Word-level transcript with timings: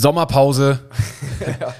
Sommerpause. 0.00 0.80
ja. 1.60 1.74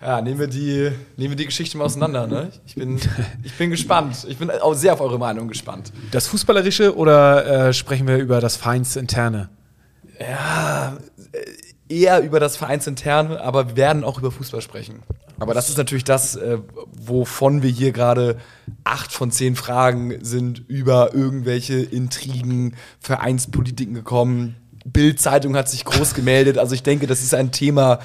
ja, 0.00 0.20
nehmen 0.20 0.38
wir 0.38 0.46
die, 0.46 0.90
nehmen 1.16 1.30
wir 1.30 1.36
die 1.36 1.46
Geschichte 1.46 1.78
mal 1.78 1.84
auseinander. 1.84 2.26
Ne? 2.26 2.50
Ich, 2.66 2.74
bin, 2.74 3.00
ich 3.42 3.54
bin 3.56 3.70
gespannt. 3.70 4.26
Ich 4.28 4.38
bin 4.38 4.50
auch 4.50 4.74
sehr 4.74 4.92
auf 4.92 5.00
eure 5.00 5.18
Meinung 5.18 5.48
gespannt. 5.48 5.92
Das 6.10 6.26
Fußballerische 6.28 6.96
oder 6.96 7.68
äh, 7.68 7.72
sprechen 7.72 8.06
wir 8.06 8.18
über 8.18 8.40
das 8.40 8.56
Vereinsinterne? 8.56 9.48
Ja, 10.20 10.96
äh, 11.32 11.94
eher 11.94 12.22
über 12.22 12.40
das 12.40 12.56
Vereinsinterne, 12.56 13.40
aber 13.40 13.70
wir 13.70 13.76
werden 13.76 14.04
auch 14.04 14.18
über 14.18 14.30
Fußball 14.30 14.60
sprechen. 14.60 15.02
Aber 15.38 15.54
das 15.54 15.68
ist 15.68 15.76
natürlich 15.76 16.04
das, 16.04 16.36
äh, 16.36 16.58
wovon 16.92 17.62
wir 17.62 17.70
hier 17.70 17.92
gerade 17.92 18.38
acht 18.84 19.12
von 19.12 19.30
zehn 19.30 19.54
Fragen 19.54 20.24
sind 20.24 20.62
über 20.68 21.14
irgendwelche 21.14 21.74
Intrigen, 21.74 22.74
Vereinspolitiken 23.00 23.94
gekommen. 23.94 24.56
Bild-Zeitung 24.92 25.56
hat 25.56 25.68
sich 25.68 25.84
groß 25.84 26.14
gemeldet. 26.14 26.58
Also 26.58 26.74
ich 26.74 26.82
denke, 26.82 27.06
das 27.06 27.22
ist 27.22 27.34
ein 27.34 27.50
Thema, 27.50 27.98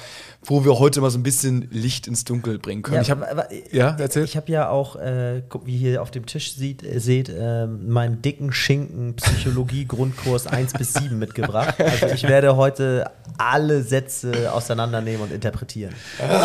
wo 0.44 0.64
wir 0.64 0.78
heute 0.80 1.00
mal 1.00 1.10
so 1.10 1.18
ein 1.18 1.22
bisschen 1.22 1.68
Licht 1.70 2.08
ins 2.08 2.24
Dunkel 2.24 2.58
bringen 2.58 2.82
können. 2.82 2.96
Ja, 2.96 3.02
ich 3.02 3.10
hab, 3.10 3.22
aber, 3.22 3.46
ja 3.70 3.96
erzähl. 3.98 4.24
Ich 4.24 4.36
habe 4.36 4.50
ja 4.50 4.68
auch, 4.68 4.96
äh, 4.96 5.42
wie 5.64 5.74
ihr 5.74 5.78
hier 5.78 6.02
auf 6.02 6.10
dem 6.10 6.26
Tisch 6.26 6.54
sieht, 6.54 6.82
äh, 6.82 6.98
seht, 6.98 7.28
äh, 7.28 7.66
meinen 7.66 8.20
dicken 8.20 8.52
Schinken 8.52 9.14
Psychologie-Grundkurs 9.14 10.48
1 10.48 10.72
bis 10.72 10.94
7 10.94 11.18
mitgebracht. 11.18 11.76
Also 11.78 12.06
ich 12.06 12.24
werde 12.24 12.56
heute 12.56 13.10
alle 13.38 13.82
Sätze 13.82 14.52
auseinandernehmen 14.52 15.22
und 15.22 15.32
interpretieren. 15.32 15.94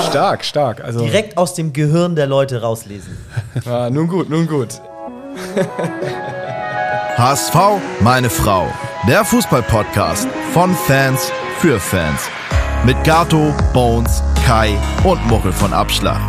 Stark, 0.10 0.46
stark. 0.46 0.84
Also 0.84 1.00
Direkt 1.00 1.38
aus 1.38 1.56
dem 1.56 1.74
Gehirn 1.74 2.16
der 2.16 2.28
Leute 2.28 2.62
rauslesen. 2.62 3.18
Ja, 3.66 3.90
nun 3.90 4.08
gut, 4.08 4.30
nun 4.30 4.48
gut. 4.48 4.80
HSV, 7.18 7.56
meine 8.02 8.30
Frau. 8.30 8.72
Der 9.08 9.26
Fußball-Podcast 9.26 10.28
von 10.54 10.76
Fans 10.76 11.32
für 11.58 11.80
Fans. 11.80 12.30
Mit 12.86 13.04
Gato, 13.04 13.56
Bones, 13.74 14.22
Kai 14.46 14.78
und 15.04 15.26
Muchel 15.26 15.52
von 15.52 15.74
Abschlag. 15.74 16.22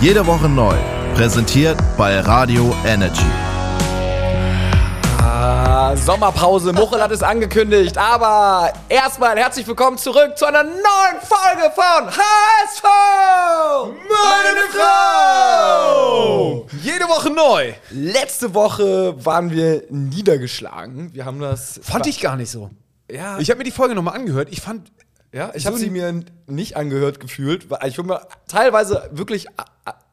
Jede 0.00 0.26
Woche 0.26 0.48
neu. 0.48 0.74
Präsentiert 1.14 1.78
bei 1.96 2.18
Radio 2.18 2.74
Energy. 2.84 3.22
Ah, 5.20 5.71
Sommerpause, 5.96 6.72
Muchel 6.72 7.02
hat 7.02 7.10
es 7.10 7.22
angekündigt, 7.22 7.98
aber 7.98 8.72
erstmal 8.88 9.36
herzlich 9.38 9.66
willkommen 9.66 9.98
zurück 9.98 10.36
zu 10.36 10.46
einer 10.46 10.62
neuen 10.64 11.20
Folge 11.20 11.70
von 11.74 12.08
HSV! 12.08 12.82
Meine 14.08 14.60
Frau! 14.70 16.66
Jede 16.82 17.04
Woche 17.08 17.30
neu. 17.30 17.74
Letzte 17.90 18.54
Woche 18.54 19.14
waren 19.24 19.50
wir 19.50 19.84
niedergeschlagen. 19.90 21.12
Wir 21.14 21.26
haben 21.26 21.40
das. 21.40 21.78
Fand 21.82 22.06
ich 22.06 22.20
gar 22.20 22.36
nicht 22.36 22.50
so. 22.50 22.70
Ja. 23.10 23.38
Ich 23.38 23.50
habe 23.50 23.58
mir 23.58 23.64
die 23.64 23.70
Folge 23.70 23.94
nochmal 23.94 24.14
angehört. 24.14 24.48
Ich 24.50 24.60
fand 24.62 24.90
ja, 25.32 25.50
ich 25.54 25.66
habe 25.66 25.78
sie 25.78 25.90
mir 25.90 26.24
nicht 26.46 26.76
angehört 26.76 27.18
gefühlt. 27.20 27.66
Ich 27.86 27.96
höre 27.96 28.04
mir 28.04 28.20
teilweise 28.46 29.08
wirklich 29.12 29.48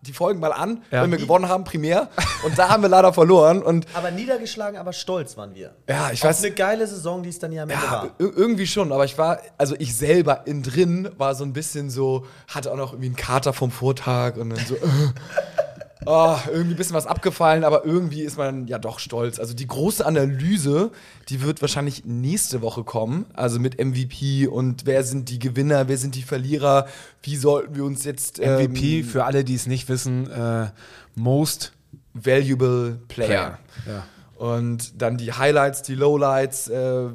die 0.01 0.13
Folgen 0.13 0.39
mal 0.39 0.53
an, 0.53 0.81
ja. 0.91 1.03
wenn 1.03 1.11
wir 1.11 1.17
gewonnen 1.17 1.49
haben, 1.49 1.65
primär. 1.65 2.09
Und 2.45 2.57
da 2.57 2.69
haben 2.69 2.81
wir 2.81 2.89
leider 2.89 3.11
verloren. 3.11 3.61
Und 3.61 3.85
aber 3.93 4.11
niedergeschlagen, 4.11 4.79
aber 4.79 4.93
stolz 4.93 5.35
waren 5.35 5.53
wir. 5.55 5.75
Ja, 5.89 6.11
ich 6.11 6.23
Auf 6.23 6.29
weiß. 6.29 6.43
eine 6.43 6.53
geile 6.53 6.87
Saison, 6.87 7.21
die 7.21 7.29
es 7.29 7.39
dann 7.39 7.51
ja 7.51 7.63
am 7.63 7.69
Ende 7.69 7.83
ja, 7.83 7.91
war. 7.91 8.09
Irgendwie 8.17 8.65
schon, 8.65 8.93
aber 8.93 9.03
ich 9.03 9.17
war, 9.17 9.41
also 9.57 9.75
ich 9.77 9.95
selber 9.95 10.43
in 10.47 10.63
drin 10.63 11.09
war 11.17 11.35
so 11.35 11.43
ein 11.43 11.51
bisschen 11.51 11.89
so, 11.89 12.25
hatte 12.47 12.71
auch 12.71 12.77
noch 12.77 12.93
irgendwie 12.93 13.07
einen 13.07 13.17
Kater 13.17 13.51
vom 13.51 13.71
Vortag 13.71 14.37
und 14.37 14.51
dann 14.51 14.65
so. 14.65 14.77
Oh, 16.05 16.37
irgendwie 16.47 16.75
ein 16.75 16.77
bisschen 16.77 16.95
was 16.95 17.07
abgefallen, 17.07 17.65
aber 17.65 17.83
irgendwie 17.83 18.21
ist 18.21 18.37
man 18.37 18.67
ja 18.67 18.79
doch 18.79 18.99
stolz. 18.99 19.37
Also 19.37 19.53
die 19.53 19.67
große 19.67 20.05
Analyse, 20.05 20.91
die 21.27 21.41
wird 21.41 21.61
wahrscheinlich 21.61 22.05
nächste 22.05 22.61
Woche 22.61 22.85
kommen. 22.85 23.25
Also 23.33 23.59
mit 23.59 23.83
MVP 23.83 24.47
und 24.47 24.85
wer 24.85 25.03
sind 25.03 25.29
die 25.29 25.39
Gewinner, 25.39 25.89
wer 25.89 25.97
sind 25.97 26.15
die 26.15 26.23
Verlierer, 26.23 26.87
wie 27.21 27.35
sollten 27.35 27.75
wir 27.75 27.83
uns 27.83 28.05
jetzt. 28.05 28.39
Ähm, 28.39 28.71
MVP, 28.71 29.03
für 29.03 29.25
alle, 29.25 29.43
die 29.43 29.55
es 29.55 29.67
nicht 29.67 29.89
wissen, 29.89 30.29
äh, 30.31 30.67
Most 31.15 31.73
Valuable 32.13 32.99
Player. 33.09 33.27
Player. 33.27 33.59
Ja. 33.85 34.05
Und 34.37 35.01
dann 35.01 35.17
die 35.17 35.33
Highlights, 35.33 35.81
die 35.81 35.95
Lowlights, 35.95 36.69
äh, 36.69 37.09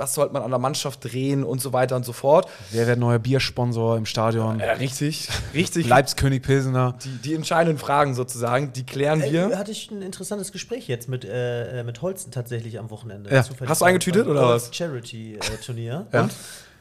was 0.00 0.14
sollte 0.14 0.32
man 0.32 0.42
an 0.42 0.50
der 0.50 0.58
Mannschaft 0.58 1.04
drehen 1.04 1.44
und 1.44 1.60
so 1.60 1.72
weiter 1.72 1.94
und 1.94 2.04
so 2.04 2.12
fort. 2.12 2.48
Wer 2.70 2.86
wird 2.86 2.98
neuer 2.98 3.18
Biersponsor 3.18 3.96
im 3.96 4.06
Stadion? 4.06 4.58
Ja, 4.58 4.72
richtig, 4.72 5.28
richtig. 5.54 5.86
Leibskönig 5.86 6.42
Pilsener. 6.42 6.94
Die, 7.04 7.18
die, 7.18 7.34
entscheidenden 7.34 7.78
Fragen 7.78 8.14
sozusagen, 8.14 8.72
die 8.72 8.84
klären 8.84 9.22
wir. 9.22 9.52
Äh, 9.52 9.56
hatte 9.56 9.70
ich 9.70 9.90
ein 9.90 10.02
interessantes 10.02 10.52
Gespräch 10.52 10.88
jetzt 10.88 11.08
mit, 11.08 11.24
äh, 11.24 11.84
mit 11.84 12.02
Holzen 12.02 12.32
tatsächlich 12.32 12.78
am 12.78 12.90
Wochenende. 12.90 13.30
Ja. 13.30 13.44
Hast 13.66 13.80
du 13.80 13.84
eingetütet 13.84 14.26
oder 14.26 14.48
was? 14.48 14.74
Charity-Turnier. 14.74 16.06
Äh, 16.10 16.20
und? 16.20 16.32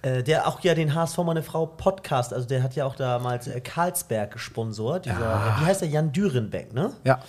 Äh, 0.01 0.23
der 0.23 0.47
auch 0.47 0.61
ja 0.61 0.73
den 0.73 0.95
HSV 0.95 1.17
meine 1.19 1.43
Frau 1.43 1.65
Podcast, 1.65 2.33
also 2.33 2.47
der 2.47 2.63
hat 2.63 2.73
ja 2.75 2.85
auch 2.85 2.95
damals 2.95 3.47
äh, 3.47 3.59
Karlsberg 3.59 4.31
gesponsort. 4.31 5.05
Dieser, 5.05 5.19
ja. 5.19 5.57
Wie 5.59 5.65
heißt 5.65 5.81
der? 5.81 5.89
Jan 5.89 6.13
Dürenbeck, 6.13 6.73
ne? 6.73 6.93
Ja. 7.03 7.19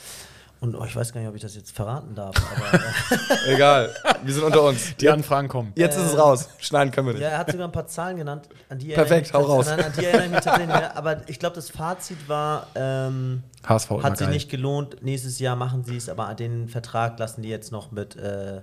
Und 0.61 0.75
oh, 0.75 0.85
ich 0.85 0.95
weiß 0.95 1.15
gar 1.15 1.21
nicht, 1.21 1.29
ob 1.31 1.35
ich 1.35 1.41
das 1.41 1.55
jetzt 1.55 1.75
verraten 1.75 2.15
darf. 2.15 2.37
Aber, 2.37 2.85
äh 3.49 3.55
Egal, 3.55 3.95
wir 4.23 4.35
sind 4.35 4.45
unter 4.45 4.63
uns. 4.63 4.95
Die 4.97 5.09
Anfragen 5.09 5.49
kommen. 5.49 5.73
Jetzt 5.75 5.97
äh, 5.97 6.03
ist 6.03 6.13
es 6.13 6.19
raus. 6.19 6.51
Schneiden 6.59 6.93
können 6.93 7.07
wir 7.07 7.15
nicht. 7.15 7.23
Ja, 7.23 7.29
er 7.29 7.39
hat 7.39 7.51
sogar 7.51 7.67
ein 7.67 7.73
paar 7.73 7.87
Zahlen 7.87 8.19
genannt. 8.19 8.47
An 8.69 8.79
die 8.79 8.89
Perfekt, 8.89 9.33
hau 9.33 9.41
raus. 9.41 9.67
Nein, 9.67 9.83
an 9.83 9.93
die 9.99 10.05
erinnere 10.05 10.27
ich 10.27 10.31
mich 10.33 10.41
tatsächlich 10.41 10.77
mehr. 10.77 10.97
Aber 10.99 11.29
ich 11.31 11.39
glaube, 11.39 11.57
das 11.57 11.71
Fazit 11.71 12.29
war, 12.29 12.67
ähm, 12.75 13.43
HSV 13.67 13.91
hat 14.03 14.19
sich 14.19 14.27
geil. 14.27 14.35
nicht 14.35 14.51
gelohnt. 14.51 15.03
Nächstes 15.03 15.39
Jahr 15.39 15.57
machen 15.57 15.85
sie 15.85 15.97
es, 15.97 16.11
aber 16.11 16.35
den 16.35 16.69
Vertrag 16.69 17.19
lassen 17.19 17.41
die 17.41 17.49
jetzt 17.49 17.73
noch 17.73 17.91
mit, 17.91 18.17
äh, 18.17 18.59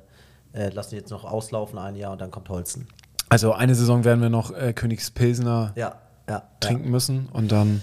äh, 0.54 0.70
lassen 0.70 0.92
die 0.92 0.98
jetzt 0.98 1.10
noch 1.10 1.26
auslaufen 1.26 1.80
ein 1.80 1.96
Jahr 1.96 2.12
und 2.12 2.22
dann 2.22 2.30
kommt 2.30 2.50
Holzen. 2.50 2.88
Also 3.30 3.54
eine 3.54 3.74
Saison 3.74 4.04
werden 4.04 4.22
wir 4.22 4.30
noch 4.30 4.52
äh, 4.52 4.72
Königspilsener 4.72 5.74
ja, 5.76 5.96
ja, 6.30 6.44
trinken 6.60 6.86
ja. 6.86 6.92
müssen 6.92 7.28
und 7.34 7.52
dann. 7.52 7.82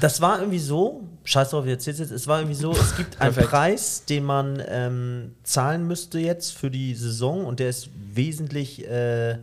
Das 0.00 0.20
war 0.20 0.40
irgendwie 0.40 0.58
so, 0.58 1.04
scheiß 1.26 1.50
drauf, 1.50 1.64
wie 1.64 1.70
erzählt 1.70 1.98
jetzt, 1.98 2.12
es 2.12 2.26
war 2.26 2.38
irgendwie 2.38 2.54
so, 2.54 2.72
es 2.72 2.96
gibt 2.96 3.20
einen 3.20 3.34
Preis, 3.34 4.04
den 4.04 4.24
man 4.24 4.62
ähm, 4.66 5.34
zahlen 5.42 5.86
müsste 5.86 6.18
jetzt 6.18 6.52
für 6.52 6.70
die 6.70 6.94
Saison 6.94 7.44
und 7.44 7.60
der 7.60 7.68
ist 7.68 7.90
wesentlich, 8.14 8.88
äh, 8.88 9.38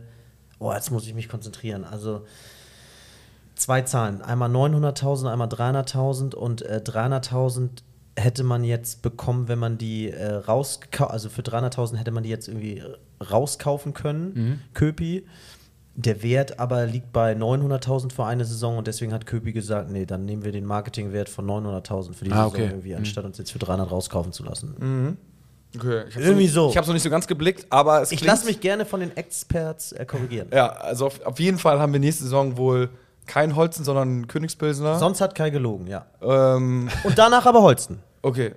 oh, 0.58 0.72
jetzt 0.72 0.90
muss 0.90 1.06
ich 1.06 1.14
mich 1.14 1.28
konzentrieren, 1.28 1.84
also 1.84 2.24
zwei 3.54 3.82
Zahlen, 3.82 4.22
einmal 4.22 4.50
900.000, 4.50 5.30
einmal 5.30 5.48
300.000 5.48 6.34
und 6.34 6.62
äh, 6.62 6.80
300.000 6.84 7.68
hätte 8.16 8.44
man 8.44 8.64
jetzt 8.64 9.02
bekommen, 9.02 9.48
wenn 9.48 9.58
man 9.58 9.76
die 9.76 10.10
äh, 10.10 10.32
rauskauft, 10.32 11.10
also 11.10 11.28
für 11.28 11.42
300.000 11.42 11.96
hätte 11.96 12.12
man 12.12 12.22
die 12.22 12.30
jetzt 12.30 12.48
irgendwie 12.48 12.82
rauskaufen 13.30 13.92
können, 13.92 14.32
mhm. 14.34 14.60
Köpi. 14.72 15.26
Der 15.96 16.22
Wert 16.24 16.58
aber 16.58 16.86
liegt 16.86 17.12
bei 17.12 17.34
900.000 17.34 18.12
für 18.12 18.24
eine 18.24 18.44
Saison 18.44 18.78
und 18.78 18.86
deswegen 18.88 19.12
hat 19.12 19.26
Köpi 19.26 19.52
gesagt, 19.52 19.90
nee, 19.90 20.06
dann 20.06 20.24
nehmen 20.24 20.44
wir 20.44 20.50
den 20.50 20.66
Marketingwert 20.66 21.28
von 21.28 21.46
900.000 21.46 22.14
für 22.14 22.24
die 22.24 22.32
ah, 22.32 22.44
Saison 22.44 22.52
okay. 22.52 22.64
irgendwie, 22.64 22.90
mhm. 22.90 22.98
anstatt 22.98 23.24
uns 23.24 23.38
jetzt 23.38 23.52
für 23.52 23.60
300 23.60 23.90
rauskaufen 23.90 24.32
zu 24.32 24.42
lassen. 24.42 24.74
Mhm. 24.78 25.16
Okay. 25.76 26.04
Irgendwie 26.16 26.48
so. 26.48 26.68
Ich 26.70 26.76
habe 26.76 26.82
es 26.82 26.88
noch 26.88 26.94
nicht 26.94 27.02
so 27.02 27.10
ganz 27.10 27.26
geblickt, 27.26 27.66
aber 27.70 28.02
es 28.02 28.12
Ich 28.12 28.24
lasse 28.24 28.46
mich 28.46 28.60
gerne 28.60 28.84
von 28.84 29.00
den 29.00 29.16
Experts 29.16 29.92
äh, 29.92 30.04
korrigieren. 30.04 30.48
Ja, 30.52 30.68
also 30.68 31.06
auf, 31.06 31.24
auf, 31.24 31.38
jeden 31.40 31.58
Fall 31.58 31.80
haben 31.80 31.92
wir 31.92 32.00
nächste 32.00 32.24
Saison 32.24 32.56
wohl 32.56 32.90
kein 33.26 33.56
Holzen, 33.56 33.84
sondern 33.84 34.28
Königspilsner. 34.28 34.98
Sonst 34.98 35.20
hat 35.20 35.34
Kai 35.34 35.50
gelogen, 35.50 35.86
ja. 35.86 36.06
Ähm. 36.20 36.88
Und 37.02 37.18
danach 37.18 37.46
aber 37.46 37.62
Holzen. 37.62 38.00
Okay. 38.22 38.52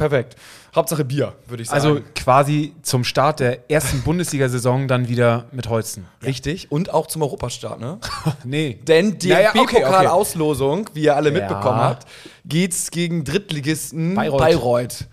Perfekt. 0.00 0.36
Hauptsache 0.74 1.04
Bier, 1.04 1.34
würde 1.46 1.62
ich 1.62 1.68
sagen. 1.68 1.80
Also 1.80 2.00
quasi 2.14 2.74
zum 2.82 3.04
Start 3.04 3.40
der 3.40 3.70
ersten 3.70 4.00
Bundesliga-Saison 4.04 4.88
dann 4.88 5.08
wieder 5.08 5.44
mit 5.52 5.68
Holzen. 5.68 6.06
Richtig. 6.24 6.72
Und 6.72 6.94
auch 6.94 7.06
zum 7.06 7.22
Europastart, 7.22 7.80
ne? 7.80 7.98
nee. 8.44 8.78
Denn 8.86 9.18
die 9.18 9.28
naja, 9.28 9.52
DFB-Pokal-Auslosung, 9.52 10.72
okay, 10.72 10.80
okay. 10.80 10.90
wie 10.94 11.04
ihr 11.04 11.16
alle 11.16 11.30
mitbekommen 11.30 11.78
ja. 11.78 11.84
habt, 11.84 12.08
geht's 12.46 12.90
gegen 12.90 13.24
Drittligisten 13.24 14.14
Bayreuth. 14.14 14.40
Bayreuth. 14.40 15.06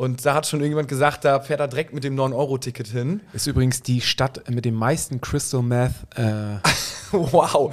Und 0.00 0.24
da 0.24 0.32
hat 0.32 0.46
schon 0.46 0.60
irgendjemand 0.60 0.88
gesagt, 0.88 1.26
da 1.26 1.40
fährt 1.40 1.60
er 1.60 1.68
direkt 1.68 1.92
mit 1.92 2.04
dem 2.04 2.18
9-Euro-Ticket 2.18 2.86
hin. 2.86 3.20
Ist 3.34 3.46
übrigens 3.46 3.82
die 3.82 4.00
Stadt 4.00 4.48
mit 4.48 4.64
dem 4.64 4.72
meisten 4.72 5.20
Crystal 5.20 5.60
Meth. 5.60 5.92
Äh, 6.16 6.22
wow. 7.12 7.70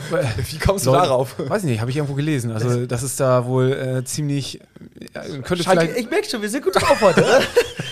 Wie 0.50 0.58
kommst 0.58 0.86
du 0.86 0.92
darauf? 0.92 1.36
Weiß 1.38 1.64
ich 1.64 1.70
nicht, 1.70 1.80
habe 1.80 1.90
ich 1.90 1.96
irgendwo 1.96 2.16
gelesen. 2.16 2.52
Also, 2.52 2.86
das 2.86 3.02
ist 3.02 3.20
da 3.22 3.46
wohl 3.46 3.72
äh, 3.72 4.04
ziemlich. 4.04 4.60
Äh, 5.14 5.40
könnte 5.42 5.64
vielleicht 5.64 5.96
ich 5.96 6.10
merke 6.10 6.30
schon, 6.30 6.42
wir 6.42 6.50
sind 6.50 6.66
gut 6.66 6.76
drauf 6.76 7.00
heute. 7.00 7.24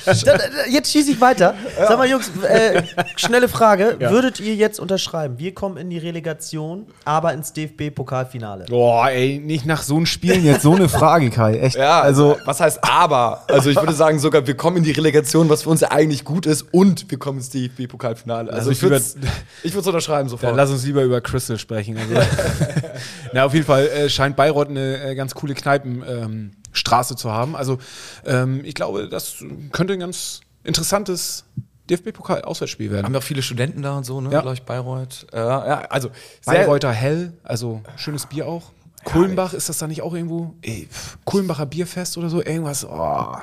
jetzt 0.70 0.92
schieße 0.92 1.12
ich 1.12 1.22
weiter. 1.22 1.56
Ja. 1.78 1.88
Sag 1.88 1.98
mal, 1.98 2.10
Jungs, 2.10 2.30
äh, 2.44 2.84
schnelle 3.16 3.48
Frage. 3.48 3.98
Ja. 4.00 4.12
Würdet 4.12 4.40
ihr 4.40 4.56
jetzt 4.56 4.80
unterschreiben? 4.80 5.40
Wir 5.40 5.54
kommen 5.54 5.78
in 5.78 5.90
die 5.90 5.98
Relegation, 5.98 6.88
aber 7.06 7.34
ins 7.34 7.54
DFB-Pokalfinale. 7.54 8.66
Boah, 8.66 9.10
ey, 9.10 9.40
nicht 9.40 9.66
nach 9.66 9.82
so 9.82 9.96
einem 9.96 10.06
Spielen 10.06 10.44
jetzt 10.44 10.64
so 10.64 10.76
eine 10.76 10.90
Frage, 10.90 11.30
Kai. 11.30 11.60
Echt. 11.60 11.76
Ja, 11.76 12.02
also, 12.02 12.38
was 12.46 12.60
heißt 12.60 12.84
aber? 12.84 13.44
Also, 13.48 13.70
ich 13.70 13.78
würde 13.78 13.94
sagen, 13.94 14.20
sogar, 14.26 14.46
wir 14.48 14.56
kommen 14.56 14.78
in 14.78 14.84
die 14.84 14.92
Relegation, 14.92 15.50
was 15.50 15.64
für 15.64 15.70
uns 15.70 15.82
ja 15.82 15.92
eigentlich 15.92 16.26
gut 16.26 16.46
ist, 16.46 16.64
und 16.74 17.10
wir 17.10 17.18
kommen 17.18 17.38
ins 17.38 17.50
DFB-Pokalfinale. 17.50 18.52
Also, 18.52 18.72
ich 18.72 18.82
würde 18.82 18.96
es 18.96 19.16
unterschreiben 19.64 20.30
sofort. 20.30 20.50
Dann 20.50 20.58
lass 20.58 20.72
uns 20.72 20.86
lieber 20.86 21.04
über 21.04 21.22
Crystal 21.22 21.58
sprechen. 21.58 21.98
Also. 21.98 22.14
Na, 23.34 23.46
auf 23.46 23.54
jeden 23.54 23.66
Fall 23.66 23.88
äh, 23.88 24.10
scheint 24.10 24.36
Bayreuth 24.36 24.70
eine 24.70 25.12
äh, 25.12 25.16
ganz 25.16 25.36
coole 25.36 25.54
Kneipenstraße 25.54 27.14
ähm, 27.14 27.18
zu 27.18 27.32
haben. 27.32 27.56
Also, 27.56 27.78
ähm, 28.26 28.62
ich 28.64 28.76
glaube, 28.76 29.08
das 29.08 29.38
könnte 29.72 29.94
ein 29.94 30.00
ganz 30.00 30.42
interessantes 30.64 31.46
DFB-Pokal, 31.90 32.42
Auswärtsspiel 32.42 32.92
werden. 32.92 33.06
Haben 33.06 33.14
ja 33.14 33.20
auch 33.20 33.24
viele 33.24 33.44
Studenten 33.44 33.82
da 33.84 33.98
und 33.98 34.06
so, 34.06 34.20
ne? 34.20 34.32
Ja. 34.32 34.42
Glaube 34.42 34.56
ich, 34.56 34.64
Bayreuth. 34.64 35.28
Äh, 35.32 35.38
ja, 35.38 35.82
also 35.90 36.10
Bayreuther 36.46 36.92
Hell, 36.92 37.34
also 37.44 37.82
schönes 37.96 38.26
Bier 38.26 38.48
auch. 38.48 38.72
Kulmbach, 39.04 39.54
ist 39.54 39.70
das 39.70 39.78
da 39.78 39.88
nicht 39.88 40.02
auch 40.02 40.16
irgendwo? 40.16 40.56
Ey, 40.64 40.90
Kulmbacher 41.26 41.68
Bierfest 41.68 42.18
oder 42.18 42.30
so? 42.30 42.44
Irgendwas. 42.44 42.84
Oh. 42.86 43.38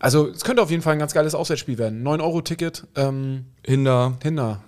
Also, 0.00 0.28
es 0.28 0.44
könnte 0.44 0.62
auf 0.62 0.70
jeden 0.70 0.82
Fall 0.82 0.92
ein 0.92 0.98
ganz 0.98 1.14
geiles 1.14 1.34
Auswärtsspiel 1.34 1.78
werden. 1.78 2.06
9-Euro-Ticket, 2.06 2.86
ähm, 2.96 3.46
Hinder, 3.64 4.18
Hinder. 4.22 4.60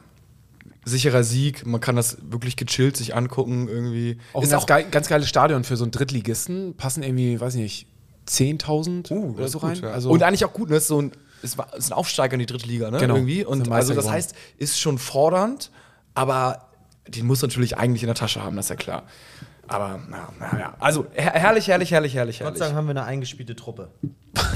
sicherer 0.85 1.23
Sieg. 1.23 1.67
Man 1.67 1.81
kann 1.81 1.97
das 1.97 2.17
wirklich 2.31 2.57
gechillt 2.57 2.97
sich 2.97 3.15
angucken 3.15 3.69
irgendwie. 3.69 4.19
Auch 4.33 4.43
ist 4.43 4.49
ein 4.49 4.53
ganz, 4.53 4.63
auch 4.63 4.67
geil, 4.67 4.87
ganz 4.91 5.09
geiles 5.09 5.29
Stadion 5.29 5.65
für 5.65 5.77
so 5.77 5.85
einen 5.85 5.91
Drittligisten. 5.91 6.77
Passen 6.77 7.03
irgendwie, 7.03 7.41
weiß 7.41 7.55
ich 7.57 7.61
nicht, 7.61 7.87
10.000 8.29 9.11
Uh, 9.11 9.35
oder 9.35 9.49
so 9.49 9.59
ist 9.59 9.65
rein. 9.65 9.75
gut, 9.75 9.83
ja. 9.83 9.91
Also, 9.91 10.11
und 10.11 10.23
eigentlich 10.23 10.45
auch 10.45 10.53
gut, 10.53 10.71
ne? 10.71 10.77
Ist 10.77 10.87
so 10.89 11.03
ein, 11.03 11.13
es 11.43 11.59
war, 11.59 11.75
ist 11.77 11.91
ein 11.91 11.95
Aufsteiger 11.95 12.35
in 12.35 12.41
die 12.41 12.47
dritte 12.47 12.67
Liga, 12.67 12.91
ne? 12.91 12.99
Genau. 12.99 13.15
Irgendwie. 13.17 13.41
Ist 13.41 13.47
Und 13.47 13.71
also 13.71 13.95
das 13.95 14.09
heißt, 14.09 14.35
ist 14.57 14.81
schon 14.81 14.99
fordernd, 14.99 15.71
aber 16.15 16.69
den 17.07 17.27
muss 17.27 17.43
natürlich 17.43 17.77
eigentlich 17.79 18.03
in 18.03 18.09
der 18.09 18.15
Tasche 18.17 18.43
haben, 18.43 18.57
das 18.57 18.67
ist 18.67 18.71
ja 18.71 18.77
klar. 18.77 19.03
Aber 19.69 20.01
na, 20.09 20.29
na 20.41 20.59
ja, 20.59 20.75
also 20.81 21.07
her 21.13 21.33
herrlich, 21.35 21.69
herrlich, 21.69 21.91
herrlich, 21.93 22.15
herrlich, 22.15 22.39
Gott 22.39 22.45
herrlich. 22.47 22.59
sei 22.59 22.65
Dank 22.67 22.77
haben 22.77 22.87
wir 22.87 22.91
eine 22.93 23.05
eingespielte 23.05 23.55
Truppe. 23.55 23.89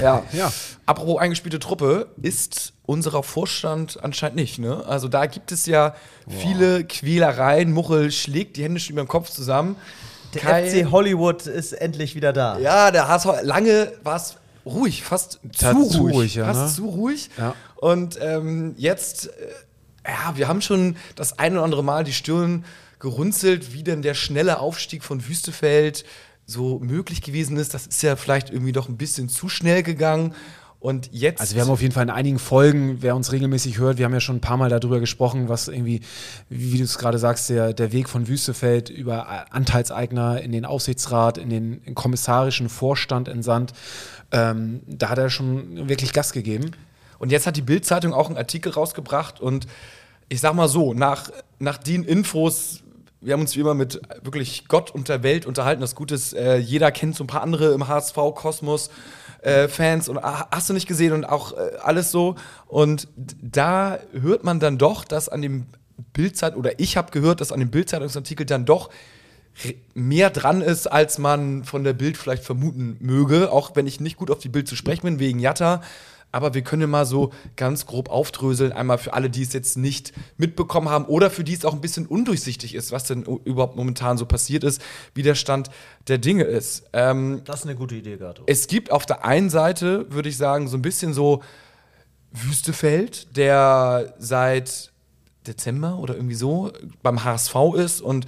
Ja. 0.01 0.23
Ja. 0.33 0.51
Apropos 0.85 1.19
eingespielte 1.19 1.59
Truppe, 1.59 2.07
ist 2.21 2.73
unserer 2.85 3.21
Vorstand 3.23 4.03
anscheinend 4.03 4.35
nicht. 4.37 4.59
Ne? 4.59 4.83
Also 4.87 5.07
da 5.07 5.25
gibt 5.27 5.51
es 5.51 5.65
ja 5.65 5.93
viele 6.27 6.83
Quälereien. 6.83 7.71
Muchel 7.71 8.11
schlägt 8.11 8.57
die 8.57 8.63
Hände 8.63 8.79
schon 8.79 8.93
über 8.93 9.03
den 9.03 9.07
Kopf 9.07 9.29
zusammen. 9.29 9.75
Der 10.33 10.41
Kai- 10.41 10.67
FC 10.69 10.91
Hollywood 10.91 11.45
ist 11.45 11.73
endlich 11.73 12.15
wieder 12.15 12.33
da. 12.33 12.57
Ja, 12.57 12.89
der 12.91 13.07
HSV, 13.07 13.43
lange 13.43 13.91
war 14.03 14.15
es 14.15 14.37
ruhig, 14.65 15.03
fast 15.03 15.39
zu 15.51 15.67
ruhig. 15.69 16.15
ruhig, 16.15 16.35
ja, 16.35 16.45
fast 16.45 16.61
ne? 16.61 16.67
zu 16.85 16.89
ruhig. 16.89 17.29
Ja. 17.37 17.53
Und 17.75 18.17
ähm, 18.21 18.73
jetzt, 18.77 19.27
äh, 19.27 19.31
ja, 20.07 20.35
wir 20.35 20.47
haben 20.47 20.61
schon 20.61 20.95
das 21.15 21.37
ein 21.37 21.53
oder 21.53 21.63
andere 21.63 21.83
Mal 21.83 22.03
die 22.03 22.13
Stirn 22.13 22.65
gerunzelt, 23.03 23.73
wie 23.73 23.83
denn 23.83 24.01
der 24.01 24.13
schnelle 24.13 24.59
Aufstieg 24.59 25.03
von 25.03 25.27
Wüstefeld 25.27 26.05
so 26.45 26.79
möglich 26.79 27.21
gewesen 27.21 27.57
ist. 27.57 27.73
Das 27.73 27.85
ist 27.85 28.01
ja 28.01 28.15
vielleicht 28.15 28.49
irgendwie 28.49 28.71
doch 28.71 28.87
ein 28.87 28.95
bisschen 28.95 29.27
zu 29.27 29.49
schnell 29.49 29.83
gegangen. 29.83 30.33
Und 30.79 31.09
jetzt. 31.11 31.41
Also 31.41 31.55
wir 31.55 31.63
haben 31.63 31.69
auf 31.69 31.81
jeden 31.81 31.93
Fall 31.93 32.03
in 32.03 32.09
einigen 32.09 32.39
Folgen, 32.39 33.01
wer 33.01 33.17
uns 33.17 33.33
regelmäßig 33.33 33.77
hört, 33.77 33.97
wir 33.97 34.05
haben 34.05 34.13
ja 34.13 34.21
schon 34.21 34.37
ein 34.37 34.41
paar 34.41 34.55
Mal 34.55 34.69
darüber 34.69 35.01
gesprochen, 35.01 35.49
was 35.49 35.67
irgendwie, 35.67 35.99
wie 36.47 36.77
du 36.77 36.83
es 36.85 36.97
gerade 36.97 37.17
sagst, 37.17 37.49
der, 37.49 37.73
der 37.73 37.91
Weg 37.91 38.07
von 38.07 38.29
Wüstefeld 38.29 38.89
über 38.89 39.53
Anteilseigner 39.53 40.41
in 40.41 40.53
den 40.53 40.63
Aufsichtsrat, 40.63 41.37
in 41.37 41.49
den 41.49 41.81
in 41.83 41.95
kommissarischen 41.95 42.69
Vorstand 42.69 43.27
entsandt. 43.27 43.73
Ähm, 44.31 44.79
da 44.87 45.09
hat 45.09 45.17
er 45.17 45.29
schon 45.29 45.89
wirklich 45.89 46.13
Gas 46.13 46.31
gegeben. 46.31 46.71
Und 47.19 47.33
jetzt 47.33 47.47
hat 47.47 47.57
die 47.57 47.61
Bild-Zeitung 47.61 48.13
auch 48.13 48.27
einen 48.27 48.37
Artikel 48.37 48.71
rausgebracht 48.71 49.41
und 49.41 49.67
ich 50.29 50.39
sag 50.39 50.53
mal 50.53 50.69
so, 50.69 50.93
nach, 50.93 51.29
nach 51.59 51.77
den 51.77 52.03
Infos, 52.03 52.83
wir 53.23 53.33
haben 53.33 53.41
uns 53.41 53.55
wie 53.55 53.61
immer 53.61 53.73
mit 53.73 54.01
wirklich 54.21 54.67
Gott 54.67 54.91
und 54.91 55.09
der 55.09 55.23
Welt 55.23 55.45
unterhalten. 55.45 55.81
Das 55.81 55.95
Gute 55.95 56.15
ist, 56.15 56.33
äh, 56.33 56.57
jeder 56.57 56.91
kennt 56.91 57.15
so 57.15 57.23
ein 57.23 57.27
paar 57.27 57.41
andere 57.41 57.73
im 57.73 57.87
HSV-Kosmos. 57.87 58.89
Äh, 59.41 59.67
Fans 59.67 60.07
und 60.07 60.17
ah, 60.19 60.47
hast 60.51 60.69
du 60.69 60.73
nicht 60.73 60.87
gesehen 60.87 61.11
und 61.11 61.25
auch 61.25 61.51
äh, 61.53 61.77
alles 61.81 62.11
so. 62.11 62.35
Und 62.67 63.07
da 63.15 63.99
hört 64.13 64.43
man 64.43 64.59
dann 64.59 64.77
doch, 64.77 65.03
dass 65.03 65.27
an 65.27 65.41
dem 65.41 65.65
Bildzeit 66.13 66.55
oder 66.55 66.79
ich 66.79 66.97
habe 66.97 67.11
gehört, 67.11 67.41
dass 67.41 67.51
an 67.51 67.59
dem 67.59 67.69
Bildzeitungsartikel 67.69 68.45
dann 68.45 68.65
doch 68.65 68.89
mehr 69.93 70.29
dran 70.29 70.61
ist, 70.61 70.87
als 70.87 71.17
man 71.19 71.63
von 71.63 71.83
der 71.83 71.93
Bild 71.93 72.17
vielleicht 72.17 72.43
vermuten 72.43 72.97
möge, 72.99 73.51
auch 73.51 73.75
wenn 73.75 73.85
ich 73.85 73.99
nicht 73.99 74.17
gut 74.17 74.31
auf 74.31 74.39
die 74.39 74.49
Bild 74.49 74.67
zu 74.67 74.75
sprechen 74.75 75.03
bin, 75.03 75.19
wegen 75.19 75.39
Jatta. 75.39 75.81
Aber 76.33 76.53
wir 76.55 76.63
können 76.63 76.89
mal 76.89 77.05
so 77.05 77.31
ganz 77.55 77.85
grob 77.85 78.09
aufdröseln, 78.09 78.73
einmal 78.73 78.97
für 78.97 79.13
alle, 79.13 79.29
die 79.29 79.43
es 79.43 79.53
jetzt 79.53 79.77
nicht 79.77 80.13
mitbekommen 80.37 80.89
haben 80.89 81.05
oder 81.05 81.29
für 81.29 81.43
die 81.43 81.53
es 81.53 81.63
auch 81.63 81.73
ein 81.73 81.79
bisschen 81.79 82.07
undurchsichtig 82.07 82.73
ist, 82.73 82.91
was 82.91 83.05
denn 83.05 83.23
überhaupt 83.23 83.75
momentan 83.75 84.17
so 84.17 84.25
passiert 84.25 84.63
ist, 84.63 84.81
wie 85.13 85.21
der 85.21 85.35
Stand 85.35 85.69
der 86.07 86.17
Dinge 86.17 86.43
ist. 86.43 86.85
Ähm, 86.91 87.41
Das 87.45 87.59
ist 87.59 87.65
eine 87.67 87.75
gute 87.75 87.95
Idee, 87.95 88.17
Gato. 88.17 88.43
es 88.47 88.65
gibt 88.65 88.91
auf 88.91 89.05
der 89.05 89.23
einen 89.23 89.51
Seite, 89.51 90.11
würde 90.11 90.27
ich 90.27 90.35
sagen, 90.35 90.67
so 90.67 90.75
ein 90.75 90.81
bisschen 90.81 91.13
so 91.13 91.43
Wüstefeld, 92.31 93.37
der 93.37 94.15
seit 94.17 94.91
Dezember 95.45 95.99
oder 95.99 96.15
irgendwie 96.15 96.35
so 96.35 96.71
beim 97.03 97.23
HSV 97.23 97.55
ist 97.75 98.01
und 98.01 98.25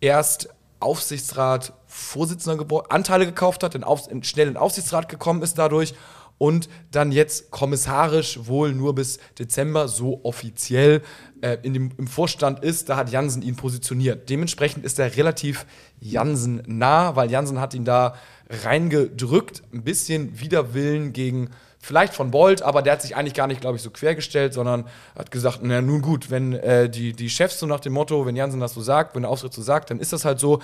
erst 0.00 0.48
Aufsichtsrat 0.80 1.72
Vorsitzender 1.86 2.66
Anteile 2.90 3.26
gekauft 3.26 3.62
hat, 3.62 3.76
in, 3.76 4.24
schnell 4.24 4.48
in 4.48 4.54
den 4.54 4.56
Aufsichtsrat 4.60 5.08
gekommen 5.08 5.42
ist 5.42 5.56
dadurch 5.56 5.94
und 6.38 6.68
dann 6.90 7.12
jetzt 7.12 7.50
kommissarisch 7.50 8.40
wohl 8.46 8.72
nur 8.72 8.94
bis 8.94 9.18
Dezember 9.38 9.88
so 9.88 10.20
offiziell 10.24 11.02
äh, 11.40 11.58
in 11.62 11.74
dem, 11.74 11.90
im 11.96 12.06
Vorstand 12.06 12.64
ist. 12.64 12.88
Da 12.88 12.96
hat 12.96 13.10
Jansen 13.10 13.42
ihn 13.42 13.56
positioniert. 13.56 14.28
Dementsprechend 14.28 14.84
ist 14.84 14.98
er 14.98 15.16
relativ 15.16 15.66
Jansen 16.00 16.62
nah, 16.66 17.16
weil 17.16 17.30
Jansen 17.30 17.60
hat 17.60 17.74
ihn 17.74 17.84
da 17.84 18.14
reingedrückt, 18.50 19.62
ein 19.72 19.82
bisschen 19.82 20.40
Widerwillen 20.40 21.12
gegen 21.12 21.50
vielleicht 21.84 22.14
von 22.14 22.30
Bolt, 22.30 22.62
aber 22.62 22.82
der 22.82 22.94
hat 22.94 23.02
sich 23.02 23.14
eigentlich 23.14 23.34
gar 23.34 23.46
nicht, 23.46 23.60
glaube 23.60 23.76
ich, 23.76 23.82
so 23.82 23.90
quergestellt, 23.90 24.54
sondern 24.54 24.86
hat 25.16 25.30
gesagt, 25.30 25.60
na 25.62 25.80
nun 25.82 26.00
gut, 26.00 26.30
wenn 26.30 26.54
äh, 26.54 26.88
die, 26.88 27.12
die 27.12 27.28
Chefs 27.28 27.58
so 27.58 27.66
nach 27.66 27.80
dem 27.80 27.92
Motto, 27.92 28.26
wenn 28.26 28.36
Jansen 28.36 28.60
das 28.60 28.74
so 28.74 28.80
sagt, 28.80 29.14
wenn 29.14 29.22
der 29.22 29.30
Auftritt 29.30 29.52
so 29.52 29.62
sagt, 29.62 29.90
dann 29.90 30.00
ist 30.00 30.12
das 30.12 30.24
halt 30.24 30.40
so. 30.40 30.60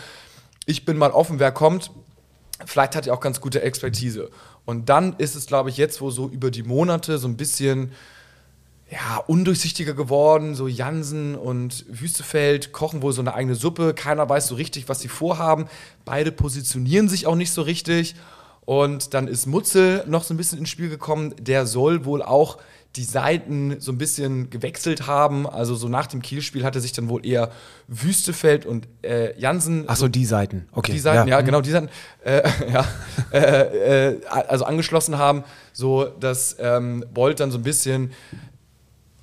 Ich 0.67 0.85
bin 0.85 0.97
mal 0.97 1.11
offen, 1.11 1.39
wer 1.39 1.53
kommt. 1.53 1.91
Vielleicht 2.65 2.97
hat 2.97 3.07
er 3.07 3.15
auch 3.15 3.21
ganz 3.21 3.41
gute 3.41 3.63
Expertise. 3.63 4.31
Und 4.71 4.89
dann 4.89 5.15
ist 5.19 5.35
es, 5.35 5.47
glaube 5.47 5.69
ich, 5.69 5.77
jetzt, 5.77 6.01
wo 6.01 6.11
so 6.11 6.29
über 6.29 6.53
die 6.53 6.63
Monate 6.63 7.19
so 7.19 7.27
ein 7.27 7.37
bisschen 7.37 7.91
ja, 8.89 9.17
undurchsichtiger 9.27 9.95
geworden. 9.95 10.55
So 10.55 10.69
Jansen 10.69 11.35
und 11.35 11.85
Wüstefeld 11.89 12.71
kochen 12.71 13.03
wohl 13.03 13.13
so 13.13 13.21
eine 13.21 13.35
eigene 13.35 13.57
Suppe. 13.57 13.95
Keiner 13.95 14.29
weiß 14.29 14.47
so 14.47 14.55
richtig, 14.55 14.89
was 14.89 15.01
sie 15.01 15.09
vorhaben. 15.09 15.67
Beide 16.05 16.31
positionieren 16.31 17.09
sich 17.09 17.27
auch 17.27 17.35
nicht 17.35 17.51
so 17.51 17.63
richtig. 17.63 18.15
Und 18.65 19.13
dann 19.13 19.27
ist 19.27 19.47
Mutzel 19.47 20.05
noch 20.07 20.23
so 20.23 20.33
ein 20.33 20.37
bisschen 20.37 20.61
ins 20.61 20.69
Spiel 20.71 20.89
gekommen. 20.89 21.35
Der 21.41 21.67
soll 21.67 22.05
wohl 22.05 22.23
auch 22.23 22.59
die 22.97 23.05
Seiten 23.05 23.77
so 23.79 23.93
ein 23.93 23.99
bisschen 23.99 24.51
gewechselt 24.51 25.07
haben. 25.07 25.49
Also 25.49 25.77
so 25.77 25.89
nach 25.89 26.09
dem 26.09 26.23
Kielspiel 26.23 26.65
hatte 26.65 26.81
sich 26.81 26.93
dann 26.93 27.09
wohl 27.09 27.25
eher 27.25 27.51
Wüstefeld 27.87 28.67
und 28.67 28.89
äh, 29.03 29.39
Jansen 29.39 29.85
Ach 29.87 29.97
so, 29.97 30.09
die 30.09 30.25
Seiten. 30.25 30.67
Okay. 30.73 30.93
die 30.93 30.99
Seiten, 30.99 31.29
ja, 31.29 31.41
genau, 31.41 31.61
die 31.61 31.71
Seiten, 31.71 31.89
äh, 32.25 32.43
ja, 32.73 32.85
äh, 33.33 34.09
äh, 34.09 34.27
also 34.27 34.65
angeschlossen 34.65 35.19
haben, 35.19 35.45
so 35.73 36.05
dass 36.05 36.57
ähm, 36.59 37.05
Bolt 37.15 37.39
dann 37.39 37.53
so 37.53 37.59
ein 37.59 37.63
bisschen, 37.63 38.11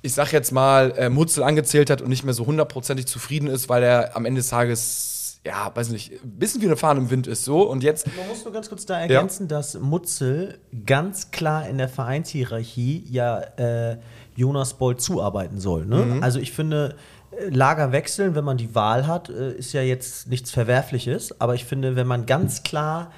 ich 0.00 0.14
sag 0.14 0.32
jetzt 0.32 0.50
mal, 0.50 0.94
äh, 0.96 1.10
Mutzel 1.10 1.42
angezählt 1.42 1.90
hat 1.90 2.00
und 2.00 2.08
nicht 2.08 2.24
mehr 2.24 2.34
so 2.34 2.46
hundertprozentig 2.46 3.06
zufrieden 3.06 3.48
ist, 3.48 3.68
weil 3.68 3.82
er 3.82 4.16
am 4.16 4.24
Ende 4.24 4.40
des 4.40 4.48
Tages, 4.48 5.17
ja, 5.48 5.72
weiß 5.74 5.88
nicht, 5.88 6.12
ein 6.12 6.38
bisschen 6.38 6.60
wie 6.60 6.66
eine 6.66 6.76
Fahne 6.76 7.00
im 7.00 7.10
Wind 7.10 7.26
ist 7.26 7.44
so 7.44 7.62
und 7.62 7.82
jetzt 7.82 8.06
Man 8.16 8.28
muss 8.28 8.44
nur 8.44 8.52
ganz 8.52 8.68
kurz 8.68 8.84
da 8.84 9.00
ergänzen, 9.00 9.48
dass 9.48 9.78
Mutzel 9.78 10.58
ganz 10.84 11.30
klar 11.30 11.66
in 11.66 11.78
der 11.78 11.88
Vereinshierarchie 11.88 13.04
ja 13.08 13.40
äh, 13.56 13.96
Jonas 14.36 14.74
Boll 14.74 14.98
zuarbeiten 14.98 15.58
soll. 15.58 15.86
Ne? 15.86 16.18
Also 16.20 16.38
ich 16.38 16.52
finde, 16.52 16.96
äh, 17.30 17.48
Lager 17.48 17.92
wechseln, 17.92 18.34
wenn 18.34 18.44
man 18.44 18.58
die 18.58 18.74
Wahl 18.74 19.06
hat, 19.06 19.30
äh, 19.30 19.52
ist 19.52 19.72
ja 19.72 19.80
jetzt 19.80 20.28
nichts 20.28 20.50
Verwerfliches. 20.50 21.40
Aber 21.40 21.54
ich 21.54 21.64
finde, 21.64 21.96
wenn 21.96 22.06
man 22.06 22.26
ganz 22.26 22.62
klar, 22.62 23.10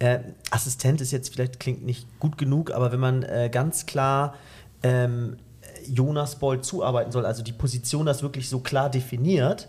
äh, 0.00 0.18
Assistent 0.50 1.00
ist 1.00 1.12
jetzt 1.12 1.32
vielleicht 1.32 1.60
klingt 1.60 1.84
nicht 1.84 2.18
gut 2.18 2.36
genug, 2.36 2.72
aber 2.72 2.90
wenn 2.90 3.00
man 3.00 3.22
äh, 3.22 3.48
ganz 3.50 3.86
klar 3.86 4.34
ähm, 4.82 5.36
Jonas 5.86 6.36
Boll 6.36 6.62
zuarbeiten 6.62 7.12
soll, 7.12 7.24
also 7.24 7.44
die 7.44 7.52
Position 7.52 8.06
das 8.06 8.22
wirklich 8.24 8.48
so 8.48 8.58
klar 8.58 8.90
definiert, 8.90 9.68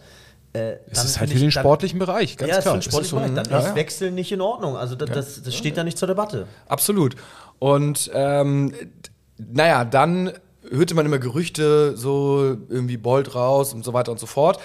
äh, 0.57 0.79
Es 0.91 1.03
ist 1.05 1.19
halt 1.19 1.29
für 1.31 1.37
den 1.37 1.47
ich- 1.47 1.53
dann- 1.55 1.61
sportlichen 1.63 1.99
Bereich, 1.99 2.37
ganz 2.37 2.51
ja, 2.51 2.61
klar. 2.61 2.73
für 2.75 2.79
den 2.79 2.83
sportlichen 2.83 3.17
Bereich. 3.19 3.33
Dann 3.33 3.49
ja, 3.51 3.59
ist 3.59 3.65
ja. 3.67 3.75
Wechseln 3.75 4.15
nicht 4.15 4.31
in 4.31 4.41
Ordnung. 4.41 4.75
Also 4.77 4.95
das, 4.95 5.09
das, 5.09 5.43
das 5.43 5.55
steht 5.55 5.77
da 5.77 5.83
nicht 5.83 5.97
zur 5.97 6.07
Debatte. 6.07 6.47
Absolut. 6.67 7.15
Und 7.59 8.09
ähm, 8.13 8.73
naja, 9.37 9.85
dann 9.85 10.31
hörte 10.69 10.95
man 10.95 11.05
immer 11.05 11.19
Gerüchte, 11.19 11.95
so 11.95 12.57
irgendwie 12.69 12.97
Bolt 12.97 13.33
raus 13.35 13.73
und 13.73 13.85
so 13.85 13.93
weiter 13.93 14.11
und 14.11 14.19
so 14.19 14.25
fort. 14.25 14.59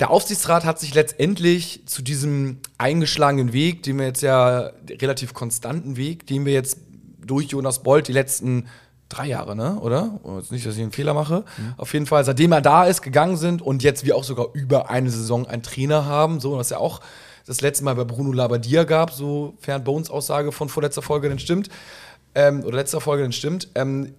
Der 0.00 0.10
Aufsichtsrat 0.10 0.64
hat 0.64 0.80
sich 0.80 0.94
letztendlich 0.94 1.82
zu 1.86 2.02
diesem 2.02 2.58
eingeschlagenen 2.78 3.52
Weg, 3.52 3.82
den 3.84 3.98
wir 3.98 4.06
jetzt 4.06 4.22
ja, 4.22 4.72
relativ 4.90 5.34
konstanten 5.34 5.96
Weg, 5.96 6.26
den 6.26 6.44
wir 6.46 6.52
jetzt 6.52 6.78
durch 7.24 7.46
Jonas 7.48 7.82
Bolt 7.82 8.08
die 8.08 8.12
letzten 8.12 8.66
drei 9.14 9.26
Jahre, 9.26 9.54
ne, 9.54 9.78
oder? 9.80 10.18
Jetzt 10.36 10.52
nicht, 10.52 10.66
dass 10.66 10.76
ich 10.76 10.82
einen 10.82 10.92
Fehler 10.92 11.14
mache. 11.14 11.44
Auf 11.76 11.92
jeden 11.92 12.06
Fall, 12.06 12.24
seitdem 12.24 12.52
er 12.52 12.60
da 12.60 12.84
ist, 12.84 13.02
gegangen 13.02 13.36
sind 13.36 13.62
und 13.62 13.82
jetzt 13.82 14.04
wir 14.04 14.16
auch 14.16 14.24
sogar 14.24 14.48
über 14.52 14.90
eine 14.90 15.10
Saison 15.10 15.46
einen 15.46 15.62
Trainer 15.62 16.06
haben, 16.06 16.40
so, 16.40 16.56
was 16.56 16.70
ja 16.70 16.78
auch 16.78 17.00
das 17.46 17.60
letzte 17.60 17.84
Mal 17.84 17.94
bei 17.94 18.04
Bruno 18.04 18.32
Labbadia 18.32 18.84
gab, 18.84 19.10
sofern 19.12 19.84
Bones 19.84 20.10
Aussage 20.10 20.52
von 20.52 20.68
vorletzter 20.68 21.02
Folge 21.02 21.28
denn 21.28 21.38
stimmt, 21.38 21.68
ähm, 22.34 22.64
oder 22.64 22.76
letzter 22.76 23.00
Folge 23.00 23.22
denn 23.22 23.32
stimmt. 23.32 23.68
Ähm, 23.74 24.14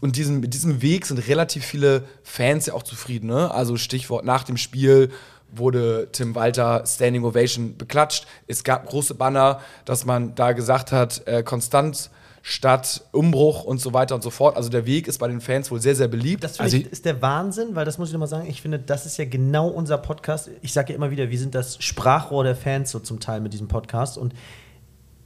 und 0.00 0.16
diesen, 0.16 0.40
mit 0.40 0.54
diesem 0.54 0.82
Weg 0.82 1.06
sind 1.06 1.18
relativ 1.26 1.64
viele 1.64 2.04
Fans 2.22 2.66
ja 2.66 2.74
auch 2.74 2.84
zufrieden. 2.84 3.26
Ne? 3.26 3.50
Also 3.50 3.76
Stichwort 3.76 4.24
nach 4.24 4.44
dem 4.44 4.56
Spiel 4.56 5.10
wurde 5.52 6.08
Tim 6.12 6.36
Walter 6.36 6.84
Standing 6.86 7.24
Ovation 7.24 7.76
beklatscht. 7.76 8.26
Es 8.46 8.62
gab 8.62 8.86
große 8.86 9.14
Banner, 9.14 9.60
dass 9.84 10.04
man 10.04 10.34
da 10.36 10.52
gesagt 10.52 10.92
hat, 10.92 11.26
äh, 11.26 11.42
konstant 11.42 12.10
statt 12.42 13.04
Umbruch 13.12 13.64
und 13.64 13.80
so 13.80 13.92
weiter 13.92 14.14
und 14.14 14.22
so 14.22 14.30
fort. 14.30 14.56
Also 14.56 14.68
der 14.68 14.86
Weg 14.86 15.08
ist 15.08 15.18
bei 15.18 15.28
den 15.28 15.40
Fans 15.40 15.70
wohl 15.70 15.80
sehr, 15.80 15.94
sehr 15.94 16.08
beliebt. 16.08 16.42
Das 16.42 16.58
also 16.58 16.76
ist 16.76 17.04
der 17.04 17.20
Wahnsinn, 17.20 17.74
weil 17.74 17.84
das 17.84 17.98
muss 17.98 18.08
ich 18.08 18.12
nochmal 18.12 18.28
sagen, 18.28 18.48
ich 18.48 18.62
finde, 18.62 18.78
das 18.78 19.06
ist 19.06 19.18
ja 19.18 19.24
genau 19.24 19.68
unser 19.68 19.98
Podcast. 19.98 20.50
Ich 20.62 20.72
sage 20.72 20.92
ja 20.92 20.96
immer 20.96 21.10
wieder, 21.10 21.30
wir 21.30 21.38
sind 21.38 21.54
das 21.54 21.82
Sprachrohr 21.82 22.44
der 22.44 22.56
Fans 22.56 22.90
so 22.90 22.98
zum 22.98 23.20
Teil 23.20 23.40
mit 23.40 23.52
diesem 23.52 23.68
Podcast 23.68 24.16
und 24.16 24.34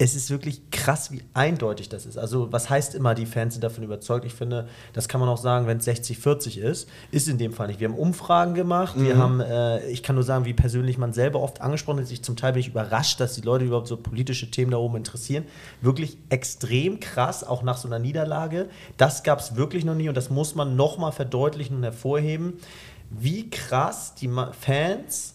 es 0.04 0.14
ist 0.14 0.28
wirklich 0.28 0.70
krass, 0.70 1.10
wie 1.12 1.22
eindeutig 1.32 1.88
das 1.88 2.04
ist. 2.04 2.18
Also, 2.18 2.52
was 2.52 2.68
heißt 2.68 2.94
immer, 2.94 3.14
die 3.14 3.24
Fans 3.24 3.54
sind 3.54 3.64
davon 3.64 3.82
überzeugt? 3.82 4.26
Ich 4.26 4.34
finde, 4.34 4.68
das 4.92 5.08
kann 5.08 5.18
man 5.18 5.30
auch 5.30 5.38
sagen, 5.38 5.66
wenn 5.66 5.78
es 5.78 5.86
60-40 5.86 6.58
ist. 6.58 6.90
Ist 7.10 7.26
in 7.26 7.38
dem 7.38 7.54
Fall 7.54 7.68
nicht. 7.68 7.80
Wir 7.80 7.88
haben 7.88 7.96
Umfragen 7.96 8.52
gemacht. 8.52 8.98
Mhm. 8.98 9.06
Wir 9.06 9.16
haben, 9.16 9.40
äh, 9.40 9.88
ich 9.88 10.02
kann 10.02 10.14
nur 10.14 10.22
sagen, 10.22 10.44
wie 10.44 10.52
persönlich 10.52 10.98
man 10.98 11.14
selber 11.14 11.40
oft 11.40 11.62
angesprochen 11.62 12.00
ist. 12.00 12.12
Ich, 12.12 12.22
zum 12.22 12.36
Teil 12.36 12.52
bin 12.52 12.60
ich 12.60 12.68
überrascht, 12.68 13.18
dass 13.18 13.34
die 13.34 13.40
Leute 13.40 13.64
überhaupt 13.64 13.88
so 13.88 13.96
politische 13.96 14.50
Themen 14.50 14.72
da 14.72 14.76
oben 14.76 14.96
interessieren. 14.96 15.44
Wirklich 15.80 16.18
extrem 16.28 17.00
krass, 17.00 17.42
auch 17.42 17.62
nach 17.62 17.78
so 17.78 17.88
einer 17.88 17.98
Niederlage. 17.98 18.68
Das 18.98 19.22
gab 19.22 19.40
es 19.40 19.56
wirklich 19.56 19.86
noch 19.86 19.94
nie 19.94 20.10
und 20.10 20.16
das 20.18 20.28
muss 20.28 20.54
man 20.54 20.76
nochmal 20.76 21.12
verdeutlichen 21.12 21.78
und 21.78 21.82
hervorheben, 21.82 22.58
wie 23.08 23.48
krass 23.48 24.14
die 24.14 24.30
Fans 24.60 25.34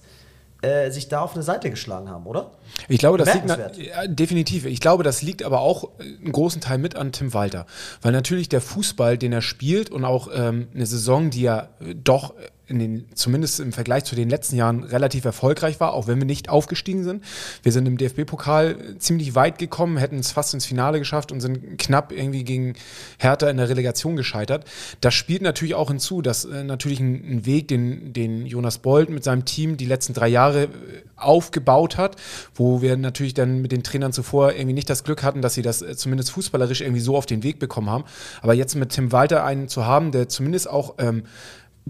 äh, 0.61 0.91
sich 0.91 1.07
da 1.07 1.21
auf 1.21 1.33
eine 1.33 1.43
Seite 1.43 1.69
geschlagen 1.69 2.09
haben, 2.09 2.25
oder? 2.25 2.51
Ich 2.87 2.99
glaube, 2.99 3.17
das 3.17 3.33
liegt 3.33 3.47
ja, 3.47 4.07
definitiv. 4.07 4.65
Ich 4.65 4.81
glaube, 4.81 5.03
das 5.03 5.21
liegt 5.21 5.43
aber 5.43 5.61
auch 5.61 5.89
einen 5.99 6.31
großen 6.31 6.59
Teil 6.61 6.77
mit 6.77 6.95
an 6.95 7.11
Tim 7.11 7.33
Walter, 7.33 7.65
weil 8.01 8.11
natürlich 8.11 8.49
der 8.49 8.61
Fußball, 8.61 9.17
den 9.17 9.31
er 9.31 9.41
spielt 9.41 9.89
und 9.89 10.03
auch 10.03 10.29
ähm, 10.33 10.67
eine 10.73 10.85
Saison, 10.85 11.29
die 11.29 11.45
er 11.45 11.69
doch 12.03 12.33
in 12.69 12.79
den, 12.79 13.05
zumindest 13.15 13.59
im 13.59 13.73
Vergleich 13.73 14.03
zu 14.03 14.15
den 14.15 14.29
letzten 14.29 14.55
Jahren 14.55 14.83
relativ 14.83 15.25
erfolgreich 15.25 15.79
war, 15.79 15.93
auch 15.93 16.07
wenn 16.07 16.19
wir 16.19 16.25
nicht 16.25 16.49
aufgestiegen 16.49 17.03
sind. 17.03 17.23
Wir 17.63 17.71
sind 17.71 17.87
im 17.87 17.97
DFB-Pokal 17.97 18.97
ziemlich 18.99 19.35
weit 19.35 19.57
gekommen, 19.57 19.97
hätten 19.97 20.19
es 20.19 20.31
fast 20.31 20.53
ins 20.53 20.65
Finale 20.65 20.99
geschafft 20.99 21.31
und 21.31 21.41
sind 21.41 21.79
knapp 21.79 22.11
irgendwie 22.11 22.43
gegen 22.43 22.75
Hertha 23.17 23.49
in 23.49 23.57
der 23.57 23.69
Relegation 23.69 24.15
gescheitert. 24.15 24.65
Das 25.01 25.13
spielt 25.13 25.41
natürlich 25.41 25.75
auch 25.75 25.89
hinzu, 25.89 26.21
dass 26.21 26.45
äh, 26.45 26.63
natürlich 26.63 26.99
ein, 26.99 27.13
ein, 27.13 27.45
Weg, 27.45 27.67
den, 27.67 28.13
den 28.13 28.45
Jonas 28.45 28.77
Bolt 28.77 29.09
mit 29.09 29.23
seinem 29.23 29.45
Team 29.45 29.77
die 29.77 29.85
letzten 29.85 30.13
drei 30.13 30.27
Jahre 30.27 30.63
äh, 30.63 30.67
aufgebaut 31.15 31.97
hat, 31.97 32.15
wo 32.53 32.81
wir 32.81 32.97
natürlich 32.97 33.33
dann 33.33 33.61
mit 33.61 33.71
den 33.71 33.83
Trainern 33.83 34.13
zuvor 34.13 34.53
irgendwie 34.53 34.73
nicht 34.73 34.89
das 34.89 35.03
Glück 35.03 35.23
hatten, 35.23 35.41
dass 35.41 35.55
sie 35.55 35.63
das 35.63 35.81
äh, 35.81 35.95
zumindest 35.95 36.31
fußballerisch 36.31 36.81
irgendwie 36.81 37.01
so 37.01 37.17
auf 37.17 37.25
den 37.25 37.43
Weg 37.43 37.59
bekommen 37.59 37.89
haben. 37.89 38.03
Aber 38.41 38.53
jetzt 38.53 38.75
mit 38.75 38.91
Tim 38.91 39.11
Walter 39.11 39.43
einen 39.43 39.67
zu 39.67 39.85
haben, 39.85 40.11
der 40.11 40.29
zumindest 40.29 40.69
auch 40.69 40.95
ähm, 40.99 41.23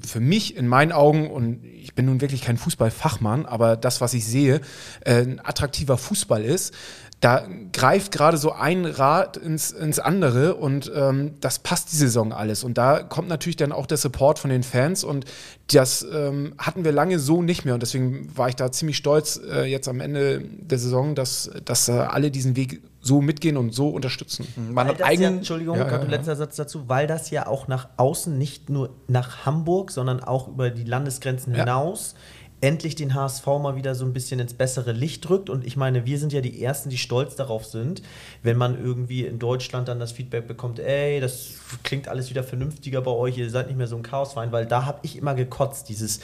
für 0.06 0.20
mich 0.20 0.56
in 0.58 0.68
meinen 0.68 0.91
Augen, 0.91 1.29
und 1.29 1.63
ich 1.63 1.96
bin 1.96 2.06
nun 2.06 2.22
wirklich 2.22 2.41
kein 2.41 2.58
Fußballfachmann, 2.58 3.46
aber 3.46 3.77
das, 3.77 4.01
was 4.01 4.13
ich 4.13 4.25
sehe, 4.25 4.62
äh, 5.01 5.22
ein 5.22 5.39
attraktiver 5.44 5.98
Fußball 5.98 6.44
ist, 6.44 6.74
da 7.19 7.45
greift 7.73 8.13
gerade 8.13 8.38
so 8.38 8.53
ein 8.53 8.85
Rad 8.85 9.35
ins, 9.35 9.71
ins 9.71 9.99
andere 9.99 10.55
und 10.55 10.89
ähm, 10.95 11.33
das 11.41 11.59
passt 11.59 11.91
die 11.91 11.97
Saison 11.97 12.31
alles. 12.31 12.63
Und 12.63 12.77
da 12.77 13.03
kommt 13.03 13.27
natürlich 13.27 13.57
dann 13.57 13.73
auch 13.73 13.88
der 13.88 13.97
Support 13.97 14.39
von 14.39 14.49
den 14.49 14.63
Fans 14.63 15.03
und 15.03 15.25
das 15.67 16.05
ähm, 16.13 16.53
hatten 16.57 16.85
wir 16.85 16.93
lange 16.93 17.19
so 17.19 17.41
nicht 17.41 17.65
mehr. 17.65 17.73
Und 17.73 17.81
deswegen 17.81 18.35
war 18.38 18.47
ich 18.47 18.55
da 18.55 18.71
ziemlich 18.71 18.95
stolz 18.95 19.39
äh, 19.51 19.65
jetzt 19.65 19.89
am 19.89 19.99
Ende 19.99 20.39
der 20.39 20.79
Saison, 20.79 21.13
dass, 21.13 21.51
dass 21.65 21.89
äh, 21.89 21.91
alle 21.91 22.31
diesen 22.31 22.55
Weg 22.55 22.81
so 23.01 23.21
mitgehen 23.21 23.57
und 23.57 23.73
so 23.73 23.89
unterstützen. 23.89 24.47
Mhm. 24.55 24.73
Man 24.73 24.88
hat 24.88 25.01
eigen, 25.01 25.21
ja, 25.21 25.29
Entschuldigung, 25.29 25.77
ja, 25.77 25.89
ja, 25.89 26.03
letzter 26.03 26.38
Satz 26.38 26.55
dazu, 26.55 26.88
weil 26.88 27.05
das 27.05 27.31
ja 27.31 27.47
auch 27.47 27.67
nach 27.67 27.89
außen 27.97 28.38
nicht 28.38 28.69
nur 28.69 28.91
nach 29.07 29.45
Hamburg, 29.45 29.91
sondern 29.91 30.21
auch 30.21 30.47
über 30.47 30.69
die 30.69 30.85
Landesgrenzen 30.85 31.53
hinaus 31.53 32.15
endlich 32.62 32.96
den 32.96 33.13
HSV 33.13 33.46
mal 33.46 33.75
wieder 33.75 33.96
so 33.96 34.06
ein 34.06 34.13
bisschen 34.13 34.39
ins 34.39 34.54
bessere 34.54 34.92
Licht 34.92 35.30
rückt. 35.30 35.50
Und 35.50 35.66
ich 35.66 35.78
meine, 35.78 36.06
wir 36.06 36.20
sind 36.20 36.34
ja 36.34 36.42
die 36.42 36.62
Ersten, 36.62 36.89
die 36.89 36.98
stolz 36.98 37.36
darauf 37.36 37.66
sind, 37.66 38.01
wenn 38.44 38.58
man 38.58 38.84
irgendwie 38.84 39.25
in 39.25 39.39
Deutschland 39.39 39.88
dann 39.88 40.00
das 40.00 40.12
Feedback 40.12 40.48
bekommt, 40.48 40.80
ey, 40.80 41.20
das 41.20 41.51
klingt 41.84 42.08
alles 42.08 42.30
wieder 42.30 42.44
vernünftiger 42.44 43.01
bei 43.01 43.12
euch, 43.12 43.38
ihr 43.38 43.50
seid 43.50 43.68
nicht 43.68 43.78
mehr 43.78 43.88
so 43.88 43.96
ein 43.96 44.04
Chaosverein, 44.04 44.51
weil 44.51 44.66
da 44.66 44.86
habe 44.86 45.00
ich 45.04 45.18
immer 45.18 45.36
gekotzt, 45.36 45.89
dieses 45.89 46.20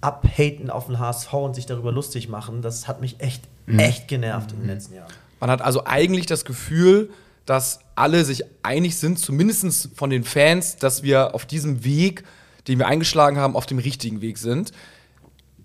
Abhaten 0.00 0.70
auf 0.70 0.86
den 0.86 0.98
HSV 0.98 1.32
und 1.32 1.54
sich 1.54 1.66
darüber 1.66 1.92
lustig 1.92 2.28
machen, 2.28 2.62
das 2.62 2.86
hat 2.86 3.00
mich 3.00 3.20
echt, 3.20 3.42
mhm. 3.66 3.78
echt 3.78 4.08
genervt 4.08 4.52
mhm. 4.52 4.56
in 4.56 4.66
den 4.66 4.74
letzten 4.74 4.94
Jahren. 4.94 5.12
Man 5.40 5.50
hat 5.50 5.62
also 5.62 5.84
eigentlich 5.84 6.26
das 6.26 6.44
Gefühl, 6.44 7.10
dass 7.44 7.80
alle 7.94 8.24
sich 8.24 8.44
einig 8.62 8.96
sind, 8.96 9.18
zumindest 9.18 9.90
von 9.94 10.10
den 10.10 10.24
Fans, 10.24 10.76
dass 10.76 11.02
wir 11.02 11.34
auf 11.34 11.46
diesem 11.46 11.84
Weg, 11.84 12.24
den 12.66 12.78
wir 12.78 12.86
eingeschlagen 12.88 13.38
haben, 13.38 13.54
auf 13.54 13.66
dem 13.66 13.78
richtigen 13.78 14.20
Weg 14.20 14.38
sind. 14.38 14.72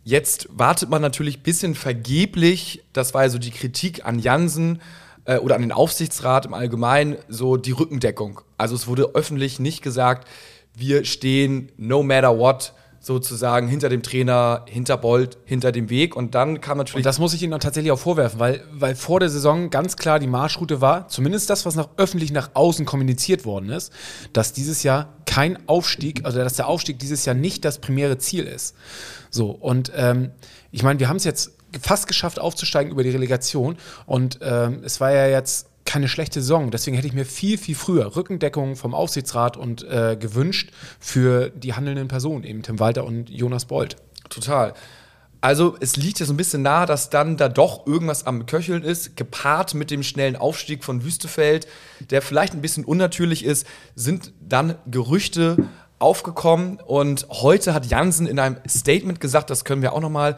Jetzt 0.03 0.47
wartet 0.51 0.89
man 0.89 1.01
natürlich 1.01 1.39
ein 1.39 1.43
bisschen 1.43 1.75
vergeblich, 1.75 2.83
das 2.91 3.13
war 3.13 3.23
ja 3.23 3.29
so 3.29 3.37
die 3.37 3.51
Kritik 3.51 4.05
an 4.05 4.17
Jansen 4.17 4.81
äh, 5.25 5.37
oder 5.37 5.55
an 5.55 5.61
den 5.61 5.71
Aufsichtsrat 5.71 6.47
im 6.47 6.53
Allgemeinen, 6.53 7.17
so 7.27 7.55
die 7.57 7.71
Rückendeckung. 7.71 8.41
Also 8.57 8.75
es 8.75 8.87
wurde 8.87 9.11
öffentlich 9.13 9.59
nicht 9.59 9.83
gesagt, 9.83 10.27
wir 10.73 11.05
stehen 11.05 11.71
no 11.77 12.01
matter 12.01 12.37
what 12.37 12.73
sozusagen 13.01 13.67
hinter 13.67 13.89
dem 13.89 14.03
Trainer, 14.03 14.63
hinter 14.67 14.95
Bolt, 14.95 15.39
hinter 15.43 15.71
dem 15.71 15.89
Weg. 15.89 16.15
Und 16.15 16.35
dann 16.35 16.61
kam 16.61 16.77
natürlich. 16.77 16.97
Und 16.97 17.05
das 17.05 17.17
muss 17.17 17.33
ich 17.33 17.41
Ihnen 17.41 17.59
tatsächlich 17.59 17.91
auch 17.91 17.99
vorwerfen, 17.99 18.39
weil, 18.39 18.63
weil 18.71 18.95
vor 18.95 19.19
der 19.19 19.29
Saison 19.29 19.71
ganz 19.71 19.97
klar 19.97 20.19
die 20.19 20.27
Marschroute 20.27 20.81
war, 20.81 21.07
zumindest 21.07 21.49
das, 21.49 21.65
was 21.65 21.75
nach 21.75 21.89
öffentlich 21.97 22.31
nach 22.31 22.51
außen 22.53 22.85
kommuniziert 22.85 23.43
worden 23.43 23.69
ist, 23.69 23.91
dass 24.33 24.53
dieses 24.53 24.83
Jahr 24.83 25.13
kein 25.25 25.67
Aufstieg, 25.67 26.25
also 26.25 26.37
dass 26.37 26.53
der 26.53 26.67
Aufstieg 26.67 26.99
dieses 26.99 27.25
Jahr 27.25 27.35
nicht 27.35 27.65
das 27.65 27.79
primäre 27.79 28.19
Ziel 28.19 28.43
ist. 28.45 28.75
So, 29.31 29.49
und 29.49 29.91
ähm, 29.95 30.31
ich 30.71 30.83
meine, 30.83 30.99
wir 30.99 31.09
haben 31.09 31.17
es 31.17 31.23
jetzt 31.23 31.51
fast 31.81 32.07
geschafft, 32.07 32.39
aufzusteigen 32.39 32.91
über 32.91 33.03
die 33.03 33.09
Relegation. 33.09 33.77
Und 34.05 34.39
ähm, 34.41 34.81
es 34.83 34.99
war 34.99 35.11
ja 35.11 35.27
jetzt 35.27 35.70
keine 35.91 36.07
schlechte 36.07 36.39
Saison. 36.41 36.71
Deswegen 36.71 36.95
hätte 36.95 37.07
ich 37.09 37.13
mir 37.13 37.25
viel, 37.25 37.57
viel 37.57 37.75
früher 37.75 38.15
Rückendeckung 38.15 38.77
vom 38.77 38.93
Aufsichtsrat 38.93 39.57
und 39.57 39.83
äh, 39.83 40.15
gewünscht 40.17 40.71
für 41.01 41.49
die 41.49 41.73
handelnden 41.73 42.07
Personen, 42.07 42.45
eben 42.45 42.61
Tim 42.63 42.79
Walter 42.79 43.03
und 43.03 43.29
Jonas 43.29 43.65
Bold. 43.65 43.97
Total. 44.29 44.73
Also 45.41 45.75
es 45.81 45.97
liegt 45.97 46.21
ja 46.21 46.25
so 46.25 46.31
ein 46.31 46.37
bisschen 46.37 46.61
nahe, 46.61 46.85
dass 46.85 47.09
dann 47.09 47.35
da 47.35 47.49
doch 47.49 47.85
irgendwas 47.85 48.25
am 48.25 48.45
Köcheln 48.45 48.83
ist, 48.83 49.17
gepaart 49.17 49.73
mit 49.73 49.91
dem 49.91 50.01
schnellen 50.01 50.37
Aufstieg 50.37 50.85
von 50.85 51.03
Wüstefeld, 51.03 51.67
der 52.09 52.21
vielleicht 52.21 52.53
ein 52.53 52.61
bisschen 52.61 52.85
unnatürlich 52.85 53.43
ist, 53.43 53.67
sind 53.93 54.31
dann 54.39 54.75
Gerüchte 54.89 55.57
aufgekommen 55.99 56.79
und 56.79 57.27
heute 57.29 57.73
hat 57.73 57.85
Jansen 57.85 58.27
in 58.27 58.39
einem 58.39 58.57
Statement 58.65 59.19
gesagt, 59.19 59.49
das 59.49 59.65
können 59.65 59.81
wir 59.81 59.91
auch 59.91 59.99
noch 59.99 60.09
mal 60.09 60.37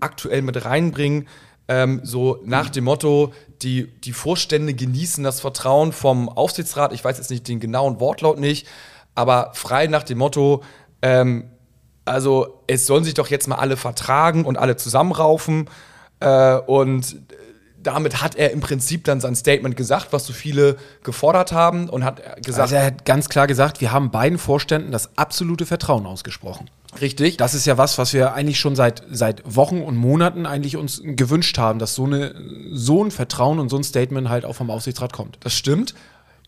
aktuell 0.00 0.42
mit 0.42 0.64
reinbringen, 0.64 1.28
ähm, 1.68 2.00
so 2.02 2.40
nach 2.44 2.70
dem 2.70 2.84
Motto, 2.84 3.32
die, 3.62 3.86
die 4.00 4.12
Vorstände 4.12 4.74
genießen 4.74 5.22
das 5.22 5.40
Vertrauen 5.40 5.92
vom 5.92 6.28
Aufsichtsrat. 6.28 6.92
Ich 6.92 7.04
weiß 7.04 7.18
jetzt 7.18 7.30
nicht 7.30 7.46
den 7.46 7.60
genauen 7.60 8.00
Wortlaut 8.00 8.38
nicht, 8.38 8.66
aber 9.14 9.50
frei 9.54 9.86
nach 9.86 10.02
dem 10.02 10.18
Motto, 10.18 10.62
ähm, 11.02 11.50
also 12.04 12.62
es 12.66 12.86
sollen 12.86 13.04
sich 13.04 13.14
doch 13.14 13.28
jetzt 13.28 13.48
mal 13.48 13.56
alle 13.56 13.76
vertragen 13.76 14.44
und 14.44 14.56
alle 14.56 14.76
zusammenraufen. 14.76 15.68
Äh, 16.20 16.56
und 16.56 17.16
damit 17.82 18.22
hat 18.22 18.34
er 18.34 18.50
im 18.50 18.60
Prinzip 18.60 19.04
dann 19.04 19.20
sein 19.20 19.36
Statement 19.36 19.76
gesagt, 19.76 20.08
was 20.12 20.26
so 20.26 20.32
viele 20.32 20.76
gefordert 21.04 21.52
haben 21.52 21.88
und 21.88 22.04
hat 22.04 22.42
gesagt. 22.42 22.62
Also 22.62 22.74
er 22.74 22.86
hat 22.86 23.04
ganz 23.04 23.28
klar 23.28 23.46
gesagt, 23.46 23.80
wir 23.80 23.92
haben 23.92 24.10
beiden 24.10 24.38
Vorständen 24.38 24.90
das 24.90 25.16
absolute 25.16 25.64
Vertrauen 25.66 26.06
ausgesprochen. 26.06 26.70
Richtig. 27.00 27.36
Das 27.36 27.54
ist 27.54 27.66
ja 27.66 27.78
was, 27.78 27.98
was 27.98 28.12
wir 28.12 28.34
eigentlich 28.34 28.58
schon 28.58 28.74
seit, 28.74 29.02
seit 29.10 29.42
Wochen 29.44 29.82
und 29.82 29.96
Monaten 29.96 30.46
eigentlich 30.46 30.76
uns 30.76 31.00
gewünscht 31.04 31.58
haben, 31.58 31.78
dass 31.78 31.94
so, 31.94 32.04
eine, 32.04 32.34
so 32.72 33.04
ein 33.04 33.10
Vertrauen 33.10 33.58
und 33.58 33.68
so 33.68 33.76
ein 33.76 33.84
Statement 33.84 34.28
halt 34.28 34.44
auch 34.44 34.54
vom 34.54 34.70
Aufsichtsrat 34.70 35.12
kommt. 35.12 35.38
Das 35.40 35.54
stimmt. 35.54 35.94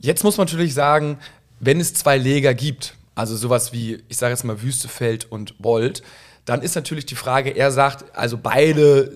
Jetzt 0.00 0.24
muss 0.24 0.38
man 0.38 0.46
natürlich 0.46 0.74
sagen, 0.74 1.18
wenn 1.60 1.78
es 1.78 1.94
zwei 1.94 2.16
Leger 2.16 2.54
gibt, 2.54 2.94
also 3.14 3.36
sowas 3.36 3.72
wie, 3.72 4.02
ich 4.08 4.16
sage 4.16 4.32
jetzt 4.32 4.44
mal 4.44 4.62
Wüstefeld 4.62 5.30
und 5.30 5.58
Bold, 5.58 6.02
dann 6.46 6.62
ist 6.62 6.74
natürlich 6.74 7.04
die 7.06 7.16
Frage, 7.16 7.50
er 7.50 7.70
sagt, 7.70 8.16
also 8.16 8.38
beide 8.38 9.12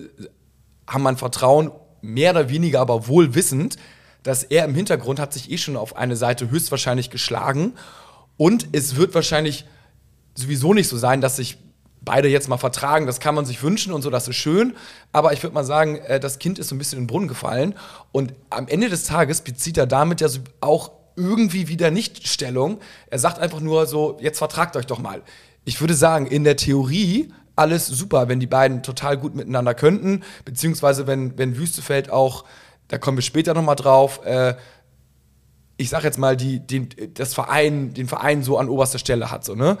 haben 0.87 1.01
man 1.01 1.17
Vertrauen, 1.17 1.71
mehr 2.05 2.31
oder 2.31 2.49
weniger 2.49 2.79
aber 2.81 3.07
wohl 3.07 3.35
wissend, 3.35 3.77
dass 4.23 4.43
er 4.43 4.65
im 4.65 4.73
Hintergrund 4.73 5.19
hat 5.19 5.33
sich 5.33 5.51
eh 5.51 5.57
schon 5.57 5.77
auf 5.77 5.95
eine 5.95 6.15
Seite 6.15 6.49
höchstwahrscheinlich 6.49 7.09
geschlagen 7.09 7.73
und 8.37 8.67
es 8.71 8.95
wird 8.95 9.13
wahrscheinlich 9.13 9.65
sowieso 10.35 10.73
nicht 10.73 10.87
so 10.87 10.97
sein, 10.97 11.21
dass 11.21 11.37
sich 11.37 11.57
beide 12.05 12.27
jetzt 12.27 12.47
mal 12.47 12.57
vertragen. 12.57 13.07
Das 13.07 13.19
kann 13.19 13.35
man 13.35 13.45
sich 13.45 13.63
wünschen 13.63 13.91
und 13.91 14.01
so, 14.01 14.09
das 14.09 14.27
ist 14.27 14.35
schön. 14.35 14.75
Aber 15.11 15.33
ich 15.33 15.41
würde 15.43 15.55
mal 15.55 15.63
sagen, 15.63 15.97
äh, 15.97 16.19
das 16.19 16.39
Kind 16.39 16.59
ist 16.59 16.69
so 16.69 16.75
ein 16.75 16.77
bisschen 16.77 16.99
in 16.99 17.03
den 17.03 17.07
Brunnen 17.07 17.27
gefallen. 17.27 17.75
Und 18.11 18.33
am 18.49 18.67
Ende 18.67 18.89
des 18.89 19.05
Tages 19.05 19.41
bezieht 19.41 19.77
er 19.77 19.87
damit 19.87 20.21
ja 20.21 20.27
auch 20.61 20.91
irgendwie 21.15 21.67
wieder 21.67 21.91
nicht 21.91 22.27
Stellung. 22.27 22.79
Er 23.07 23.19
sagt 23.19 23.39
einfach 23.39 23.59
nur 23.59 23.87
so, 23.87 24.17
jetzt 24.21 24.37
vertragt 24.37 24.75
euch 24.75 24.85
doch 24.85 24.99
mal. 24.99 25.21
Ich 25.63 25.81
würde 25.81 25.95
sagen, 25.95 26.27
in 26.27 26.43
der 26.43 26.57
Theorie 26.57 27.33
alles 27.55 27.87
super, 27.87 28.27
wenn 28.27 28.39
die 28.39 28.47
beiden 28.47 28.83
total 28.83 29.17
gut 29.17 29.35
miteinander 29.35 29.73
könnten, 29.73 30.23
beziehungsweise 30.43 31.07
wenn, 31.07 31.37
wenn 31.37 31.57
Wüstefeld 31.57 32.09
auch, 32.09 32.45
da 32.87 32.97
kommen 32.97 33.17
wir 33.17 33.21
später 33.21 33.53
nochmal 33.53 33.75
drauf, 33.75 34.25
äh, 34.25 34.55
ich 35.77 35.89
sag 35.89 36.03
jetzt 36.03 36.17
mal, 36.17 36.37
die, 36.37 36.59
den, 36.59 36.89
das 37.13 37.33
Verein, 37.33 37.93
den 37.93 38.07
Verein 38.07 38.43
so 38.43 38.57
an 38.57 38.69
oberster 38.69 38.99
Stelle 38.99 39.31
hat. 39.31 39.43
So, 39.43 39.55
ne? 39.55 39.77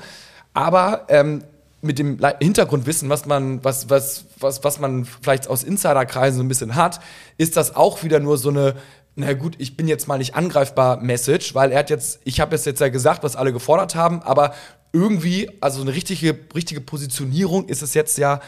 Aber 0.53 1.05
ähm, 1.07 1.43
mit 1.81 1.99
dem 1.99 2.19
Hintergrundwissen, 2.41 3.09
was 3.09 3.25
man, 3.25 3.63
was, 3.63 3.89
was, 3.89 4.25
was, 4.39 4.63
was 4.63 4.79
man 4.79 5.05
vielleicht 5.05 5.47
aus 5.47 5.63
Insiderkreisen 5.63 6.37
so 6.37 6.43
ein 6.43 6.47
bisschen 6.47 6.75
hat, 6.75 6.99
ist 7.37 7.55
das 7.55 7.75
auch 7.75 8.03
wieder 8.03 8.19
nur 8.19 8.37
so 8.37 8.49
eine 8.49 8.75
na 9.15 9.33
gut, 9.33 9.55
ich 9.59 9.77
bin 9.77 9.87
jetzt 9.87 10.07
mal 10.07 10.17
nicht 10.17 10.35
angreifbar 10.35 10.97
Message, 10.97 11.55
weil 11.55 11.71
er 11.71 11.79
hat 11.79 11.89
jetzt, 11.89 12.19
ich 12.25 12.41
habe 12.41 12.53
jetzt, 12.53 12.65
jetzt 12.65 12.81
ja 12.81 12.89
gesagt, 12.89 13.23
was 13.23 13.37
alle 13.37 13.53
gefordert 13.53 13.95
haben, 13.95 14.21
aber 14.21 14.53
irgendwie, 14.95 15.51
also 15.59 15.81
eine 15.81 15.93
richtige, 15.93 16.39
richtige 16.55 16.79
Positionierung 16.79 17.67
ist 17.67 17.81
es 17.81 17.93
jetzt 17.93 18.17
ja 18.17 18.39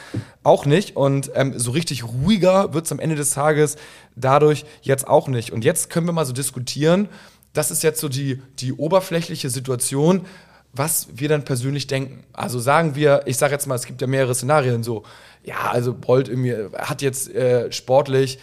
auch 0.43 0.65
nicht. 0.65 0.95
Und 0.95 1.29
ähm, 1.35 1.59
so 1.59 1.71
richtig 1.71 2.05
ruhiger 2.05 2.73
wird 2.73 2.85
es 2.85 2.91
am 2.93 2.99
Ende 2.99 3.17
des 3.17 3.31
Tages 3.31 3.75
dadurch 4.15 4.63
jetzt 4.81 5.07
auch 5.07 5.27
nicht. 5.27 5.51
Und 5.51 5.65
jetzt 5.65 5.89
können 5.89 6.07
wir 6.07 6.13
mal 6.13 6.25
so 6.25 6.31
diskutieren, 6.31 7.09
das 7.51 7.69
ist 7.69 7.83
jetzt 7.83 7.99
so 7.99 8.07
die, 8.07 8.41
die 8.59 8.71
oberflächliche 8.71 9.49
Situation, 9.49 10.25
was 10.71 11.09
wir 11.13 11.27
dann 11.27 11.43
persönlich 11.43 11.87
denken. 11.87 12.23
Also 12.31 12.59
sagen 12.59 12.95
wir, 12.95 13.23
ich 13.25 13.35
sage 13.35 13.51
jetzt 13.53 13.67
mal, 13.67 13.75
es 13.75 13.85
gibt 13.85 13.99
ja 13.99 14.07
mehrere 14.07 14.33
Szenarien 14.33 14.83
so, 14.83 15.03
ja, 15.43 15.71
also 15.71 15.93
Bolt 15.93 16.29
irgendwie 16.29 16.55
hat 16.77 17.01
jetzt 17.01 17.33
äh, 17.35 17.69
sportlich, 17.73 18.39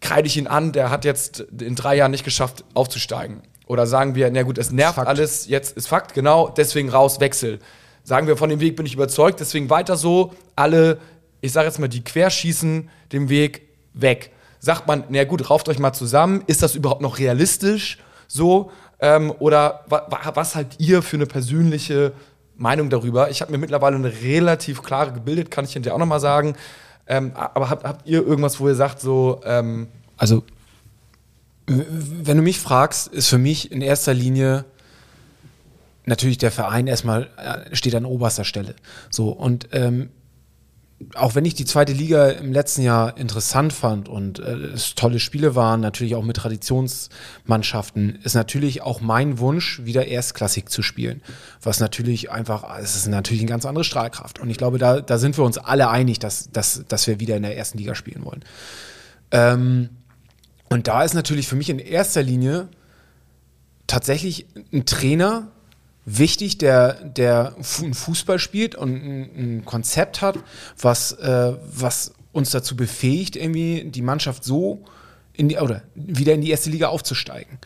kreide 0.00 0.28
ich 0.28 0.36
ihn 0.36 0.46
an, 0.46 0.72
der 0.72 0.90
hat 0.90 1.04
jetzt 1.04 1.40
in 1.40 1.74
drei 1.74 1.96
Jahren 1.96 2.12
nicht 2.12 2.24
geschafft, 2.24 2.64
aufzusteigen. 2.74 3.42
Oder 3.70 3.86
sagen 3.86 4.16
wir, 4.16 4.28
na 4.32 4.42
gut, 4.42 4.58
es 4.58 4.72
nervt 4.72 4.96
Fakt. 4.96 5.06
alles, 5.06 5.46
jetzt 5.46 5.76
ist 5.76 5.86
Fakt, 5.86 6.12
genau, 6.12 6.48
deswegen 6.48 6.88
raus, 6.88 7.20
Wechsel. 7.20 7.60
Sagen 8.02 8.26
wir, 8.26 8.36
von 8.36 8.50
dem 8.50 8.58
Weg 8.58 8.74
bin 8.74 8.84
ich 8.84 8.94
überzeugt, 8.94 9.38
deswegen 9.38 9.70
weiter 9.70 9.96
so, 9.96 10.32
alle, 10.56 10.98
ich 11.40 11.52
sage 11.52 11.68
jetzt 11.68 11.78
mal, 11.78 11.86
die 11.86 12.02
querschießen, 12.02 12.90
den 13.12 13.28
Weg 13.28 13.68
weg. 13.94 14.32
Sagt 14.58 14.88
man, 14.88 15.04
na 15.08 15.22
gut, 15.22 15.48
rauft 15.50 15.68
euch 15.68 15.78
mal 15.78 15.92
zusammen, 15.92 16.42
ist 16.48 16.64
das 16.64 16.74
überhaupt 16.74 17.00
noch 17.00 17.20
realistisch 17.20 17.98
so? 18.26 18.72
Ähm, 18.98 19.32
oder 19.38 19.84
wa 19.86 20.04
was 20.34 20.56
habt 20.56 20.80
ihr 20.80 21.00
für 21.00 21.16
eine 21.18 21.26
persönliche 21.26 22.12
Meinung 22.56 22.90
darüber? 22.90 23.30
Ich 23.30 23.40
habe 23.40 23.52
mir 23.52 23.58
mittlerweile 23.58 23.94
eine 23.94 24.12
relativ 24.20 24.82
klare 24.82 25.12
gebildet, 25.12 25.52
kann 25.52 25.64
ich 25.64 25.74
hinterher 25.74 25.94
auch 25.94 26.00
nochmal 26.00 26.18
sagen. 26.18 26.56
Ähm, 27.06 27.30
aber 27.36 27.70
habt, 27.70 27.84
habt 27.84 28.08
ihr 28.08 28.26
irgendwas, 28.26 28.58
wo 28.58 28.66
ihr 28.66 28.74
sagt, 28.74 29.00
so. 29.00 29.40
Ähm 29.44 29.86
also 30.16 30.42
wenn 31.70 32.36
du 32.36 32.42
mich 32.42 32.58
fragst, 32.58 33.08
ist 33.08 33.28
für 33.28 33.38
mich 33.38 33.70
in 33.70 33.80
erster 33.80 34.12
Linie 34.12 34.64
natürlich 36.04 36.38
der 36.38 36.50
Verein 36.50 36.86
erstmal 36.86 37.28
äh, 37.36 37.74
steht 37.74 37.94
an 37.94 38.04
oberster 38.04 38.44
Stelle. 38.44 38.74
So 39.10 39.30
und 39.30 39.68
ähm, 39.72 40.10
auch 41.14 41.34
wenn 41.34 41.46
ich 41.46 41.54
die 41.54 41.64
zweite 41.64 41.92
Liga 41.92 42.28
im 42.28 42.52
letzten 42.52 42.82
Jahr 42.82 43.16
interessant 43.16 43.72
fand 43.72 44.08
und 44.08 44.38
äh, 44.38 44.52
es 44.74 44.94
tolle 44.94 45.18
Spiele 45.18 45.54
waren, 45.54 45.80
natürlich 45.80 46.14
auch 46.14 46.24
mit 46.24 46.36
Traditionsmannschaften, 46.36 48.18
ist 48.22 48.34
natürlich 48.34 48.82
auch 48.82 49.00
mein 49.00 49.38
Wunsch, 49.38 49.80
wieder 49.84 50.06
Erstklassik 50.06 50.68
zu 50.68 50.82
spielen. 50.82 51.22
Was 51.62 51.80
natürlich 51.80 52.30
einfach, 52.30 52.64
es 52.80 52.96
ist 52.96 53.06
natürlich 53.06 53.42
eine 53.42 53.50
ganz 53.50 53.64
andere 53.64 53.84
Strahlkraft. 53.84 54.40
Und 54.40 54.50
ich 54.50 54.58
glaube, 54.58 54.78
da, 54.78 55.00
da 55.00 55.16
sind 55.16 55.38
wir 55.38 55.44
uns 55.44 55.56
alle 55.56 55.88
einig, 55.88 56.18
dass, 56.18 56.50
dass, 56.50 56.84
dass 56.86 57.06
wir 57.06 57.18
wieder 57.18 57.36
in 57.36 57.44
der 57.44 57.56
ersten 57.56 57.78
Liga 57.78 57.94
spielen 57.94 58.24
wollen. 58.24 58.44
Ähm, 59.30 59.88
und 60.70 60.88
da 60.88 61.04
ist 61.04 61.14
natürlich 61.14 61.48
für 61.48 61.56
mich 61.56 61.68
in 61.68 61.78
erster 61.78 62.22
Linie 62.22 62.68
tatsächlich 63.86 64.46
ein 64.72 64.86
Trainer 64.86 65.48
wichtig, 66.06 66.58
der, 66.58 66.94
der 67.04 67.54
Fußball 67.60 68.38
spielt 68.38 68.76
und 68.76 68.94
ein, 68.94 69.64
Konzept 69.64 70.22
hat, 70.22 70.38
was, 70.80 71.12
äh, 71.12 71.52
was 71.72 72.14
uns 72.32 72.50
dazu 72.50 72.76
befähigt, 72.76 73.36
irgendwie 73.36 73.84
die 73.84 74.02
Mannschaft 74.02 74.44
so 74.44 74.84
in 75.32 75.48
die, 75.48 75.58
oder 75.58 75.82
wieder 75.94 76.34
in 76.34 76.40
die 76.40 76.50
erste 76.50 76.70
Liga 76.70 76.88
aufzusteigen 76.88 77.58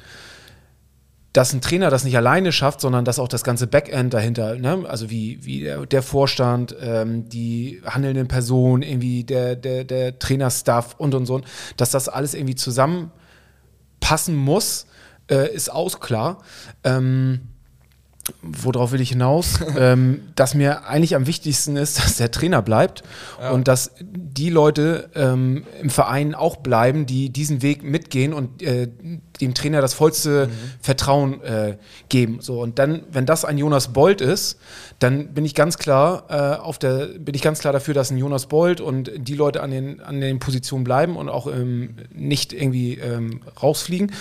dass 1.35 1.53
ein 1.53 1.61
Trainer 1.61 1.91
das 1.91 2.05
nicht 2.05 2.17
alleine 2.17 2.53
schafft, 2.53 2.81
sondern 2.81 3.05
dass 3.05 3.19
auch 3.19 3.27
das 3.27 3.43
ganze 3.43 3.67
Backend 3.67 4.15
dahinter, 4.15 4.55
ne? 4.55 4.85
also 4.89 5.11
wie, 5.11 5.45
wie 5.45 5.61
der, 5.65 5.85
der 5.85 6.03
Vorstand, 6.03 6.77
ähm, 6.81 7.29
die 7.29 7.83
handelnden 7.85 8.29
Personen, 8.29 8.85
irgendwie 8.85 9.25
der, 9.25 9.57
der, 9.57 9.83
der 9.83 10.19
Trainerstaff 10.21 10.95
und 10.97 11.13
und 11.13 11.27
so, 11.27 11.41
dass 11.77 11.91
das 11.91 12.09
alles 12.09 12.35
irgendwie 12.35 12.55
zusammenpassen 12.55 14.37
muss, 14.37 14.87
äh, 15.29 15.53
ist 15.53 15.73
auch 15.73 15.99
klar. 15.99 16.39
Ähm, 16.85 17.41
worauf 18.43 18.93
will 18.93 19.01
ich 19.01 19.11
hinaus? 19.11 19.61
ähm, 19.79 20.23
dass 20.35 20.55
mir 20.55 20.87
eigentlich 20.87 21.15
am 21.15 21.27
wichtigsten 21.27 21.77
ist, 21.77 21.99
dass 22.05 22.17
der 22.17 22.31
Trainer 22.31 22.63
bleibt 22.63 23.03
ja. 23.41 23.51
und 23.51 23.69
dass 23.69 23.93
die 24.01 24.51
Leute 24.51 25.11
ähm, 25.15 25.65
im 25.81 25.91
Verein 25.91 26.35
auch 26.35 26.57
bleiben, 26.57 27.07
die 27.07 27.31
diesen 27.31 27.63
Weg 27.63 27.83
mitgehen 27.83 28.33
und 28.33 28.63
äh, 28.63 28.89
dem 29.41 29.55
Trainer 29.55 29.81
das 29.81 29.95
vollste 29.95 30.47
mhm. 30.47 30.51
Vertrauen 30.81 31.43
äh, 31.43 31.77
geben. 32.09 32.39
So 32.41 32.61
und 32.61 32.79
dann, 32.79 33.03
wenn 33.11 33.27
das 33.27 33.45
ein 33.45 33.59
Jonas 33.59 33.93
Bold 33.93 34.21
ist, 34.21 34.59
dann 34.99 35.35
bin 35.35 35.45
ich 35.45 35.55
ganz 35.55 35.79
klar 35.79 36.25
äh, 36.29 36.61
auf 36.61 36.79
der, 36.79 37.07
bin 37.19 37.35
ich 37.35 37.43
ganz 37.43 37.59
klar 37.59 37.73
dafür, 37.73 37.95
dass 37.95 38.11
ein 38.11 38.19
Jonas 38.19 38.47
Bold 38.47 38.81
und 38.81 39.11
die 39.17 39.35
Leute 39.35 39.63
an 39.63 39.71
den 39.71 40.01
an 40.01 40.21
den 40.21 40.39
Positionen 40.39 40.85
bleiben 40.85 41.17
und 41.17 41.29
auch 41.29 41.47
ähm, 41.47 41.97
nicht 42.13 42.53
irgendwie 42.53 42.95
ähm, 42.95 43.41
rausfliegen 43.63 44.13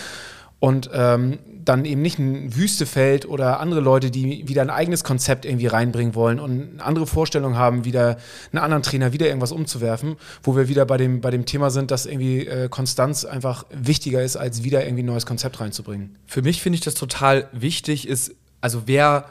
und 0.64 0.90
ähm, 0.94 1.40
dann 1.66 1.84
eben 1.84 2.02
nicht 2.02 2.20
ein 2.20 2.56
Wüstefeld 2.56 3.28
oder 3.28 3.60
andere 3.60 3.82
Leute, 3.82 4.10
die 4.12 4.48
wieder 4.48 4.62
ein 4.62 4.70
eigenes 4.70 5.04
Konzept 5.04 5.44
irgendwie 5.44 5.68
reinbringen 5.68 6.16
wollen 6.16 6.40
und 6.40 6.52
eine 6.76 6.84
andere 6.86 7.06
Vorstellung 7.06 7.58
haben, 7.58 7.84
wieder 7.84 8.16
einen 8.54 8.64
anderen 8.64 8.82
Trainer 8.82 9.12
wieder 9.12 9.28
irgendwas 9.28 9.52
umzuwerfen, 9.52 10.16
wo 10.42 10.56
wir 10.56 10.70
wieder 10.70 10.86
bei 10.86 10.96
dem, 10.96 11.20
bei 11.20 11.32
dem 11.32 11.46
Thema 11.46 11.70
sind, 11.70 11.92
dass 11.92 12.06
irgendwie 12.06 12.48
äh, 12.48 12.70
Konstanz 12.70 13.26
einfach 13.26 13.66
wichtiger 13.72 14.24
ist, 14.24 14.38
als 14.38 14.64
wieder 14.64 14.86
irgendwie 14.86 15.04
ein 15.04 15.08
neues 15.08 15.26
Konzept 15.26 15.60
reinzubringen. 15.60 16.16
Für 16.28 16.42
mich 16.42 16.62
finde 16.62 16.76
ich 16.76 16.82
das 16.86 16.94
total 16.94 17.50
wichtig, 17.52 18.08
ist, 18.08 18.34
also 18.62 18.84
wer 18.86 19.26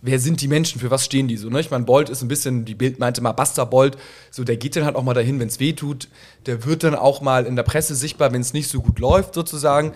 wer 0.00 0.18
sind 0.18 0.40
die 0.40 0.48
Menschen, 0.48 0.80
für 0.80 0.90
was 0.90 1.04
stehen 1.04 1.28
die 1.28 1.36
so? 1.36 1.50
Ne? 1.50 1.60
Ich 1.60 1.70
meine, 1.70 1.84
Bolt 1.84 2.08
ist 2.08 2.22
ein 2.22 2.28
bisschen, 2.28 2.64
die 2.64 2.74
Bild 2.74 2.98
meinte 2.98 3.20
mal, 3.20 3.32
Buster 3.32 3.66
Bolt, 3.66 3.98
so 4.30 4.44
der 4.44 4.56
geht 4.56 4.74
dann 4.76 4.86
halt 4.86 4.96
auch 4.96 5.02
mal 5.02 5.12
dahin, 5.12 5.38
wenn 5.40 5.48
es 5.48 5.60
weh 5.60 5.74
tut. 5.74 6.08
Der 6.46 6.64
wird 6.64 6.84
dann 6.84 6.94
auch 6.94 7.20
mal 7.20 7.44
in 7.44 7.54
der 7.54 7.64
Presse 7.64 7.94
sichtbar, 7.94 8.32
wenn 8.32 8.40
es 8.40 8.54
nicht 8.54 8.68
so 8.70 8.80
gut 8.80 8.98
läuft, 8.98 9.34
sozusagen. 9.34 9.92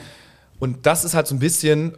Und 0.58 0.86
das 0.86 1.04
ist 1.04 1.14
halt 1.14 1.26
so 1.26 1.34
ein 1.34 1.38
bisschen, 1.38 1.96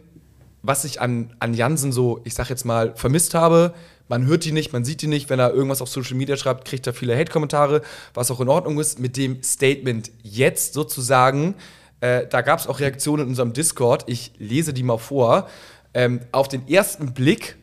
was 0.61 0.83
ich 0.83 0.99
an, 1.01 1.33
an 1.39 1.53
Jansen 1.53 1.91
so, 1.91 2.21
ich 2.23 2.33
sag 2.33 2.49
jetzt 2.49 2.65
mal, 2.65 2.93
vermisst 2.95 3.33
habe. 3.33 3.73
Man 4.09 4.25
hört 4.25 4.45
die 4.45 4.51
nicht, 4.51 4.73
man 4.73 4.85
sieht 4.85 5.01
die 5.01 5.07
nicht. 5.07 5.29
Wenn 5.29 5.39
er 5.39 5.53
irgendwas 5.53 5.81
auf 5.81 5.89
Social 5.89 6.15
Media 6.15 6.37
schreibt, 6.37 6.65
kriegt 6.65 6.87
er 6.87 6.93
viele 6.93 7.17
Hate-Kommentare, 7.17 7.81
was 8.13 8.31
auch 8.31 8.39
in 8.39 8.49
Ordnung 8.49 8.79
ist. 8.79 8.99
Mit 8.99 9.17
dem 9.17 9.43
Statement 9.43 10.11
jetzt 10.23 10.73
sozusagen, 10.73 11.55
äh, 12.01 12.25
da 12.27 12.41
gab 12.41 12.59
es 12.59 12.67
auch 12.67 12.79
Reaktionen 12.79 13.23
in 13.23 13.29
unserem 13.29 13.53
Discord. 13.53 14.03
Ich 14.07 14.33
lese 14.37 14.73
die 14.73 14.83
mal 14.83 14.97
vor. 14.97 15.49
Ähm, 15.93 16.21
auf 16.31 16.47
den 16.47 16.67
ersten 16.67 17.13
Blick 17.13 17.57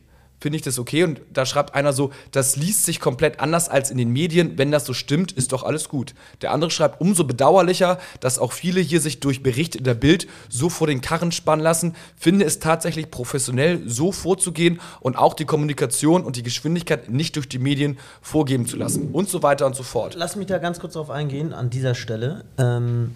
finde 0.45 0.57
ich 0.57 0.63
das 0.63 0.79
okay. 0.79 1.05
Und 1.05 1.23
da 1.33 1.47
schreibt 1.47 1.75
einer 1.75 1.95
so, 1.95 2.11
das 2.31 2.57
liest 2.57 2.85
sich 2.85 3.01
komplett 3.01 3.41
anders 3.41 3.71
als 3.71 3.91
in 3.91 3.97
den 3.97 4.11
Medien. 4.11 4.59
Wenn 4.59 4.71
das 4.71 4.85
so 4.85 4.93
stimmt, 4.93 5.33
ist 5.33 5.53
doch 5.53 5.63
alles 5.63 5.89
gut. 5.89 6.15
Der 6.43 6.53
andere 6.53 6.71
schreibt, 6.71 7.01
umso 7.01 7.25
bedauerlicher, 7.25 7.99
dass 8.21 8.39
auch 8.39 8.53
viele 8.53 8.83
hier 8.83 9.01
sich 9.01 9.21
durch 9.21 9.43
Berichte 9.43 9.79
in 9.79 9.85
der 9.85 9.95
Bild 9.95 10.27
so 10.51 10.69
vor 10.69 10.87
den 10.87 11.01
Karren 11.01 11.33
spannen 11.33 11.63
lassen. 11.63 11.95
Finde 12.15 12.45
es 12.45 12.59
tatsächlich 12.59 13.11
professionell, 13.11 13.89
so 13.89 14.13
vorzugehen 14.13 14.81
und 15.01 15.17
auch 15.17 15.33
die 15.33 15.47
Kommunikation 15.47 16.25
und 16.25 16.37
die 16.37 16.43
Geschwindigkeit 16.43 17.09
nicht 17.09 17.37
durch 17.37 17.49
die 17.49 17.59
Medien 17.59 17.97
vorgeben 18.21 18.67
zu 18.67 18.77
lassen. 18.77 19.13
Und 19.13 19.31
so 19.31 19.43
weiter 19.43 19.65
und 19.65 19.75
so 19.75 19.83
fort. 19.83 20.15
Lass 20.15 20.37
mich 20.37 20.47
da 20.47 20.59
ganz 20.59 20.79
kurz 20.79 20.93
drauf 20.93 21.09
eingehen, 21.09 21.55
an 21.55 21.71
dieser 21.71 21.95
Stelle. 21.95 22.45
Ähm 22.59 23.13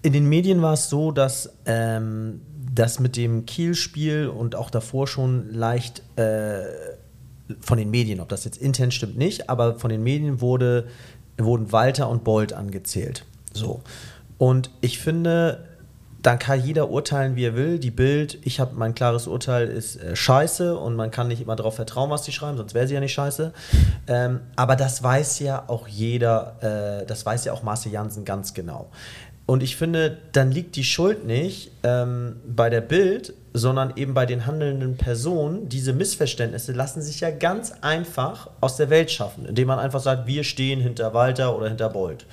in 0.00 0.12
den 0.12 0.28
Medien 0.28 0.62
war 0.62 0.74
es 0.74 0.88
so, 0.88 1.10
dass 1.10 1.52
ähm, 1.66 2.40
das 2.78 3.00
mit 3.00 3.16
dem 3.16 3.46
Kiel-Spiel 3.46 4.28
und 4.28 4.54
auch 4.54 4.70
davor 4.70 5.06
schon 5.06 5.52
leicht 5.52 6.02
äh, 6.16 6.62
von 7.60 7.78
den 7.78 7.90
Medien, 7.90 8.20
ob 8.20 8.28
das 8.28 8.44
jetzt 8.44 8.58
intern 8.58 8.90
stimmt 8.90 9.16
nicht, 9.16 9.48
aber 9.48 9.78
von 9.78 9.90
den 9.90 10.02
Medien 10.02 10.40
wurde, 10.40 10.86
wurden 11.38 11.72
Walter 11.72 12.08
und 12.08 12.24
Bolt 12.24 12.52
angezählt. 12.52 13.24
So. 13.52 13.82
Und 14.36 14.70
ich 14.80 14.98
finde, 14.98 15.64
dann 16.22 16.38
kann 16.38 16.62
jeder 16.62 16.90
urteilen, 16.90 17.36
wie 17.36 17.44
er 17.44 17.54
will. 17.54 17.78
Die 17.78 17.90
Bild, 17.90 18.38
ich 18.42 18.60
habe 18.60 18.74
mein 18.74 18.94
klares 18.94 19.26
Urteil, 19.26 19.68
ist 19.68 19.96
äh, 19.96 20.16
scheiße 20.16 20.76
und 20.76 20.96
man 20.96 21.10
kann 21.10 21.28
nicht 21.28 21.40
immer 21.40 21.56
darauf 21.56 21.76
vertrauen, 21.76 22.10
was 22.10 22.22
die 22.22 22.32
schreiben, 22.32 22.56
sonst 22.56 22.74
wäre 22.74 22.86
sie 22.88 22.94
ja 22.94 23.00
nicht 23.00 23.12
scheiße. 23.12 23.52
Ähm, 24.08 24.40
aber 24.56 24.74
das 24.74 25.02
weiß 25.02 25.38
ja 25.40 25.64
auch 25.68 25.86
jeder, 25.86 26.56
äh, 27.02 27.06
das 27.06 27.24
weiß 27.24 27.44
ja 27.44 27.52
auch 27.52 27.62
Marcel 27.62 27.92
Jansen 27.92 28.24
ganz 28.24 28.52
genau. 28.52 28.90
Und 29.48 29.62
ich 29.62 29.76
finde, 29.76 30.18
dann 30.32 30.52
liegt 30.52 30.76
die 30.76 30.84
Schuld 30.84 31.24
nicht 31.24 31.70
ähm, 31.82 32.36
bei 32.46 32.68
der 32.68 32.82
Bild, 32.82 33.32
sondern 33.54 33.94
eben 33.96 34.12
bei 34.12 34.26
den 34.26 34.44
handelnden 34.44 34.98
Personen. 34.98 35.70
Diese 35.70 35.94
Missverständnisse 35.94 36.72
lassen 36.72 37.00
sich 37.00 37.20
ja 37.20 37.30
ganz 37.30 37.72
einfach 37.80 38.50
aus 38.60 38.76
der 38.76 38.90
Welt 38.90 39.10
schaffen, 39.10 39.46
indem 39.46 39.68
man 39.68 39.78
einfach 39.78 40.00
sagt, 40.00 40.26
wir 40.26 40.44
stehen 40.44 40.80
hinter 40.80 41.14
Walter 41.14 41.56
oder 41.56 41.68
hinter 41.68 41.88
Bolt. 41.88 42.26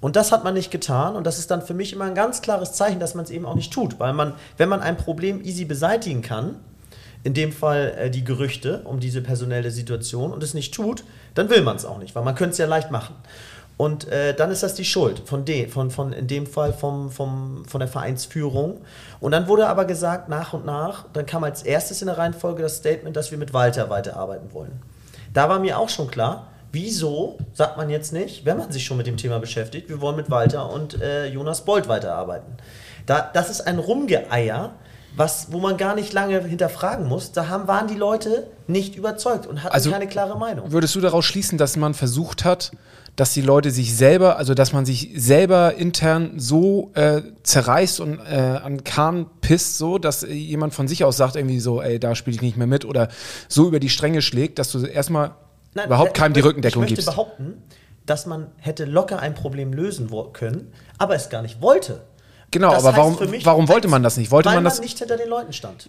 Und 0.00 0.16
das 0.16 0.32
hat 0.32 0.44
man 0.44 0.54
nicht 0.54 0.70
getan 0.70 1.14
und 1.14 1.26
das 1.26 1.38
ist 1.38 1.50
dann 1.50 1.60
für 1.60 1.74
mich 1.74 1.92
immer 1.92 2.06
ein 2.06 2.14
ganz 2.14 2.40
klares 2.40 2.72
Zeichen, 2.72 3.00
dass 3.00 3.14
man 3.14 3.26
es 3.26 3.30
eben 3.30 3.44
auch 3.44 3.54
nicht 3.54 3.70
tut, 3.70 4.00
weil 4.00 4.14
man, 4.14 4.32
wenn 4.56 4.70
man 4.70 4.80
ein 4.80 4.96
Problem 4.96 5.44
easy 5.44 5.66
beseitigen 5.66 6.22
kann, 6.22 6.56
in 7.22 7.34
dem 7.34 7.52
Fall 7.52 7.92
äh, 7.98 8.10
die 8.10 8.24
Gerüchte 8.24 8.80
um 8.84 8.98
diese 8.98 9.20
personelle 9.20 9.70
Situation 9.70 10.32
und 10.32 10.42
es 10.42 10.54
nicht 10.54 10.72
tut, 10.72 11.04
dann 11.34 11.50
will 11.50 11.60
man 11.60 11.76
es 11.76 11.84
auch 11.84 11.98
nicht, 11.98 12.14
weil 12.14 12.24
man 12.24 12.34
könnte 12.34 12.52
es 12.52 12.58
ja 12.58 12.66
leicht 12.66 12.90
machen. 12.90 13.14
Und 13.76 14.08
äh, 14.08 14.34
dann 14.34 14.50
ist 14.50 14.62
das 14.62 14.74
die 14.74 14.86
Schuld 14.86 15.22
von, 15.26 15.44
de, 15.44 15.68
von, 15.68 15.90
von 15.90 16.12
in 16.12 16.26
dem 16.26 16.46
Fall 16.46 16.72
vom, 16.72 17.10
vom, 17.10 17.64
von 17.66 17.78
der 17.80 17.88
Vereinsführung. 17.88 18.80
Und 19.20 19.32
dann 19.32 19.48
wurde 19.48 19.68
aber 19.68 19.84
gesagt, 19.84 20.30
nach 20.30 20.54
und 20.54 20.64
nach, 20.64 21.04
dann 21.12 21.26
kam 21.26 21.44
als 21.44 21.62
erstes 21.62 22.00
in 22.00 22.06
der 22.06 22.16
Reihenfolge 22.16 22.62
das 22.62 22.76
Statement, 22.76 23.16
dass 23.16 23.30
wir 23.30 23.38
mit 23.38 23.52
Walter 23.52 23.90
weiterarbeiten 23.90 24.52
wollen. 24.54 24.80
Da 25.34 25.50
war 25.50 25.58
mir 25.58 25.78
auch 25.78 25.90
schon 25.90 26.08
klar, 26.08 26.48
wieso 26.72 27.36
sagt 27.52 27.76
man 27.76 27.90
jetzt 27.90 28.14
nicht, 28.14 28.46
wenn 28.46 28.56
man 28.56 28.72
sich 28.72 28.84
schon 28.84 28.96
mit 28.96 29.06
dem 29.06 29.18
Thema 29.18 29.38
beschäftigt, 29.38 29.90
wir 29.90 30.00
wollen 30.00 30.16
mit 30.16 30.30
Walter 30.30 30.70
und 30.70 31.00
äh, 31.02 31.26
Jonas 31.26 31.62
Bolt 31.66 31.86
weiterarbeiten. 31.86 32.54
Da, 33.04 33.30
das 33.32 33.50
ist 33.50 33.60
ein 33.66 33.78
Rumgeeier, 33.78 34.72
was, 35.16 35.52
wo 35.52 35.58
man 35.58 35.76
gar 35.76 35.94
nicht 35.94 36.12
lange 36.12 36.42
hinterfragen 36.42 37.06
muss. 37.06 37.32
Da 37.32 37.48
haben, 37.48 37.68
waren 37.68 37.88
die 37.88 37.94
Leute 37.94 38.46
nicht 38.66 38.96
überzeugt 38.96 39.46
und 39.46 39.62
hatten 39.62 39.74
Also, 39.74 39.90
keine 39.90 40.06
klare 40.06 40.38
Meinung. 40.38 40.72
Würdest 40.72 40.94
du 40.94 41.00
daraus 41.00 41.24
schließen, 41.24 41.56
dass 41.58 41.76
man 41.76 41.94
versucht 41.94 42.44
hat, 42.44 42.72
dass 43.16 43.32
die 43.32 43.40
Leute 43.40 43.70
sich 43.70 43.96
selber, 43.96 44.36
also 44.36 44.52
dass 44.52 44.74
man 44.74 44.84
sich 44.84 45.10
selber 45.16 45.74
intern 45.74 46.34
so 46.36 46.90
äh, 46.94 47.22
zerreißt 47.42 48.00
und 48.00 48.18
äh, 48.18 48.60
an 48.62 48.84
Kahn 48.84 49.26
pisst, 49.40 49.78
so, 49.78 49.96
dass 49.96 50.22
jemand 50.22 50.74
von 50.74 50.86
sich 50.86 51.02
aus 51.02 51.16
sagt, 51.16 51.34
irgendwie 51.34 51.58
so, 51.58 51.80
ey, 51.80 51.98
da 51.98 52.14
spiele 52.14 52.36
ich 52.36 52.42
nicht 52.42 52.58
mehr 52.58 52.66
mit 52.66 52.84
oder 52.84 53.08
so 53.48 53.66
über 53.66 53.80
die 53.80 53.88
Stränge 53.88 54.20
schlägt, 54.20 54.58
dass 54.58 54.70
du 54.70 54.84
erstmal 54.84 55.32
Nein, 55.74 55.86
überhaupt 55.86 56.12
keinem 56.14 56.34
die 56.34 56.40
Rückendeckung 56.40 56.82
Ich 56.84 56.90
möchte 56.90 56.96
gibst. 56.96 57.10
behaupten, 57.10 57.62
dass 58.04 58.26
man 58.26 58.48
hätte 58.58 58.84
locker 58.84 59.18
ein 59.18 59.34
Problem 59.34 59.72
lösen 59.72 60.10
können, 60.34 60.72
aber 60.98 61.14
es 61.14 61.30
gar 61.30 61.40
nicht 61.40 61.62
wollte. 61.62 62.02
Genau, 62.50 62.70
Das 62.70 62.84
aber 62.84 62.96
warum, 62.96 63.30
mich 63.30 63.44
warum 63.46 63.66
wollte 63.68 63.88
man 63.88 64.02
das 64.02 64.16
nicht? 64.18 64.30
Wollte 64.30 64.50
weil 64.50 64.56
man 64.56 64.64
das 64.64 64.80
nicht 64.80 64.98
hinter 64.98 65.16
den 65.16 65.28
Leuten 65.28 65.52
stand. 65.52 65.88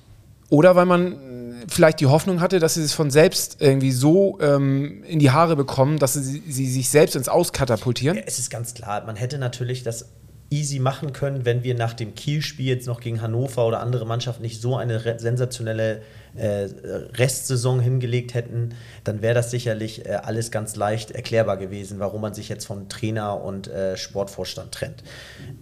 Oder 0.49 0.75
weil 0.75 0.85
man 0.85 1.13
äh, 1.13 1.65
vielleicht 1.67 1.99
die 1.99 2.05
Hoffnung 2.05 2.41
hatte, 2.41 2.59
dass 2.59 2.75
sie 2.75 2.83
es 2.83 2.93
von 2.93 3.11
selbst 3.11 3.57
irgendwie 3.59 3.91
so 3.91 4.37
ähm, 4.41 5.03
in 5.03 5.19
die 5.19 5.31
Haare 5.31 5.55
bekommen, 5.55 5.99
dass 5.99 6.13
sie, 6.13 6.41
sie 6.47 6.67
sich 6.67 6.89
selbst 6.89 7.15
ins 7.15 7.29
Auskatapultieren? 7.29 8.17
Es 8.25 8.39
ist 8.39 8.49
ganz 8.49 8.73
klar, 8.73 9.05
man 9.05 9.15
hätte 9.15 9.37
natürlich 9.37 9.83
das 9.83 10.05
easy 10.49 10.79
machen 10.79 11.13
können, 11.13 11.45
wenn 11.45 11.63
wir 11.63 11.75
nach 11.75 11.93
dem 11.93 12.15
Kiel-Spiel 12.15 12.67
jetzt 12.67 12.87
noch 12.87 13.01
gegen 13.01 13.21
Hannover 13.21 13.67
oder 13.67 13.81
andere 13.81 14.05
Mannschaften 14.05 14.43
nicht 14.43 14.61
so 14.61 14.77
eine 14.77 15.19
sensationelle 15.19 16.01
äh, 16.35 16.69
Restsaison 17.15 17.79
hingelegt 17.79 18.33
hätten, 18.33 18.75
dann 19.03 19.21
wäre 19.21 19.33
das 19.33 19.51
sicherlich 19.51 20.05
äh, 20.05 20.13
alles 20.13 20.51
ganz 20.51 20.75
leicht 20.75 21.11
erklärbar 21.11 21.57
gewesen, 21.57 21.99
warum 21.99 22.21
man 22.21 22.33
sich 22.33 22.47
jetzt 22.47 22.65
von 22.65 22.87
Trainer 22.87 23.43
und 23.43 23.67
äh, 23.67 23.97
Sportvorstand 23.97 24.71
trennt. 24.71 25.03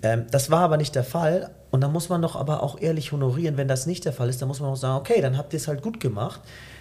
Ähm, 0.04 0.26
das 0.30 0.52
war 0.52 0.60
aber 0.60 0.78
nicht 0.78 0.93
der 0.93 1.04
Fall 1.04 1.50
und 1.76 1.82
da 1.82 1.90
muss 1.90 2.08
man 2.08 2.22
doch 2.22 2.38
aber 2.38 2.64
auch 2.64 2.80
ehrlich 2.80 3.12
honorieren, 3.12 3.58
wenn 3.58 3.68
das 3.68 3.86
nicht 3.86 4.06
der 4.06 4.14
Fall 4.14 4.30
ist, 4.30 4.42
dann 4.42 4.48
muss 4.48 4.62
man 4.62 4.70
auch 4.70 4.78
sagen, 4.78 4.98
okay, 4.98 5.20
dann 5.20 5.38
habt 5.38 5.52
ihr 5.52 5.58
es 5.58 5.68
halt 5.68 5.82
gut 5.82 6.00
gemacht, 6.00 6.40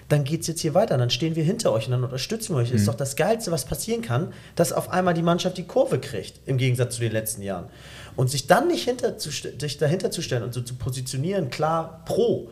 dann 0.09 0.23
geht 0.23 0.43
es 0.43 0.47
jetzt 0.47 0.61
hier 0.61 0.73
weiter, 0.73 0.97
dann 0.97 1.11
stehen 1.11 1.35
wir 1.35 1.43
hinter 1.43 1.73
euch 1.73 1.87
und 1.87 1.91
dann 1.91 2.05
unterstützen 2.05 2.55
wir 2.55 2.61
euch. 2.61 2.71
Das 2.71 2.83
ist 2.83 2.87
doch 2.87 2.95
das 2.95 3.17
Geilste, 3.17 3.51
was 3.51 3.65
passieren 3.65 4.03
kann, 4.03 4.33
dass 4.55 4.73
auf 4.73 4.91
einmal 4.91 5.13
die 5.13 5.23
Mannschaft 5.23 5.59
die 5.59 5.65
Kurve 5.65 5.99
kriegt, 5.99 6.39
im 6.47 6.59
Gegensatz 6.59 6.95
zu 6.95 7.01
den 7.01 7.11
letzten 7.11 7.43
Jahren. 7.43 7.67
Und 8.15 8.31
sich 8.31 8.47
dann 8.47 8.69
nicht 8.69 8.85
hinter 8.85 9.19
zu, 9.19 9.31
sich 9.31 9.79
dahinter 9.79 10.13
zu 10.13 10.23
stellen 10.23 10.45
und 10.45 10.55
so 10.55 10.61
zu 10.61 10.77
positionieren, 10.77 11.51
klar, 11.51 12.05
pro, 12.05 12.51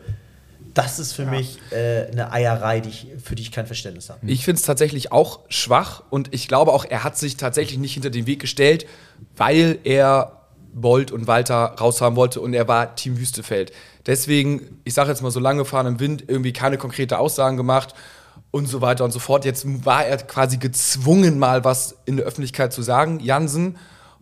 das 0.73 0.99
ist 0.99 1.13
für 1.13 1.25
mich 1.25 1.59
äh, 1.71 2.07
eine 2.11 2.33
Eierei, 2.33 2.81
die 2.81 2.89
ich, 2.89 3.07
für 3.23 3.35
die 3.35 3.43
ich 3.43 3.53
kein 3.53 3.67
Verständnis 3.67 4.09
habe. 4.09 4.19
Ich 4.29 4.43
finde 4.43 4.59
es 4.59 4.65
tatsächlich 4.65 5.13
auch 5.13 5.39
schwach 5.47 6.03
und 6.09 6.33
ich 6.33 6.49
glaube 6.49 6.73
auch, 6.73 6.83
er 6.83 7.05
hat 7.05 7.17
sich 7.17 7.37
tatsächlich 7.37 7.79
nicht 7.79 7.93
hinter 7.93 8.09
den 8.09 8.27
Weg 8.27 8.41
gestellt, 8.41 8.85
weil 9.37 9.79
er 9.85 10.42
Bolt 10.73 11.11
und 11.11 11.27
Walter 11.27 11.75
raushaben 11.79 12.15
wollte 12.15 12.41
und 12.41 12.53
er 12.53 12.67
war 12.67 12.95
Team 12.95 13.17
Wüstefeld. 13.17 13.71
Deswegen, 14.05 14.81
ich 14.83 14.93
sage 14.93 15.09
jetzt 15.09 15.21
mal 15.21 15.31
so 15.31 15.39
lange 15.39 15.65
fahren 15.65 15.87
im 15.87 15.99
Wind, 15.99 16.25
irgendwie 16.27 16.53
keine 16.53 16.77
konkrete 16.77 17.19
Aussagen 17.19 17.57
gemacht 17.57 17.93
und 18.51 18.67
so 18.67 18.81
weiter 18.81 19.03
und 19.03 19.11
so 19.11 19.19
fort. 19.19 19.45
Jetzt 19.45 19.85
war 19.85 20.05
er 20.05 20.17
quasi 20.17 20.57
gezwungen, 20.57 21.39
mal 21.39 21.63
was 21.63 21.97
in 22.05 22.17
der 22.17 22.25
Öffentlichkeit 22.25 22.73
zu 22.73 22.81
sagen, 22.81 23.19
Jansen. 23.19 23.77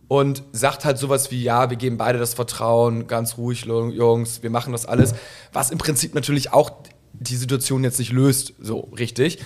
Und 0.08 0.42
sagt 0.52 0.84
halt 0.84 0.98
sowas 0.98 1.30
wie, 1.30 1.42
ja, 1.42 1.70
wir 1.70 1.78
geben 1.78 1.96
beide 1.96 2.18
das 2.18 2.34
Vertrauen, 2.34 3.06
ganz 3.06 3.38
ruhig, 3.38 3.64
Jungs, 3.64 4.42
wir 4.42 4.50
machen 4.50 4.72
das 4.72 4.84
alles. 4.84 5.14
Was 5.54 5.70
im 5.70 5.78
Prinzip 5.78 6.14
natürlich 6.14 6.52
auch 6.52 6.70
die 7.14 7.36
Situation 7.36 7.82
jetzt 7.82 7.98
nicht 7.98 8.12
löst, 8.12 8.52
so 8.60 8.90
richtig. 8.98 9.38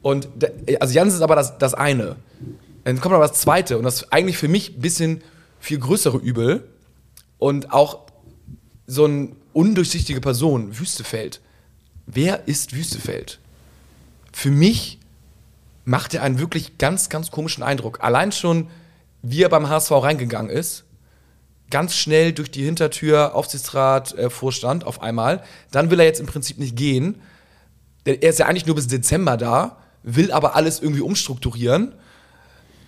Und 0.00 0.28
also 0.80 0.94
Jansen 0.94 1.16
ist 1.16 1.22
aber 1.22 1.36
das, 1.36 1.58
das 1.58 1.74
eine. 1.74 2.16
Dann 2.84 3.00
kommt 3.00 3.14
aber 3.14 3.26
das 3.26 3.40
zweite 3.40 3.76
und 3.76 3.84
das 3.84 3.96
ist 3.96 4.12
eigentlich 4.14 4.38
für 4.38 4.48
mich 4.48 4.76
ein 4.76 4.80
bisschen 4.80 5.22
viel 5.64 5.78
größere 5.78 6.18
Übel 6.18 6.68
und 7.38 7.72
auch 7.72 8.02
so 8.86 9.06
eine 9.06 9.30
undurchsichtige 9.54 10.20
Person, 10.20 10.78
Wüstefeld. 10.78 11.40
Wer 12.06 12.46
ist 12.46 12.74
Wüstefeld? 12.76 13.40
Für 14.30 14.50
mich 14.50 14.98
macht 15.86 16.12
er 16.12 16.22
einen 16.22 16.38
wirklich 16.38 16.76
ganz, 16.76 17.08
ganz 17.08 17.30
komischen 17.30 17.62
Eindruck. 17.62 18.04
Allein 18.04 18.30
schon, 18.30 18.68
wie 19.22 19.42
er 19.42 19.48
beim 19.48 19.70
HSV 19.70 19.90
reingegangen 19.92 20.50
ist, 20.50 20.84
ganz 21.70 21.96
schnell 21.96 22.32
durch 22.34 22.50
die 22.50 22.64
Hintertür, 22.64 23.34
Aufsichtsrat, 23.34 24.12
äh, 24.18 24.28
Vorstand 24.28 24.84
auf 24.84 25.00
einmal. 25.00 25.42
Dann 25.70 25.90
will 25.90 25.98
er 25.98 26.06
jetzt 26.06 26.20
im 26.20 26.26
Prinzip 26.26 26.58
nicht 26.58 26.76
gehen. 26.76 27.22
Denn 28.04 28.20
Er 28.20 28.28
ist 28.28 28.38
ja 28.38 28.46
eigentlich 28.46 28.66
nur 28.66 28.76
bis 28.76 28.86
Dezember 28.86 29.38
da, 29.38 29.78
will 30.02 30.30
aber 30.30 30.56
alles 30.56 30.80
irgendwie 30.80 31.00
umstrukturieren. 31.00 31.94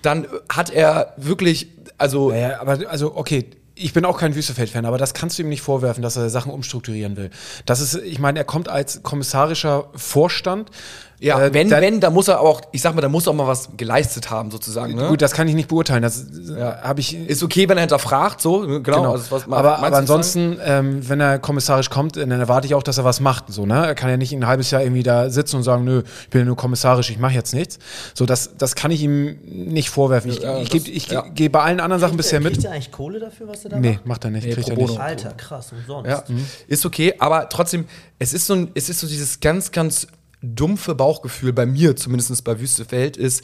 Dann 0.02 0.26
hat 0.48 0.70
er 0.70 1.14
wirklich, 1.16 1.68
also 1.98 2.32
Ja, 2.32 2.60
aber 2.60 2.78
also, 2.88 3.16
okay, 3.16 3.50
ich 3.78 3.92
bin 3.92 4.06
auch 4.06 4.18
kein 4.18 4.34
Wüstefeld-Fan, 4.34 4.86
aber 4.86 4.96
das 4.96 5.12
kannst 5.12 5.38
du 5.38 5.42
ihm 5.42 5.50
nicht 5.50 5.60
vorwerfen, 5.60 6.02
dass 6.02 6.16
er 6.16 6.30
Sachen 6.30 6.50
umstrukturieren 6.50 7.16
will. 7.16 7.30
Das 7.66 7.80
ist, 7.80 7.94
ich 7.94 8.18
meine, 8.18 8.38
er 8.38 8.44
kommt 8.44 8.68
als 8.68 9.02
kommissarischer 9.02 9.90
Vorstand. 9.94 10.70
Ja, 11.18 11.40
Äh, 11.40 11.54
wenn, 11.54 11.70
dann- 11.70 11.80
wenn, 11.80 12.00
da 12.00 12.10
muss 12.10 12.28
er 12.28 12.40
auch, 12.40 12.60
ich 12.72 12.82
sag 12.82 12.94
mal, 12.94 13.00
da 13.00 13.08
muss 13.08 13.26
er 13.26 13.30
auch 13.30 13.34
mal 13.36 13.46
was 13.46 13.70
geleistet 13.76 14.28
haben, 14.30 14.50
sozusagen. 14.50 14.94
Ne? 14.94 15.08
Gut, 15.08 15.22
das 15.22 15.32
kann 15.32 15.48
ich 15.48 15.54
nicht 15.54 15.68
beurteilen. 15.68 16.02
Das 16.02 16.26
ja. 16.58 16.82
habe 16.82 17.00
ich. 17.00 17.16
ist 17.16 17.42
okay, 17.42 17.68
wenn 17.68 17.78
er 17.78 17.82
hinterfragt, 17.82 18.40
so, 18.42 18.60
genau. 18.60 18.80
Genau. 18.80 19.12
Also, 19.12 19.30
was, 19.30 19.44
aber 19.50 19.78
aber 19.78 19.96
ansonsten, 19.96 20.58
ähm, 20.62 21.08
wenn 21.08 21.20
er 21.20 21.38
kommissarisch 21.38 21.88
kommt, 21.88 22.16
dann 22.16 22.30
erwarte 22.30 22.66
ich 22.66 22.74
auch, 22.74 22.82
dass 22.82 22.98
er 22.98 23.04
was 23.04 23.20
macht. 23.20 23.44
So, 23.52 23.64
ne? 23.64 23.86
Er 23.86 23.94
kann 23.94 24.10
ja 24.10 24.16
nicht 24.18 24.32
ein 24.34 24.46
halbes 24.46 24.70
Jahr 24.70 24.82
irgendwie 24.82 25.02
da 25.02 25.30
sitzen 25.30 25.56
und 25.56 25.62
sagen, 25.62 25.84
nö, 25.84 26.02
ich 26.24 26.28
bin 26.30 26.42
ja 26.42 26.44
nur 26.44 26.56
kommissarisch, 26.56 27.08
ich 27.10 27.18
mache 27.18 27.32
jetzt 27.34 27.54
nichts. 27.54 27.78
So, 28.12 28.26
das, 28.26 28.50
das 28.58 28.74
kann 28.74 28.90
ich 28.90 29.02
ihm 29.02 29.38
nicht 29.44 29.88
vorwerfen. 29.88 30.30
Ich, 30.30 30.40
Ja, 30.40 30.58
ich, 30.58 30.68
geb- 30.70 30.88
ich 30.88 31.08
ja. 31.08 31.22
gehe 31.34 31.48
bei 31.48 31.62
allen 31.62 31.80
anderen 31.80 32.00
Sachen 32.00 32.16
bisher 32.18 32.40
Kriegt 32.40 32.56
mit. 32.56 32.64
er 32.66 32.72
eigentlich 32.72 32.92
Kohle 32.92 33.20
dafür, 33.20 33.48
was 33.48 33.64
er 33.64 33.70
da 33.70 33.78
Nee, 33.80 33.92
macht? 33.94 34.06
macht 34.06 34.24
er 34.24 34.30
nicht. 34.30 34.46
Nee, 34.46 34.52
kriegt 34.54 34.68
er 34.68 34.76
nicht. 34.76 35.00
Alter, 35.00 35.30
krass, 35.30 35.72
umsonst. 35.72 36.10
Ja, 36.10 36.22
ist 36.68 36.84
okay, 36.84 37.14
aber 37.18 37.48
trotzdem, 37.48 37.86
es 38.18 38.34
ist 38.34 38.46
so, 38.46 38.54
ein, 38.54 38.70
es 38.74 38.88
ist 38.90 39.00
so 39.00 39.06
dieses 39.06 39.40
ganz, 39.40 39.72
ganz 39.72 40.06
dumpfe 40.54 40.94
Bauchgefühl 40.94 41.52
bei 41.52 41.66
mir, 41.66 41.96
zumindest 41.96 42.44
bei 42.44 42.60
Wüstefeld, 42.60 43.16
ist, 43.16 43.42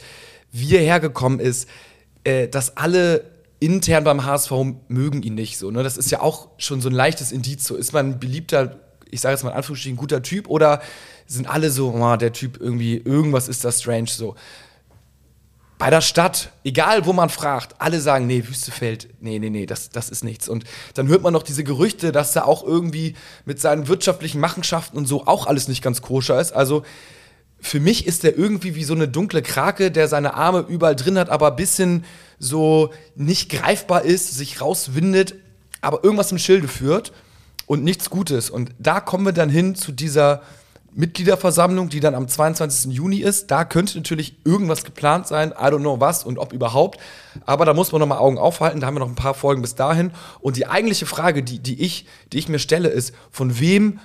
wie 0.51 0.75
er 0.75 0.83
hergekommen 0.83 1.39
ist, 1.39 1.67
äh, 2.23 2.47
dass 2.47 2.77
alle 2.77 3.31
intern 3.59 4.03
beim 4.03 4.25
HSV 4.25 4.51
mögen 4.87 5.23
ihn 5.23 5.35
nicht 5.35 5.57
so. 5.57 5.71
Ne? 5.71 5.83
Das 5.83 5.97
ist 5.97 6.11
ja 6.11 6.21
auch 6.21 6.49
schon 6.57 6.81
so 6.81 6.89
ein 6.89 6.95
leichtes 6.95 7.31
Indiz. 7.31 7.65
So 7.65 7.75
ist 7.75 7.93
man 7.93 8.11
ein 8.11 8.19
beliebter, 8.19 8.79
ich 9.09 9.21
sage 9.21 9.33
jetzt 9.33 9.43
mal 9.43 9.51
in 9.51 9.55
Anführungsstrichen, 9.55 9.97
guter 9.97 10.21
Typ 10.21 10.49
oder 10.49 10.81
sind 11.27 11.47
alle 11.49 11.69
so, 11.69 11.93
oh, 11.93 12.15
der 12.17 12.33
Typ 12.33 12.59
irgendwie, 12.59 12.97
irgendwas 12.97 13.47
ist 13.47 13.63
da 13.63 13.71
strange 13.71 14.09
so. 14.09 14.35
Bei 15.77 15.89
der 15.89 16.01
Stadt, 16.01 16.51
egal 16.63 17.05
wo 17.05 17.13
man 17.13 17.29
fragt, 17.29 17.81
alle 17.81 17.99
sagen, 17.99 18.27
nee, 18.27 18.43
Wüstefeld, 18.47 19.09
nee, 19.19 19.39
nee, 19.39 19.49
nee, 19.49 19.65
das, 19.65 19.89
das 19.89 20.09
ist 20.09 20.23
nichts. 20.23 20.47
Und 20.47 20.63
dann 20.93 21.07
hört 21.07 21.23
man 21.23 21.33
noch 21.33 21.43
diese 21.43 21.63
Gerüchte, 21.63 22.11
dass 22.11 22.35
er 22.35 22.47
auch 22.47 22.63
irgendwie 22.63 23.15
mit 23.45 23.59
seinen 23.59 23.87
wirtschaftlichen 23.87 24.39
Machenschaften 24.39 24.97
und 24.97 25.07
so 25.07 25.25
auch 25.27 25.47
alles 25.47 25.67
nicht 25.67 25.83
ganz 25.83 26.01
koscher 26.01 26.39
ist. 26.39 26.53
Also 26.53 26.83
für 27.59 27.79
mich 27.79 28.05
ist 28.05 28.23
er 28.23 28.37
irgendwie 28.37 28.75
wie 28.75 28.83
so 28.83 28.93
eine 28.93 29.07
dunkle 29.07 29.41
Krake, 29.41 29.89
der 29.89 30.07
seine 30.07 30.35
Arme 30.35 30.65
überall 30.67 30.95
drin 30.95 31.17
hat, 31.17 31.29
aber 31.29 31.51
ein 31.51 31.55
bisschen 31.55 32.05
so 32.37 32.91
nicht 33.15 33.49
greifbar 33.49 34.03
ist, 34.03 34.35
sich 34.35 34.61
rauswindet, 34.61 35.35
aber 35.81 36.03
irgendwas 36.03 36.31
im 36.31 36.39
Schilde 36.39 36.67
führt 36.67 37.13
und 37.65 37.83
nichts 37.83 38.09
Gutes. 38.09 38.49
Und 38.49 38.71
da 38.79 38.99
kommen 38.99 39.25
wir 39.25 39.33
dann 39.33 39.49
hin 39.49 39.75
zu 39.75 39.91
dieser 39.91 40.41
Mitgliederversammlung, 40.95 41.89
die 41.89 41.99
dann 41.99 42.15
am 42.15 42.27
22. 42.27 42.91
Juni 42.93 43.17
ist. 43.17 43.51
Da 43.51 43.65
könnte 43.65 43.97
natürlich 43.97 44.35
irgendwas 44.45 44.83
geplant 44.83 45.27
sein. 45.27 45.51
I 45.51 45.63
don't 45.65 45.79
know 45.79 45.99
was 45.99 46.23
und 46.23 46.37
ob 46.37 46.53
überhaupt. 46.53 46.99
Aber 47.45 47.65
da 47.65 47.73
muss 47.73 47.91
man 47.91 47.99
nochmal 47.99 48.19
Augen 48.19 48.37
aufhalten. 48.37 48.79
Da 48.79 48.87
haben 48.87 48.95
wir 48.95 48.99
noch 48.99 49.09
ein 49.09 49.15
paar 49.15 49.33
Folgen 49.33 49.61
bis 49.61 49.75
dahin. 49.75 50.11
Und 50.39 50.57
die 50.57 50.67
eigentliche 50.67 51.05
Frage, 51.05 51.43
die, 51.43 51.59
die, 51.59 51.81
ich, 51.81 52.05
die 52.31 52.37
ich 52.39 52.47
mir 52.49 52.59
stelle, 52.59 52.89
ist, 52.89 53.13
von 53.31 53.59
wem 53.59 53.99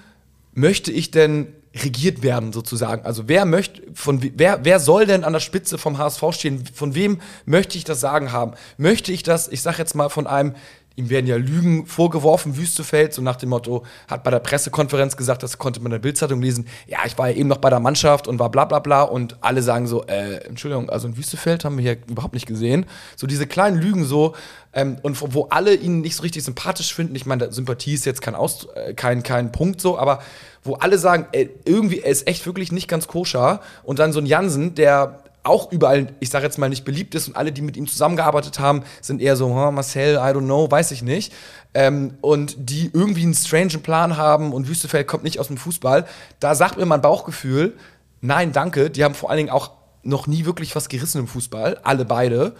möchte 0.54 0.90
ich 0.92 1.10
denn 1.10 1.48
regiert 1.84 2.22
werden, 2.22 2.52
sozusagen? 2.52 3.04
Also 3.04 3.28
wer 3.28 3.44
möchte, 3.44 3.82
von 3.94 4.22
we- 4.22 4.32
wer, 4.34 4.64
wer 4.64 4.80
soll 4.80 5.06
denn 5.06 5.22
an 5.22 5.32
der 5.34 5.40
Spitze 5.40 5.78
vom 5.78 5.98
HSV 5.98 6.22
stehen? 6.32 6.64
Von 6.74 6.94
wem 6.94 7.20
möchte 7.44 7.76
ich 7.78 7.84
das 7.84 8.00
Sagen 8.00 8.32
haben? 8.32 8.52
Möchte 8.78 9.12
ich 9.12 9.22
das, 9.22 9.46
ich 9.48 9.62
sag 9.62 9.78
jetzt 9.78 9.94
mal, 9.94 10.08
von 10.08 10.26
einem, 10.26 10.54
ihm 10.98 11.10
werden 11.10 11.26
ja 11.26 11.36
Lügen 11.36 11.86
vorgeworfen, 11.86 12.56
Wüstefeld, 12.56 13.14
so 13.14 13.22
nach 13.22 13.36
dem 13.36 13.50
Motto, 13.50 13.84
hat 14.08 14.24
bei 14.24 14.32
der 14.32 14.40
Pressekonferenz 14.40 15.16
gesagt, 15.16 15.44
das 15.44 15.56
konnte 15.56 15.78
man 15.80 15.86
in 15.86 15.92
der 15.92 15.98
Bildzeitung 16.00 16.42
lesen, 16.42 16.66
ja, 16.88 16.98
ich 17.06 17.16
war 17.16 17.30
ja 17.30 17.36
eben 17.36 17.48
noch 17.48 17.58
bei 17.58 17.70
der 17.70 17.78
Mannschaft 17.78 18.26
und 18.26 18.40
war 18.40 18.50
bla 18.50 18.64
bla 18.64 18.80
bla 18.80 19.02
und 19.02 19.36
alle 19.40 19.62
sagen 19.62 19.86
so, 19.86 20.04
äh, 20.06 20.44
Entschuldigung, 20.46 20.90
also 20.90 21.06
in 21.06 21.16
Wüstefeld 21.16 21.64
haben 21.64 21.78
wir 21.78 21.82
hier 21.82 21.98
überhaupt 22.08 22.34
nicht 22.34 22.46
gesehen. 22.46 22.84
So 23.16 23.28
diese 23.28 23.46
kleinen 23.46 23.80
Lügen 23.80 24.04
so, 24.04 24.34
ähm, 24.72 24.98
und 25.02 25.34
wo, 25.34 25.46
alle 25.50 25.74
ihn 25.74 26.00
nicht 26.00 26.16
so 26.16 26.22
richtig 26.22 26.42
sympathisch 26.42 26.92
finden, 26.92 27.14
ich 27.14 27.26
meine, 27.26 27.52
Sympathie 27.52 27.94
ist 27.94 28.04
jetzt 28.04 28.20
kein, 28.20 28.34
Aus, 28.34 28.66
äh, 28.74 28.94
kein, 28.94 29.22
kein 29.22 29.52
Punkt 29.52 29.80
so, 29.80 29.98
aber 29.98 30.20
wo 30.64 30.74
alle 30.74 30.98
sagen, 30.98 31.26
ey, 31.32 31.48
irgendwie, 31.64 32.00
er 32.00 32.10
ist 32.10 32.26
echt 32.26 32.44
wirklich 32.44 32.72
nicht 32.72 32.88
ganz 32.88 33.06
koscher. 33.06 33.60
Und 33.84 34.00
dann 34.00 34.12
so 34.12 34.18
ein 34.18 34.26
Jansen, 34.26 34.74
der 34.74 35.22
auch 35.42 35.72
überall, 35.72 36.08
ich 36.20 36.30
sage 36.30 36.44
jetzt 36.44 36.58
mal, 36.58 36.68
nicht 36.68 36.84
beliebt 36.84 37.14
ist 37.14 37.28
und 37.28 37.36
alle, 37.36 37.52
die 37.52 37.62
mit 37.62 37.76
ihm 37.76 37.86
zusammengearbeitet 37.86 38.58
haben, 38.58 38.82
sind 39.00 39.20
eher 39.20 39.36
so, 39.36 39.48
"Huh, 39.48 39.70
Marcel, 39.70 40.14
I 40.16 40.34
don't 40.34 40.44
know, 40.44 40.70
weiß 40.70 40.90
ich 40.90 41.02
nicht. 41.02 41.32
Ähm, 41.74 42.14
und 42.20 42.56
die 42.58 42.90
irgendwie 42.92 43.22
einen 43.22 43.34
strangen 43.34 43.82
Plan 43.82 44.16
haben 44.16 44.52
und 44.52 44.68
Wüstefeld 44.68 45.06
kommt 45.06 45.24
nicht 45.24 45.38
aus 45.38 45.48
dem 45.48 45.56
Fußball. 45.56 46.06
Da 46.40 46.54
sagt 46.54 46.76
mir 46.78 46.86
mein 46.86 47.00
Bauchgefühl, 47.02 47.76
nein, 48.20 48.52
danke. 48.52 48.90
Die 48.90 49.04
haben 49.04 49.14
vor 49.14 49.30
allen 49.30 49.38
Dingen 49.38 49.50
auch 49.50 49.72
noch 50.02 50.26
nie 50.26 50.44
wirklich 50.44 50.74
was 50.76 50.88
gerissen 50.88 51.18
im 51.18 51.28
Fußball. 51.28 51.80
Alle 51.82 52.04
beide. 52.04 52.54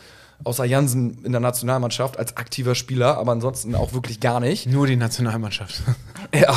Außer 0.44 0.64
Jansen 0.64 1.24
in 1.24 1.32
der 1.32 1.40
Nationalmannschaft 1.40 2.18
als 2.18 2.36
aktiver 2.36 2.74
Spieler, 2.76 3.18
aber 3.18 3.32
ansonsten 3.32 3.74
auch 3.74 3.92
wirklich 3.92 4.20
gar 4.20 4.38
nicht. 4.38 4.66
Nur 4.66 4.86
die 4.86 4.96
Nationalmannschaft. 4.96 5.82
Ja, 6.34 6.52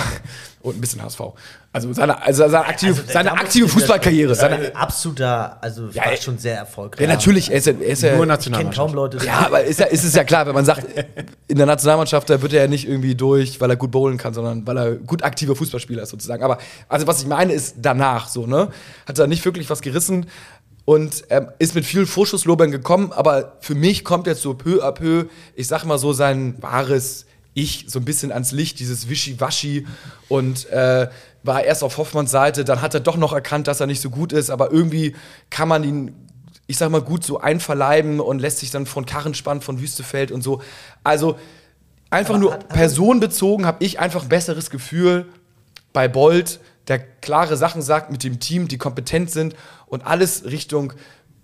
und 0.61 0.75
ein 0.77 0.81
bisschen 0.81 1.01
HSV. 1.01 1.21
Also 1.71 1.93
seine, 1.93 2.21
also 2.21 2.43
seine 2.49 2.65
aktive, 2.65 2.99
Also, 2.99 3.13
seine 3.13 3.31
aktive 3.31 3.65
ich 3.67 3.71
Fußballkarriere. 3.71 4.35
Seine, 4.35 4.75
Absoluter, 4.75 5.57
also 5.63 5.87
Ja, 5.93 6.05
war 6.07 6.17
schon 6.17 6.37
sehr 6.39 6.57
erfolgreich. 6.57 7.07
ja, 7.07 7.13
natürlich, 7.13 7.49
er 7.51 7.57
ist 7.59 7.67
ja, 7.67 7.73
er 7.73 7.87
ist 7.87 8.01
ja 8.01 8.09
Nur 8.09 8.15
Ich 8.15 8.19
kenne 8.19 8.27
Nationalmannschaft. 8.33 8.77
kaum 8.87 8.93
Leute. 8.95 9.25
Ja, 9.25 9.45
aber 9.45 9.63
ist, 9.63 9.79
ja, 9.79 9.85
ist 9.85 10.03
es 10.03 10.13
ja 10.13 10.25
klar, 10.25 10.45
wenn 10.47 10.55
man 10.55 10.65
sagt, 10.65 10.85
in 11.47 11.57
der 11.57 11.67
Nationalmannschaft, 11.67 12.29
da 12.29 12.41
wird 12.41 12.51
er 12.51 12.63
ja 12.63 12.67
nicht 12.67 12.85
irgendwie 12.85 13.15
durch, 13.15 13.61
weil 13.61 13.69
er 13.69 13.77
gut 13.77 13.91
bowlen 13.91 14.17
kann, 14.17 14.33
sondern 14.33 14.67
weil 14.67 14.77
er 14.77 14.95
gut 14.95 15.23
aktiver 15.23 15.55
Fußballspieler 15.55 16.03
ist 16.03 16.09
sozusagen. 16.09 16.43
Aber 16.43 16.57
also 16.89 17.07
was 17.07 17.21
ich 17.21 17.27
meine 17.27 17.53
ist 17.53 17.75
danach 17.77 18.27
so, 18.27 18.45
ne? 18.45 18.69
Hat 19.05 19.19
er 19.19 19.27
nicht 19.27 19.45
wirklich 19.45 19.69
was 19.69 19.81
gerissen 19.81 20.25
und 20.91 21.23
ähm, 21.29 21.47
ist 21.59 21.73
mit 21.75 21.85
vielen 21.85 22.05
Vorschusslobern 22.05 22.69
gekommen, 22.71 23.11
aber 23.13 23.57
für 23.61 23.75
mich 23.75 24.03
kommt 24.03 24.27
jetzt 24.27 24.41
so 24.41 24.53
peu 24.53 24.83
à 24.83 24.91
peu, 24.91 25.25
ich 25.55 25.67
sag 25.67 25.85
mal 25.85 25.97
so 25.97 26.11
sein 26.11 26.55
wahres 26.61 27.25
Ich 27.53 27.85
so 27.87 27.99
ein 27.99 28.05
bisschen 28.05 28.31
ans 28.31 28.51
Licht, 28.51 28.79
dieses 28.79 29.07
Wischiwaschi 29.09 29.85
und 30.29 30.69
äh, 30.69 31.07
war 31.43 31.63
erst 31.63 31.83
auf 31.83 31.97
Hoffmanns 31.97 32.31
Seite, 32.31 32.63
dann 32.65 32.81
hat 32.81 32.93
er 32.93 32.99
doch 33.01 33.17
noch 33.17 33.33
erkannt, 33.33 33.67
dass 33.67 33.79
er 33.79 33.87
nicht 33.87 34.01
so 34.01 34.09
gut 34.09 34.31
ist, 34.33 34.49
aber 34.49 34.71
irgendwie 34.71 35.15
kann 35.49 35.67
man 35.67 35.83
ihn 35.83 36.11
ich 36.67 36.77
sag 36.77 36.89
mal, 36.89 37.01
gut 37.01 37.25
so 37.25 37.39
einverleiben 37.41 38.21
und 38.21 38.39
lässt 38.39 38.59
sich 38.59 38.71
dann 38.71 38.85
von 38.85 39.05
Karren 39.05 39.33
spannen, 39.33 39.61
von 39.61 39.81
Wüstefeld 39.81 40.31
und 40.31 40.41
so. 40.41 40.61
Also 41.03 41.37
einfach 42.09 42.35
Aber 42.35 42.39
nur 42.43 42.53
hat- 42.53 42.69
personenbezogen 42.69 43.65
habe 43.65 43.83
ich 43.83 43.99
einfach 43.99 44.23
ein 44.23 44.29
besseres 44.29 44.69
Gefühl 44.69 45.25
bei 45.91 46.07
Bolt, 46.07 46.61
der 46.87 46.99
klare 46.99 47.57
Sachen 47.57 47.81
sagt 47.81 48.11
mit 48.11 48.23
dem 48.23 48.39
Team, 48.39 48.67
die 48.67 48.77
kompetent 48.77 49.31
sind 49.31 49.55
und 49.85 50.05
alles 50.05 50.45
Richtung 50.45 50.93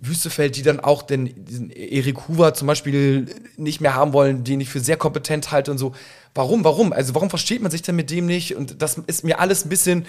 Wüstefeld, 0.00 0.56
die 0.56 0.62
dann 0.62 0.78
auch 0.78 1.02
den 1.02 1.44
diesen 1.44 1.70
Erik 1.70 2.28
Hoover 2.28 2.54
zum 2.54 2.68
Beispiel 2.68 3.26
nicht 3.56 3.80
mehr 3.80 3.94
haben 3.94 4.12
wollen, 4.12 4.44
den 4.44 4.60
ich 4.60 4.68
für 4.68 4.80
sehr 4.80 4.96
kompetent 4.96 5.50
halte 5.50 5.70
und 5.70 5.78
so. 5.78 5.92
Warum, 6.34 6.62
warum? 6.62 6.92
Also 6.92 7.14
warum 7.14 7.30
versteht 7.30 7.62
man 7.62 7.72
sich 7.72 7.82
denn 7.82 7.96
mit 7.96 8.10
dem 8.10 8.26
nicht? 8.26 8.54
Und 8.54 8.80
das 8.80 8.98
ist 9.06 9.24
mir 9.24 9.40
alles 9.40 9.64
ein 9.64 9.68
bisschen 9.68 10.06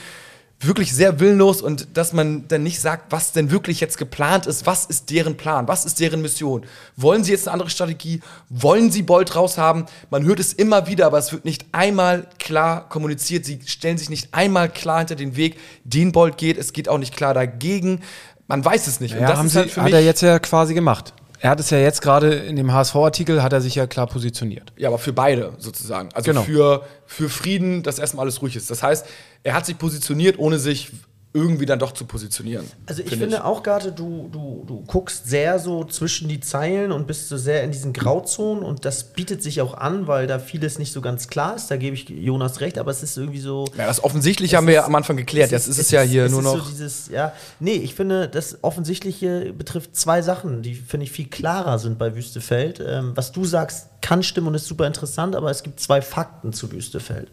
wirklich 0.61 0.93
sehr 0.93 1.19
willenlos 1.21 1.61
und 1.61 1.87
dass 1.95 2.11
man 2.11 2.47
dann 2.49 2.63
nicht 2.63 2.81
sagt, 2.81 3.11
was 3.11 3.31
denn 3.31 3.49
wirklich 3.49 3.79
jetzt 3.79 3.97
geplant 3.97 4.45
ist, 4.45 4.65
was 4.65 4.85
ist 4.85 5.09
deren 5.09 5.37
Plan, 5.37 5.67
was 5.69 5.85
ist 5.85 5.99
deren 6.01 6.21
Mission. 6.21 6.65
Wollen 6.97 7.23
sie 7.23 7.31
jetzt 7.31 7.47
eine 7.47 7.53
andere 7.53 7.69
Strategie? 7.69 8.19
Wollen 8.49 8.91
sie 8.91 9.03
Bolt 9.03 9.35
raushaben? 9.35 9.85
Man 10.09 10.25
hört 10.25 10.39
es 10.39 10.51
immer 10.51 10.87
wieder, 10.87 11.05
aber 11.05 11.17
es 11.17 11.31
wird 11.31 11.45
nicht 11.45 11.65
einmal 11.71 12.27
klar 12.39 12.89
kommuniziert. 12.89 13.45
Sie 13.45 13.59
stellen 13.65 13.97
sich 13.97 14.09
nicht 14.09 14.33
einmal 14.33 14.67
klar 14.69 14.99
hinter 14.99 15.15
den 15.15 15.37
Weg, 15.37 15.57
den 15.85 16.11
Bolt 16.11 16.37
geht. 16.37 16.57
Es 16.57 16.73
geht 16.73 16.89
auch 16.89 16.97
nicht 16.97 17.15
klar 17.15 17.33
dagegen. 17.33 18.01
Man 18.47 18.65
weiß 18.65 18.87
es 18.87 18.99
nicht. 18.99 19.13
Und 19.15 19.21
Ja, 19.21 19.29
das 19.29 19.37
haben 19.37 19.47
sie, 19.49 19.59
halt 19.59 19.77
hat 19.77 19.93
er 19.93 20.01
jetzt 20.03 20.21
ja 20.21 20.39
quasi 20.39 20.73
gemacht. 20.73 21.13
Er 21.41 21.51
hat 21.51 21.59
es 21.61 21.69
ja 21.69 21.77
jetzt 21.77 22.01
gerade 22.01 22.33
in 22.33 22.57
dem 22.57 22.73
HSV-Artikel, 22.73 23.41
hat 23.41 23.53
er 23.53 23.61
sich 23.61 23.75
ja 23.75 23.87
klar 23.87 24.07
positioniert. 24.07 24.73
Ja, 24.75 24.89
aber 24.89 24.97
für 24.97 25.13
beide 25.13 25.53
sozusagen. 25.57 26.09
Also 26.13 26.31
Genau. 26.31 26.41
für, 26.43 26.83
für 27.05 27.29
Frieden, 27.29 27.81
dass 27.81 27.97
erstmal 27.97 28.23
alles 28.25 28.41
ruhig 28.41 28.57
ist. 28.57 28.69
Das 28.69 28.83
heißt, 28.83 29.05
er 29.43 29.53
hat 29.53 29.65
sich 29.65 29.77
positioniert, 29.77 30.37
ohne 30.37 30.59
sich 30.59 30.91
irgendwie 31.31 31.67
dann 31.67 31.77
doch 31.77 31.91
zu 31.91 32.05
positionieren. 32.05 32.65
Also 32.87 33.03
ich 33.03 33.09
finde 33.09 33.25
finde 33.25 33.45
auch 33.45 33.61
gerade, 33.61 33.91
du, 33.91 34.29
du, 34.31 34.63
du 34.65 34.83
guckst 34.87 35.29
sehr 35.29 35.59
so 35.59 35.83
zwischen 35.83 36.27
die 36.27 36.39
Zeilen 36.39 36.91
und 36.91 37.05
bist 37.05 37.29
so 37.29 37.37
sehr 37.37 37.63
in 37.63 37.71
diesen 37.71 37.93
Grauzonen 37.93 38.63
und 38.63 38.83
das 38.83 39.13
bietet 39.13 39.43
sich 39.43 39.61
auch 39.61 39.75
an, 39.75 40.07
weil 40.07 40.25
da 40.25 40.39
vieles 40.39 40.79
nicht 40.79 40.91
so 40.91 41.01
ganz 41.01 41.27
klar 41.27 41.55
ist. 41.55 41.69
Da 41.69 41.77
gebe 41.77 41.93
ich 41.95 42.09
Jonas 42.09 42.61
recht, 42.61 42.79
aber 42.79 42.89
es 42.89 43.03
ist 43.03 43.15
irgendwie 43.15 43.39
so. 43.39 43.65
Ja, 43.77 43.85
das 43.85 44.03
Offensichtliche 44.03 44.57
haben 44.57 44.65
wir 44.65 44.73
ja 44.73 44.85
am 44.85 44.95
Anfang 44.95 45.17
geklärt. 45.17 45.51
Jetzt 45.51 45.67
ist 45.67 45.77
es 45.77 45.91
ja 45.91 46.01
hier 46.01 46.25
es 46.25 46.31
nur 46.31 46.39
ist 46.39 46.45
noch. 46.45 46.65
So 46.65 46.71
dieses, 46.71 47.09
ja, 47.09 47.31
nee, 47.59 47.75
ich 47.75 47.93
finde, 47.93 48.27
das 48.27 48.63
Offensichtliche 48.63 49.53
betrifft 49.53 49.95
zwei 49.95 50.23
Sachen, 50.23 50.63
die, 50.63 50.73
finde 50.73 51.03
ich, 51.03 51.11
viel 51.11 51.27
klarer 51.27 51.77
sind 51.77 51.99
bei 51.99 52.15
Wüstefeld. 52.15 52.83
Ähm, 52.83 53.11
was 53.13 53.31
du 53.31 53.45
sagst, 53.45 53.89
kann 54.01 54.23
stimmen 54.23 54.47
und 54.47 54.55
ist 54.55 54.65
super 54.65 54.87
interessant, 54.87 55.35
aber 55.35 55.51
es 55.51 55.61
gibt 55.61 55.79
zwei 55.79 56.01
Fakten 56.01 56.53
zu 56.53 56.71
Wüstefeld. 56.71 57.29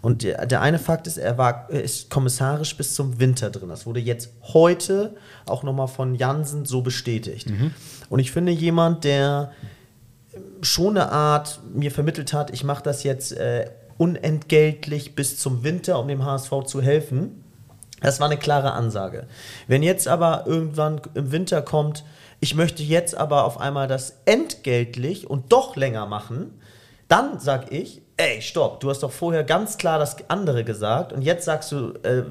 Und 0.00 0.22
der, 0.22 0.46
der 0.46 0.60
eine 0.60 0.78
Fakt 0.78 1.06
ist, 1.06 1.18
er 1.18 1.38
war, 1.38 1.68
ist 1.70 2.08
kommissarisch 2.08 2.76
bis 2.76 2.94
zum 2.94 3.18
Winter 3.18 3.50
drin. 3.50 3.68
Das 3.68 3.84
wurde 3.86 4.00
jetzt 4.00 4.30
heute 4.42 5.16
auch 5.46 5.62
nochmal 5.62 5.88
von 5.88 6.14
Jansen 6.14 6.64
so 6.64 6.82
bestätigt. 6.82 7.48
Und 8.08 8.18
ich 8.20 8.30
finde, 8.30 8.52
jemand, 8.52 9.04
der 9.04 9.52
schon 10.62 10.96
eine 10.96 11.10
Art 11.10 11.60
mir 11.74 11.90
vermittelt 11.90 12.32
hat, 12.32 12.50
ich 12.52 12.64
mache 12.64 12.82
das 12.82 13.02
jetzt 13.02 13.32
äh, 13.32 13.70
unentgeltlich 13.96 15.14
bis 15.14 15.38
zum 15.38 15.64
Winter, 15.64 15.98
um 15.98 16.08
dem 16.08 16.24
HSV 16.24 16.64
zu 16.66 16.80
helfen. 16.80 17.44
Das 18.00 18.20
war 18.20 18.26
eine 18.28 18.38
klare 18.38 18.72
Ansage. 18.72 19.26
Wenn 19.66 19.82
jetzt 19.82 20.06
aber 20.06 20.44
irgendwann 20.46 21.00
im 21.14 21.32
Winter 21.32 21.62
kommt, 21.62 22.04
ich 22.40 22.54
möchte 22.54 22.84
jetzt 22.84 23.16
aber 23.16 23.44
auf 23.44 23.58
einmal 23.60 23.88
das 23.88 24.18
entgeltlich 24.24 25.28
und 25.28 25.50
doch 25.52 25.74
länger 25.74 26.06
machen, 26.06 26.60
dann 27.08 27.40
sag 27.40 27.72
ich, 27.72 28.02
ey, 28.18 28.42
stopp, 28.42 28.80
du 28.80 28.90
hast 28.90 29.02
doch 29.02 29.12
vorher 29.12 29.44
ganz 29.44 29.78
klar 29.78 29.98
das 29.98 30.16
andere 30.28 30.64
gesagt 30.64 31.12
und 31.12 31.22
jetzt 31.22 31.44
sagst 31.46 31.72
du 31.72 31.94
äh, 32.02 32.24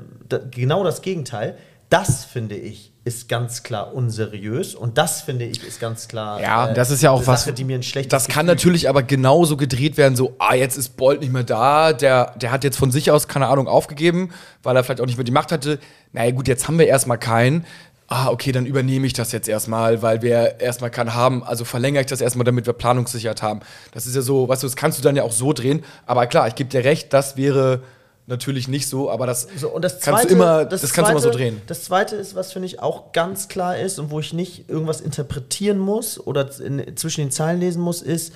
genau 0.51 0.83
das 0.83 1.01
Gegenteil. 1.01 1.57
Das 1.89 2.25
finde 2.25 2.55
ich 2.55 2.91
ist 3.05 3.29
ganz 3.29 3.63
klar 3.63 3.93
unseriös 3.93 4.75
und 4.75 4.97
das 4.97 5.21
finde 5.21 5.45
ich 5.45 5.63
ist 5.65 5.79
ganz 5.79 6.09
klar. 6.09 6.41
Ja, 6.41 6.73
das 6.73 6.91
ist 6.91 7.01
ja 7.01 7.11
auch 7.11 7.25
was- 7.25 7.45
Sache, 7.45 7.53
die 7.53 7.63
mir 7.63 7.75
ein 7.77 7.83
schlechtes 7.83 8.09
Das 8.09 8.27
kann 8.27 8.45
Gefühl 8.47 8.55
natürlich 8.55 8.89
aber 8.89 9.03
genauso 9.03 9.55
gedreht 9.55 9.95
werden, 9.95 10.17
so, 10.17 10.35
ah, 10.39 10.53
jetzt 10.53 10.75
ist 10.77 10.97
Bolt 10.97 11.21
nicht 11.21 11.31
mehr 11.31 11.45
da, 11.45 11.93
der, 11.93 12.33
der 12.35 12.51
hat 12.51 12.65
jetzt 12.65 12.77
von 12.77 12.91
sich 12.91 13.09
aus, 13.09 13.29
keine 13.29 13.47
Ahnung, 13.47 13.69
aufgegeben, 13.69 14.31
weil 14.63 14.75
er 14.75 14.83
vielleicht 14.83 14.99
auch 14.99 15.05
nicht 15.05 15.15
mehr 15.15 15.23
die 15.23 15.31
Macht 15.31 15.53
hatte. 15.53 15.79
Naja, 16.11 16.31
gut, 16.31 16.49
jetzt 16.49 16.67
haben 16.67 16.77
wir 16.79 16.87
erstmal 16.87 17.17
keinen. 17.17 17.65
Ah, 18.09 18.29
okay, 18.29 18.53
dann 18.53 18.65
übernehme 18.65 19.05
ich 19.05 19.11
das 19.13 19.33
jetzt 19.33 19.49
erstmal, 19.49 20.01
weil 20.01 20.21
wir 20.21 20.61
erstmal 20.61 20.89
keinen 20.89 21.13
haben. 21.13 21.43
Also 21.43 21.65
verlängere 21.65 22.01
ich 22.01 22.07
das 22.07 22.21
erstmal, 22.21 22.45
damit 22.45 22.65
wir 22.65 22.71
Planungssicherheit 22.73 23.41
haben. 23.41 23.59
Das 23.93 24.05
ist 24.05 24.15
ja 24.15 24.21
so, 24.21 24.47
weißt 24.47 24.63
du, 24.63 24.67
das 24.67 24.77
kannst 24.77 24.97
du 24.97 25.03
dann 25.03 25.17
ja 25.17 25.23
auch 25.23 25.33
so 25.33 25.51
drehen. 25.51 25.83
Aber 26.05 26.25
klar, 26.27 26.47
ich 26.47 26.55
gebe 26.55 26.69
dir 26.69 26.85
recht, 26.85 27.11
das 27.11 27.35
wäre 27.35 27.81
natürlich 28.25 28.67
nicht 28.69 28.87
so, 28.87 29.09
aber 29.11 29.25
das, 29.27 29.47
So, 29.57 29.69
und 29.69 29.81
das 29.83 29.99
kannst 29.99 30.21
zweite, 30.21 30.27
du 30.27 30.33
immer, 30.35 30.65
das, 30.65 30.81
kannst 30.93 31.09
du 31.09 31.11
immer 31.11 31.19
so 31.21 31.29
zweite- 31.29 31.37
drehen. 31.37 31.61
Das 31.67 31.83
zweite 31.83 32.15
ist, 32.15 32.33
was 32.35 32.53
finde 32.53 32.67
ich 32.67 32.81
auch 32.81 33.11
ganz 33.11 33.49
klar 33.49 33.77
ist 33.77 33.99
und 33.99 34.09
wo 34.09 34.19
ich 34.21 34.31
nicht 34.33 34.69
irgendwas 34.69 35.01
interpretieren 35.01 35.77
muss 35.77 36.19
oder 36.19 36.49
in, 36.61 36.95
zwischen 36.95 37.21
den 37.21 37.31
Zeilen 37.31 37.59
lesen 37.59 37.81
muss, 37.81 38.01
ist, 38.01 38.33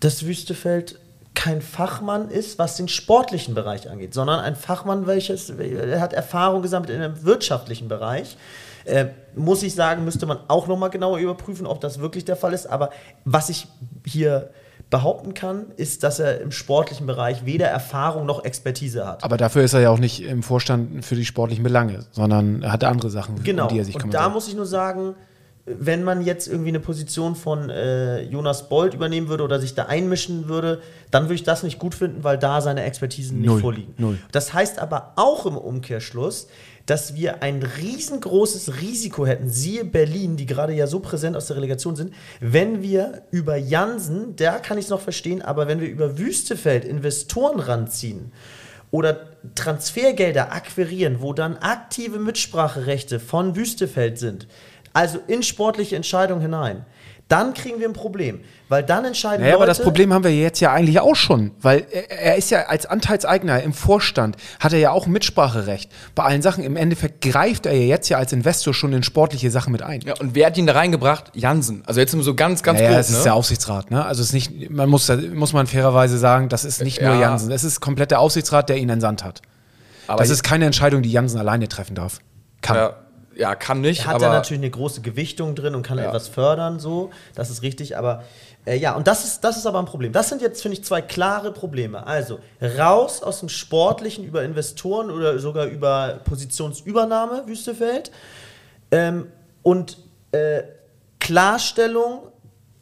dass 0.00 0.26
Wüstefeld 0.26 0.98
kein 1.34 1.60
Fachmann 1.60 2.30
ist, 2.30 2.58
was 2.58 2.76
den 2.76 2.88
sportlichen 2.88 3.54
Bereich 3.54 3.90
angeht, 3.90 4.14
sondern 4.14 4.40
ein 4.40 4.56
Fachmann, 4.56 5.06
welches 5.06 5.52
hat 6.00 6.12
Erfahrung 6.14 6.62
gesammelt 6.62 6.90
in 6.90 7.00
einem 7.00 7.24
wirtschaftlichen 7.24 7.88
Bereich. 7.88 8.36
Äh, 8.86 9.06
muss 9.34 9.62
ich 9.62 9.74
sagen, 9.74 10.04
müsste 10.04 10.26
man 10.26 10.38
auch 10.48 10.66
nochmal 10.66 10.90
genauer 10.90 11.18
überprüfen, 11.18 11.66
ob 11.66 11.80
das 11.80 11.98
wirklich 12.00 12.24
der 12.24 12.36
Fall 12.36 12.52
ist. 12.52 12.66
Aber 12.66 12.90
was 13.24 13.48
ich 13.50 13.66
hier 14.06 14.50
behaupten 14.88 15.34
kann, 15.34 15.66
ist, 15.76 16.04
dass 16.04 16.20
er 16.20 16.40
im 16.40 16.52
sportlichen 16.52 17.06
Bereich 17.06 17.44
weder 17.44 17.66
Erfahrung 17.66 18.24
noch 18.24 18.44
Expertise 18.44 19.06
hat. 19.06 19.24
Aber 19.24 19.36
dafür 19.36 19.62
ist 19.64 19.72
er 19.74 19.80
ja 19.80 19.90
auch 19.90 19.98
nicht 19.98 20.22
im 20.22 20.42
Vorstand 20.44 21.04
für 21.04 21.16
die 21.16 21.24
sportlichen 21.24 21.64
Belange, 21.64 22.04
sondern 22.12 22.62
er 22.62 22.70
hat 22.72 22.84
andere 22.84 23.10
Sachen, 23.10 23.42
Genau. 23.42 23.64
um 23.64 23.68
die 23.72 23.78
er 23.80 23.84
sich 23.84 23.96
und 23.96 24.02
kümmert. 24.02 24.14
da 24.14 24.28
muss 24.28 24.46
ich 24.46 24.54
nur 24.54 24.66
sagen, 24.66 25.16
wenn 25.68 26.04
man 26.04 26.22
jetzt 26.22 26.46
irgendwie 26.46 26.68
eine 26.68 26.78
Position 26.78 27.34
von 27.34 27.68
äh, 27.70 28.22
Jonas 28.22 28.68
Bold 28.68 28.94
übernehmen 28.94 29.26
würde 29.28 29.42
oder 29.42 29.58
sich 29.58 29.74
da 29.74 29.86
einmischen 29.86 30.48
würde, 30.48 30.80
dann 31.10 31.24
würde 31.24 31.34
ich 31.34 31.42
das 31.42 31.64
nicht 31.64 31.80
gut 31.80 31.96
finden, 31.96 32.22
weil 32.22 32.38
da 32.38 32.60
seine 32.60 32.84
Expertisen 32.84 33.38
nicht 33.40 33.48
Null. 33.48 33.60
vorliegen. 33.60 33.92
Null. 33.98 34.18
Das 34.30 34.54
heißt 34.54 34.78
aber 34.78 35.14
auch 35.16 35.44
im 35.44 35.56
Umkehrschluss, 35.56 36.46
dass 36.86 37.14
wir 37.14 37.42
ein 37.42 37.62
riesengroßes 37.62 38.80
Risiko 38.80 39.26
hätten, 39.26 39.50
siehe 39.50 39.84
Berlin, 39.84 40.36
die 40.36 40.46
gerade 40.46 40.72
ja 40.72 40.86
so 40.86 41.00
präsent 41.00 41.36
aus 41.36 41.48
der 41.48 41.56
Relegation 41.56 41.96
sind, 41.96 42.14
wenn 42.40 42.82
wir 42.82 43.22
über 43.30 43.56
Jansen, 43.56 44.36
da 44.36 44.58
kann 44.58 44.78
ich 44.78 44.86
es 44.86 44.90
noch 44.90 45.00
verstehen, 45.00 45.42
aber 45.42 45.66
wenn 45.66 45.80
wir 45.80 45.88
über 45.88 46.16
Wüstefeld 46.16 46.84
Investoren 46.84 47.60
ranziehen, 47.60 48.32
oder 48.90 49.26
Transfergelder 49.54 50.52
akquirieren, 50.52 51.20
wo 51.20 51.32
dann 51.32 51.56
aktive 51.58 52.18
Mitspracherechte 52.18 53.20
von 53.20 53.56
Wüstefeld 53.56 54.18
sind, 54.18 54.46
also 54.92 55.18
in 55.26 55.42
sportliche 55.42 55.96
Entscheidungen 55.96 56.40
hinein, 56.40 56.86
dann 57.28 57.54
kriegen 57.54 57.80
wir 57.80 57.88
ein 57.88 57.92
Problem. 57.92 58.40
Weil 58.68 58.82
dann 58.82 59.04
entscheiden 59.04 59.42
Naja, 59.42 59.52
Leute. 59.54 59.62
aber 59.62 59.66
das 59.66 59.80
Problem 59.82 60.12
haben 60.12 60.24
wir 60.24 60.34
jetzt 60.34 60.60
ja 60.60 60.72
eigentlich 60.72 60.98
auch 61.00 61.14
schon, 61.14 61.52
weil 61.60 61.86
er, 61.90 62.10
er 62.10 62.36
ist 62.36 62.50
ja 62.50 62.62
als 62.66 62.86
Anteilseigner 62.86 63.62
im 63.62 63.72
Vorstand, 63.72 64.36
hat 64.58 64.72
er 64.72 64.78
ja 64.80 64.90
auch 64.90 65.06
Mitspracherecht. 65.06 65.90
Bei 66.14 66.24
allen 66.24 66.42
Sachen, 66.42 66.64
im 66.64 66.76
Endeffekt 66.76 67.20
greift 67.20 67.66
er 67.66 67.74
ja 67.74 67.86
jetzt 67.86 68.08
ja 68.08 68.18
als 68.18 68.32
Investor 68.32 68.74
schon 68.74 68.92
in 68.92 69.02
sportliche 69.04 69.50
Sachen 69.50 69.72
mit 69.72 69.82
ein. 69.82 70.00
Ja, 70.02 70.14
und 70.18 70.34
wer 70.34 70.46
hat 70.46 70.58
ihn 70.58 70.66
da 70.66 70.72
reingebracht? 70.72 71.30
Jansen. 71.34 71.82
Also 71.86 72.00
jetzt 72.00 72.12
so 72.12 72.34
ganz, 72.34 72.62
ganz 72.62 72.78
naja, 72.78 72.90
grob, 72.90 73.00
es 73.00 73.10
ist 73.10 73.18
ne? 73.18 73.24
der 73.24 73.34
Aufsichtsrat, 73.34 73.90
ne? 73.90 74.04
Also 74.04 74.22
es 74.22 74.28
ist 74.28 74.32
nicht, 74.34 74.70
man 74.70 74.88
muss, 74.88 75.10
muss 75.32 75.52
man 75.52 75.66
fairerweise 75.66 76.18
sagen, 76.18 76.48
das 76.48 76.64
ist 76.64 76.82
nicht 76.82 77.00
nur 77.00 77.14
Ja. 77.14 77.20
Jansen, 77.20 77.52
es 77.52 77.62
ist 77.62 77.80
komplett 77.80 78.10
der 78.10 78.20
Aufsichtsrat, 78.20 78.68
der 78.68 78.78
ihn 78.78 78.88
entsandt 78.88 79.22
hat. 79.24 79.42
Aber 80.08 80.18
das 80.18 80.30
ist 80.30 80.42
keine 80.42 80.66
Entscheidung, 80.66 81.02
die 81.02 81.10
Jansen 81.10 81.38
alleine 81.38 81.68
treffen 81.68 81.94
darf. 81.94 82.18
Kann. 82.62 82.76
Ja, 82.76 82.96
ja, 83.36 83.54
kann 83.54 83.80
nicht, 83.80 84.06
hat 84.06 84.16
aber 84.16 84.26
er 84.26 84.32
natürlich 84.32 84.62
eine 84.62 84.70
große 84.70 85.02
Gewichtung 85.02 85.54
drin 85.54 85.74
und 85.74 85.82
kann 85.82 85.98
etwas 85.98 86.28
fördern, 86.28 86.80
so. 86.80 87.10
Das 87.34 87.50
ist 87.50 87.62
richtig, 87.62 87.96
aber 87.96 88.22
äh, 88.64 88.76
ja, 88.76 88.94
und 88.94 89.06
das 89.06 89.24
ist, 89.24 89.44
das 89.44 89.56
ist 89.56 89.66
aber 89.66 89.78
ein 89.78 89.84
Problem. 89.84 90.12
Das 90.12 90.28
sind 90.28 90.42
jetzt, 90.42 90.62
finde 90.62 90.76
ich, 90.78 90.84
zwei 90.84 91.00
klare 91.02 91.52
Probleme. 91.52 92.06
Also 92.06 92.40
raus 92.60 93.22
aus 93.22 93.40
dem 93.40 93.48
Sportlichen 93.48 94.24
über 94.24 94.42
Investoren 94.42 95.10
oder 95.10 95.38
sogar 95.38 95.66
über 95.66 96.20
Positionsübernahme, 96.24 97.46
Wüstefeld. 97.46 98.10
Ähm, 98.90 99.28
und 99.62 99.98
äh, 100.32 100.62
Klarstellung 101.20 102.28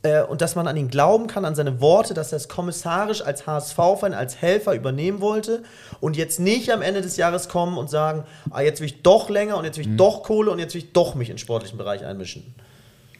äh, 0.04 0.22
und 0.22 0.40
dass 0.40 0.54
man 0.54 0.68
an 0.68 0.76
ihn 0.76 0.88
glauben 0.88 1.26
kann, 1.26 1.44
an 1.44 1.54
seine 1.54 1.80
Worte, 1.80 2.14
dass 2.14 2.30
er 2.30 2.36
es 2.36 2.48
kommissarisch 2.48 3.22
als 3.22 3.46
HSV-Fan, 3.46 4.14
als 4.14 4.36
Helfer 4.36 4.74
übernehmen 4.74 5.20
wollte 5.20 5.62
und 6.00 6.16
jetzt 6.16 6.38
nicht 6.38 6.70
am 6.70 6.82
Ende 6.82 7.00
des 7.02 7.16
Jahres 7.16 7.48
kommen 7.48 7.76
und 7.76 7.90
sagen, 7.90 8.24
ah, 8.50 8.60
jetzt 8.60 8.80
will 8.80 8.86
ich 8.86 9.02
doch 9.02 9.30
länger 9.30 9.56
und 9.56 9.64
jetzt 9.64 9.78
will 9.78 9.84
ich 9.84 9.90
mhm. 9.90 9.96
doch 9.96 10.22
Kohle 10.22 10.50
und 10.50 10.58
jetzt 10.58 10.74
will 10.74 10.82
ich 10.82 10.92
doch 10.92 11.14
mich 11.14 11.30
in 11.30 11.38
sportlichen 11.38 11.78
Bereich 11.78 12.04
einmischen. 12.04 12.54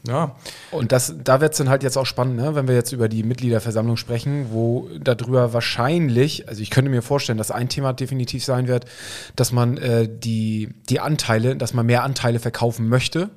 Ja. 0.07 0.37
Und 0.71 0.93
das, 0.93 1.15
da 1.25 1.41
wird 1.41 1.53
es 1.53 1.59
dann 1.59 1.71
halt 1.71 1.83
jetzt 1.83 1.97
auch 1.97 2.05
spannend, 2.05 2.37
ne? 2.37 2.55
wenn 2.55 2.69
wir 2.69 2.75
jetzt 2.75 2.93
über 2.93 3.09
die 3.09 3.23
Mitgliederversammlung 3.23 3.97
sprechen, 3.97 4.49
wo 4.51 4.91
darüber 5.01 5.55
wahrscheinlich, 5.55 6.47
also 6.47 6.61
ich 6.61 6.69
könnte 6.69 6.91
mir 6.91 7.01
vorstellen, 7.01 7.39
dass 7.39 7.51
ein 7.51 7.71
Thema 7.71 7.95
definitiv 7.95 8.45
sein 8.45 8.69
wird, 8.69 8.85
dass 9.35 9.51
man 9.51 9.79
äh, 9.79 10.07
die, 10.07 10.75
die 10.91 11.01
Anteile, 11.01 11.57
dass 11.57 11.73
man 11.73 11.87
mehr 11.87 12.05
Anteile 12.05 12.39
verkaufen 12.39 12.91
möchte. 12.91 13.31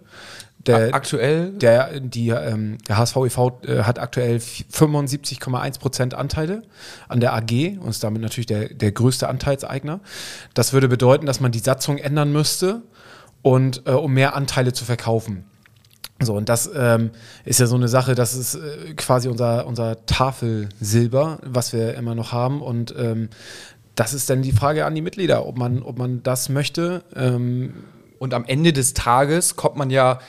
Der, 0.68 0.94
aktuell? 0.94 1.52
Der, 1.52 2.00
die, 2.00 2.30
ähm, 2.30 2.78
der 2.88 2.98
HSV 2.98 3.16
e.V. 3.26 3.62
Äh, 3.66 3.84
hat 3.84 4.00
aktuell 4.00 4.38
75,1 4.38 5.80
Prozent 5.80 6.14
Anteile 6.14 6.64
an 7.08 7.20
der 7.20 7.34
AG 7.34 7.78
und 7.80 7.90
ist 7.90 8.04
damit 8.04 8.22
natürlich 8.22 8.48
der, 8.48 8.70
der 8.70 8.92
größte 8.92 9.30
Anteilseigner. 9.30 10.02
Das 10.54 10.74
würde 10.74 10.88
bedeuten, 10.88 11.26
dass 11.26 11.40
man 11.40 11.52
die 11.52 11.60
Satzung 11.60 11.98
ändern 11.98 12.32
müsste 12.32 12.82
und 13.42 13.84
äh, 13.86 13.92
um 13.92 14.14
mehr 14.14 14.36
Anteile 14.36 14.74
zu 14.74 14.86
verkaufen. 14.86 15.46
So, 16.20 16.36
und 16.36 16.50
das 16.50 16.70
ähm, 16.76 17.12
ist 17.46 17.60
ja 17.60 17.68
so 17.68 17.76
eine 17.76 17.88
Sache, 17.88 18.16
das 18.16 18.34
ist 18.34 18.56
äh, 18.56 18.94
quasi 18.96 19.30
unser, 19.30 19.68
unser 19.68 20.06
Tafelsilber, 20.06 21.40
was 21.44 21.74
wir 21.74 21.94
immer 21.94 22.16
noch 22.16 22.32
haben. 22.32 22.62
Und 22.62 22.94
ähm, 22.98 23.30
das 23.96 24.14
ist 24.14 24.30
dann 24.30 24.42
die 24.42 24.52
Frage 24.52 24.86
an 24.86 24.96
die 24.96 25.02
Mitglieder, 25.02 25.46
ob 25.46 25.58
man, 25.58 25.82
ob 25.82 25.98
man 25.98 26.24
das 26.24 26.50
möchte. 26.50 27.04
Ähm 27.16 27.74
und 28.20 28.34
am 28.34 28.46
Ende 28.46 28.74
des 28.74 28.94
Tages 28.94 29.56
kommt 29.56 29.76
man 29.76 29.90
ja, 29.90 30.20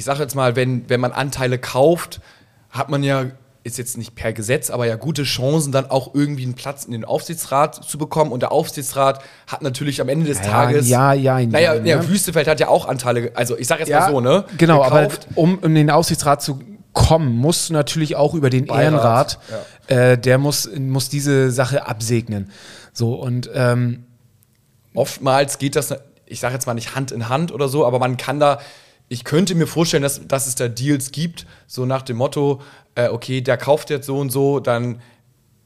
ich 0.00 0.06
sage 0.06 0.20
jetzt 0.20 0.34
mal, 0.34 0.56
wenn, 0.56 0.88
wenn 0.88 0.98
man 0.98 1.12
Anteile 1.12 1.58
kauft, 1.58 2.22
hat 2.70 2.88
man 2.88 3.02
ja 3.02 3.26
ist 3.62 3.76
jetzt 3.76 3.98
nicht 3.98 4.14
per 4.14 4.32
Gesetz, 4.32 4.70
aber 4.70 4.86
ja 4.86 4.96
gute 4.96 5.24
Chancen, 5.24 5.72
dann 5.72 5.90
auch 5.90 6.14
irgendwie 6.14 6.44
einen 6.44 6.54
Platz 6.54 6.86
in 6.86 6.92
den 6.92 7.04
Aufsichtsrat 7.04 7.84
zu 7.84 7.98
bekommen. 7.98 8.32
Und 8.32 8.40
der 8.40 8.50
Aufsichtsrat 8.50 9.22
hat 9.46 9.60
natürlich 9.60 10.00
am 10.00 10.08
Ende 10.08 10.24
des 10.24 10.38
ja, 10.38 10.44
Tages. 10.44 10.88
Ja, 10.88 11.12
ja, 11.12 11.38
ja. 11.38 11.46
Naja, 11.46 11.74
ja, 11.74 11.84
ja, 11.84 12.08
Wüstefeld 12.08 12.48
hat 12.48 12.58
ja 12.60 12.68
auch 12.68 12.88
Anteile, 12.88 13.32
also 13.34 13.58
ich 13.58 13.66
sage 13.66 13.80
jetzt 13.82 13.92
mal 13.92 14.10
so, 14.10 14.22
ne? 14.22 14.46
Genau, 14.56 14.82
gekauft. 14.82 15.26
aber 15.32 15.38
um 15.38 15.62
in 15.62 15.74
den 15.74 15.90
Aufsichtsrat 15.90 16.40
zu 16.40 16.60
kommen, 16.94 17.36
musst 17.36 17.68
du 17.68 17.74
natürlich 17.74 18.16
auch 18.16 18.32
über 18.32 18.48
den 18.48 18.64
Beirat, 18.64 19.38
Ehrenrat, 19.88 20.14
äh, 20.14 20.16
der 20.16 20.38
muss, 20.38 20.66
muss 20.74 21.10
diese 21.10 21.50
Sache 21.50 21.86
absegnen. 21.86 22.50
So, 22.94 23.12
und 23.16 23.50
ähm, 23.52 24.04
oftmals 24.94 25.58
geht 25.58 25.76
das, 25.76 25.94
ich 26.24 26.40
sage 26.40 26.54
jetzt 26.54 26.66
mal 26.66 26.72
nicht 26.72 26.94
Hand 26.94 27.12
in 27.12 27.28
Hand 27.28 27.52
oder 27.52 27.68
so, 27.68 27.84
aber 27.84 27.98
man 27.98 28.16
kann 28.16 28.40
da 28.40 28.58
ich 29.10 29.24
könnte 29.24 29.56
mir 29.56 29.66
vorstellen, 29.66 30.04
dass, 30.04 30.26
dass 30.26 30.46
es 30.46 30.54
da 30.54 30.68
Deals 30.68 31.10
gibt, 31.10 31.44
so 31.66 31.84
nach 31.84 32.02
dem 32.02 32.16
Motto, 32.16 32.62
äh, 32.94 33.08
okay, 33.08 33.40
der 33.40 33.56
kauft 33.56 33.90
jetzt 33.90 34.06
so 34.06 34.18
und 34.18 34.30
so, 34.30 34.60
dann 34.60 35.00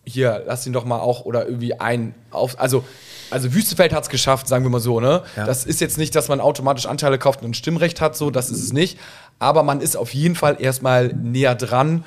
hier, 0.03 0.43
lass 0.47 0.67
ihn 0.67 0.73
doch 0.73 0.87
mal 0.87 0.99
auch 0.99 1.27
oder 1.27 1.47
irgendwie 1.47 1.79
ein 1.79 2.15
auf. 2.31 2.59
Also, 2.59 2.85
also 3.31 3.53
Wüstefeld 3.53 3.93
hat 3.93 4.05
es 4.05 4.09
geschafft, 4.09 4.49
sagen 4.49 4.65
wir 4.65 4.71
mal 4.71 4.81
so, 4.81 4.99
ne? 4.99 5.23
Ja. 5.37 5.45
Das 5.45 5.67
ist 5.67 5.83
jetzt 5.83 5.99
nicht, 5.99 6.15
dass 6.15 6.29
man 6.29 6.41
automatisch 6.41 6.87
Anteile 6.87 7.19
kauft 7.19 7.43
und 7.43 7.51
ein 7.51 7.55
Stimmrecht 7.55 8.01
hat, 8.01 8.17
so, 8.17 8.31
das 8.31 8.51
ist 8.51 8.63
es 8.63 8.73
nicht. 8.73 8.99
Aber 9.39 9.63
man 9.63 9.83
ist 9.83 9.95
auf 9.97 10.15
jeden 10.15 10.37
Fall 10.37 10.57
erstmal 10.59 11.09
näher 11.09 11.55
dran 11.55 12.05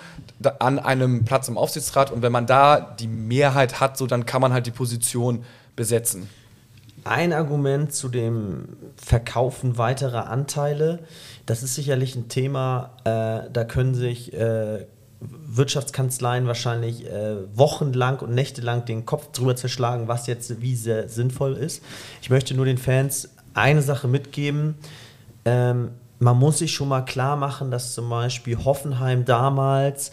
an 0.57 0.79
einem 0.79 1.23
Platz 1.23 1.47
im 1.49 1.57
Aufsichtsrat 1.57 2.11
und 2.11 2.23
wenn 2.23 2.31
man 2.31 2.47
da 2.47 2.79
die 2.99 3.07
Mehrheit 3.07 3.79
hat, 3.79 3.95
so 3.95 4.07
dann 4.07 4.25
kann 4.25 4.41
man 4.41 4.53
halt 4.53 4.65
die 4.65 4.71
Position 4.71 5.45
besetzen. 5.75 6.27
Ein 7.07 7.31
Argument 7.31 7.93
zu 7.93 8.09
dem 8.09 8.67
Verkaufen 8.95 9.77
weiterer 9.77 10.29
Anteile, 10.29 10.99
das 11.45 11.63
ist 11.63 11.75
sicherlich 11.75 12.15
ein 12.15 12.27
Thema, 12.27 12.91
äh, 13.05 13.49
da 13.51 13.63
können 13.63 13.95
sich 13.95 14.33
äh, 14.33 14.85
Wirtschaftskanzleien 15.19 16.47
wahrscheinlich 16.47 17.05
äh, 17.07 17.37
wochenlang 17.57 18.19
und 18.19 18.35
nächtelang 18.35 18.85
den 18.85 19.05
Kopf 19.05 19.31
drüber 19.31 19.55
zerschlagen, 19.55 20.07
was 20.07 20.27
jetzt 20.27 20.61
wie 20.61 20.75
sehr 20.75 21.07
sinnvoll 21.07 21.53
ist. 21.53 21.81
Ich 22.21 22.29
möchte 22.29 22.53
nur 22.53 22.65
den 22.65 22.77
Fans 22.77 23.29
eine 23.53 23.81
Sache 23.81 24.07
mitgeben. 24.07 24.75
Ähm, 25.45 25.91
man 26.19 26.37
muss 26.37 26.59
sich 26.59 26.73
schon 26.73 26.89
mal 26.89 27.01
klar 27.01 27.35
machen, 27.35 27.71
dass 27.71 27.93
zum 27.93 28.09
Beispiel 28.09 28.63
Hoffenheim 28.63 29.25
damals 29.25 30.11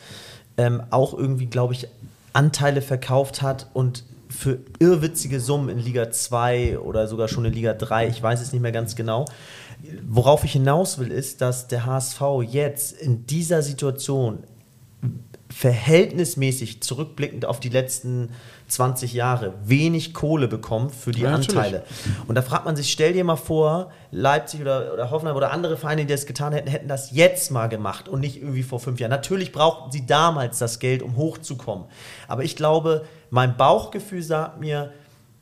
ähm, 0.56 0.82
auch 0.90 1.12
irgendwie, 1.12 1.46
glaube 1.46 1.74
ich, 1.74 1.88
Anteile 2.32 2.82
verkauft 2.82 3.42
hat 3.42 3.68
und 3.74 4.04
für 4.34 4.58
irrwitzige 4.78 5.40
Summen 5.40 5.68
in 5.68 5.78
Liga 5.78 6.10
2 6.10 6.78
oder 6.78 7.06
sogar 7.06 7.28
schon 7.28 7.44
in 7.44 7.52
Liga 7.52 7.74
3, 7.74 8.08
ich 8.08 8.22
weiß 8.22 8.40
es 8.40 8.52
nicht 8.52 8.62
mehr 8.62 8.72
ganz 8.72 8.96
genau. 8.96 9.24
Worauf 10.06 10.44
ich 10.44 10.52
hinaus 10.52 10.98
will, 10.98 11.10
ist, 11.10 11.40
dass 11.40 11.68
der 11.68 11.86
HSV 11.86 12.20
jetzt 12.48 12.92
in 12.92 13.26
dieser 13.26 13.62
Situation 13.62 14.44
verhältnismäßig 15.54 16.82
zurückblickend 16.82 17.46
auf 17.46 17.60
die 17.60 17.68
letzten 17.68 18.30
20 18.66 19.12
Jahre 19.12 19.54
wenig 19.64 20.12
Kohle 20.12 20.48
bekommt 20.48 20.92
für 20.92 21.12
die 21.12 21.22
ja, 21.22 21.32
Anteile. 21.32 21.78
Natürlich. 21.78 22.28
Und 22.28 22.34
da 22.34 22.42
fragt 22.42 22.64
man 22.64 22.74
sich, 22.74 22.90
stell 22.90 23.12
dir 23.12 23.22
mal 23.22 23.36
vor, 23.36 23.92
Leipzig 24.10 24.62
oder, 24.62 24.92
oder 24.92 25.12
Hoffenheim 25.12 25.36
oder 25.36 25.52
andere 25.52 25.76
Vereine, 25.76 26.06
die 26.06 26.12
das 26.12 26.26
getan 26.26 26.52
hätten, 26.52 26.68
hätten 26.68 26.88
das 26.88 27.12
jetzt 27.12 27.52
mal 27.52 27.68
gemacht 27.68 28.08
und 28.08 28.18
nicht 28.18 28.42
irgendwie 28.42 28.64
vor 28.64 28.80
fünf 28.80 28.98
Jahren. 28.98 29.10
Natürlich 29.10 29.52
brauchten 29.52 29.92
sie 29.92 30.04
damals 30.04 30.58
das 30.58 30.80
Geld, 30.80 31.02
um 31.02 31.14
hochzukommen. 31.14 31.84
Aber 32.26 32.42
ich 32.42 32.56
glaube, 32.56 33.04
mein 33.30 33.56
Bauchgefühl 33.56 34.24
sagt 34.24 34.58
mir, 34.58 34.92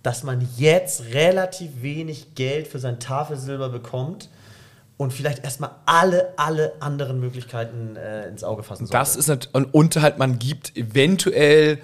dass 0.03 0.25
man 0.25 0.47
jetzt 0.59 1.05
relativ 1.15 1.81
wenig 1.81 2.35
Geld 2.35 2.69
für 2.69 2.79
sein 2.79 3.01
Tafelsilber 3.01 3.71
bekommt 3.71 4.29
und 5.03 5.13
vielleicht 5.13 5.45
erstmal 5.45 5.71
alle, 5.87 6.33
alle 6.37 6.75
anderen 6.81 7.21
Möglichkeiten 7.21 7.97
äh, 7.97 8.29
ins 8.29 8.45
Auge 8.45 8.63
fassen 8.63 8.87
sollte. 8.87 8.99
Das 8.99 9.17
ist 9.17 9.29
natürlich, 9.29 9.75
und 9.75 9.97
halt 9.97 10.19
man 10.19 10.39
gibt 10.39 10.77
eventuell 10.77 11.79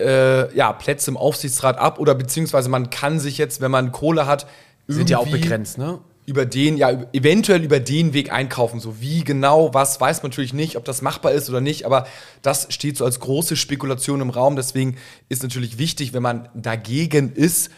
äh, 0.00 0.54
ja, 0.54 0.72
Plätze 0.72 1.10
im 1.10 1.16
Aufsichtsrat 1.16 1.78
ab 1.78 1.98
oder 1.98 2.14
beziehungsweise 2.14 2.68
man 2.68 2.90
kann 2.90 3.18
sich 3.18 3.38
jetzt, 3.38 3.60
wenn 3.60 3.70
man 3.70 3.92
Kohle 3.92 4.26
hat, 4.26 4.46
sind 4.88 5.10
ja 5.10 5.18
auch 5.18 5.26
begrenzt, 5.26 5.78
ne? 5.78 6.00
Über 6.26 6.44
den, 6.44 6.76
ja, 6.76 6.90
eventuell 7.12 7.62
über 7.62 7.78
den 7.78 8.12
Weg 8.12 8.32
einkaufen. 8.32 8.80
So 8.80 9.00
wie 9.00 9.22
genau, 9.22 9.72
was, 9.74 10.00
weiß 10.00 10.24
man 10.24 10.30
natürlich 10.30 10.52
nicht, 10.52 10.76
ob 10.76 10.84
das 10.84 11.00
machbar 11.00 11.30
ist 11.30 11.48
oder 11.48 11.60
nicht, 11.60 11.86
aber 11.86 12.06
das 12.42 12.66
steht 12.70 12.96
so 12.96 13.04
als 13.04 13.20
große 13.20 13.54
Spekulation 13.54 14.20
im 14.20 14.30
Raum. 14.30 14.56
Deswegen 14.56 14.96
ist 15.28 15.44
natürlich 15.44 15.78
wichtig, 15.78 16.14
wenn 16.14 16.22
man 16.24 16.48
dagegen 16.54 17.32
ist, 17.32 17.70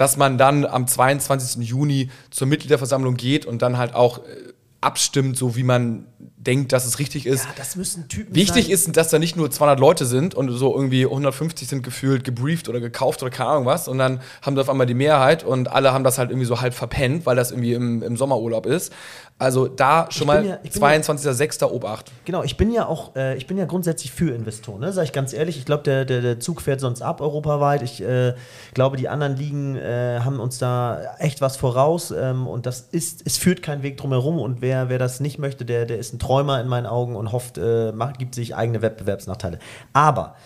dass 0.00 0.16
man 0.16 0.38
dann 0.38 0.64
am 0.64 0.86
22. 0.86 1.62
Juni 1.62 2.08
zur 2.30 2.46
Mitgliederversammlung 2.46 3.16
geht 3.18 3.44
und 3.44 3.60
dann 3.60 3.76
halt 3.76 3.94
auch 3.94 4.20
äh, 4.20 4.54
abstimmt, 4.80 5.36
so 5.36 5.56
wie 5.56 5.62
man 5.62 6.06
denkt, 6.46 6.72
dass 6.72 6.86
es 6.86 6.98
richtig 6.98 7.26
ist. 7.26 7.44
Ja, 7.44 7.50
das 7.56 7.76
müssen 7.76 8.08
Typen 8.08 8.34
Wichtig 8.34 8.64
sein. 8.64 8.72
ist, 8.72 8.96
dass 8.96 9.10
da 9.10 9.18
nicht 9.18 9.36
nur 9.36 9.50
200 9.50 9.78
Leute 9.78 10.06
sind 10.06 10.34
und 10.34 10.50
so 10.50 10.74
irgendwie 10.74 11.04
150 11.04 11.68
sind 11.68 11.82
gefühlt 11.82 12.24
gebrieft 12.24 12.68
oder 12.68 12.80
gekauft 12.80 13.22
oder 13.22 13.30
keine 13.30 13.50
Ahnung 13.50 13.66
was 13.66 13.88
und 13.88 13.98
dann 13.98 14.20
haben 14.42 14.56
sie 14.56 14.60
auf 14.62 14.70
einmal 14.70 14.86
die 14.86 14.94
Mehrheit 14.94 15.44
und 15.44 15.68
alle 15.68 15.92
haben 15.92 16.02
das 16.02 16.16
halt 16.16 16.30
irgendwie 16.30 16.46
so 16.46 16.60
halb 16.60 16.72
verpennt, 16.72 17.26
weil 17.26 17.36
das 17.36 17.50
irgendwie 17.50 17.74
im, 17.74 18.02
im 18.02 18.16
Sommerurlaub 18.16 18.64
ist. 18.66 18.92
Also 19.40 19.68
da 19.68 20.06
schon 20.10 20.26
mal 20.26 20.44
ja, 20.44 20.56
22.06. 20.68 21.62
Ja, 21.62 21.70
Obacht. 21.70 22.12
Genau, 22.26 22.42
ich 22.42 22.58
bin 22.58 22.70
ja 22.70 22.86
auch, 22.86 23.16
äh, 23.16 23.38
ich 23.38 23.46
bin 23.46 23.56
ja 23.56 23.64
grundsätzlich 23.64 24.12
für 24.12 24.34
Investoren, 24.34 24.80
ne? 24.80 24.92
sag 24.92 25.04
ich 25.04 25.12
ganz 25.14 25.32
ehrlich. 25.32 25.56
Ich 25.56 25.64
glaube, 25.64 25.82
der, 25.82 26.04
der, 26.04 26.20
der 26.20 26.40
Zug 26.40 26.60
fährt 26.60 26.80
sonst 26.80 27.00
ab 27.00 27.22
europaweit. 27.22 27.80
Ich 27.80 28.02
äh, 28.02 28.34
glaube, 28.74 28.98
die 28.98 29.08
anderen 29.08 29.36
Ligen 29.36 29.76
äh, 29.76 30.20
haben 30.22 30.40
uns 30.40 30.58
da 30.58 31.16
echt 31.18 31.40
was 31.40 31.56
voraus 31.56 32.10
ähm, 32.10 32.46
und 32.46 32.66
das 32.66 32.88
ist, 32.92 33.22
es 33.24 33.38
führt 33.38 33.62
keinen 33.62 33.82
Weg 33.82 33.96
drumherum 33.96 34.38
und 34.38 34.60
wer, 34.60 34.90
wer 34.90 34.98
das 34.98 35.20
nicht 35.20 35.38
möchte, 35.38 35.64
der, 35.64 35.86
der 35.86 35.98
ist 35.98 36.12
ein 36.12 36.18
Träumer 36.18 36.30
in 36.60 36.68
meinen 36.68 36.86
Augen 36.86 37.16
und 37.16 37.32
hofft, 37.32 37.58
äh, 37.58 37.92
macht, 37.92 38.18
gibt 38.18 38.34
sich 38.34 38.54
eigene 38.54 38.82
Wettbewerbsnachteile. 38.82 39.58
Aber 39.92 40.36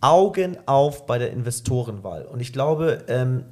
Augen 0.00 0.58
auf 0.66 1.06
bei 1.06 1.18
der 1.18 1.30
Investorenwahl. 1.30 2.26
Und 2.26 2.40
ich 2.40 2.52
glaube, 2.52 3.04
ähm, 3.08 3.44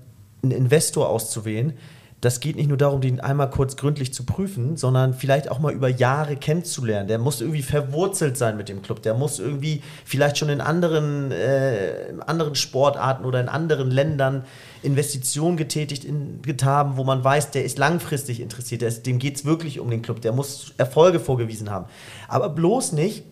einen 0.42 0.52
Investor 0.52 1.08
auszuwählen, 1.08 1.74
das 2.22 2.38
geht 2.38 2.54
nicht 2.54 2.68
nur 2.68 2.78
darum, 2.78 3.00
den 3.00 3.18
einmal 3.18 3.50
kurz 3.50 3.76
gründlich 3.76 4.14
zu 4.14 4.24
prüfen, 4.24 4.76
sondern 4.76 5.12
vielleicht 5.12 5.50
auch 5.50 5.58
mal 5.58 5.72
über 5.72 5.88
Jahre 5.88 6.36
kennenzulernen. 6.36 7.08
Der 7.08 7.18
muss 7.18 7.40
irgendwie 7.40 7.62
verwurzelt 7.62 8.38
sein 8.38 8.56
mit 8.56 8.68
dem 8.68 8.80
Club. 8.80 9.02
Der 9.02 9.14
muss 9.14 9.40
irgendwie 9.40 9.82
vielleicht 10.04 10.38
schon 10.38 10.48
in 10.48 10.60
anderen, 10.60 11.32
äh, 11.32 12.14
anderen 12.24 12.54
Sportarten 12.54 13.24
oder 13.24 13.40
in 13.40 13.48
anderen 13.48 13.90
Ländern 13.90 14.44
Investitionen 14.84 15.56
getätigt 15.56 16.04
in, 16.04 16.40
haben, 16.62 16.96
wo 16.96 17.02
man 17.02 17.24
weiß, 17.24 17.50
der 17.50 17.64
ist 17.64 17.76
langfristig 17.76 18.38
interessiert. 18.38 18.82
Ist, 18.82 19.04
dem 19.04 19.18
geht 19.18 19.34
es 19.34 19.44
wirklich 19.44 19.80
um 19.80 19.90
den 19.90 20.02
Club. 20.02 20.20
Der 20.20 20.30
muss 20.30 20.74
Erfolge 20.78 21.18
vorgewiesen 21.18 21.70
haben. 21.70 21.86
Aber 22.28 22.50
bloß 22.50 22.92
nicht 22.92 23.24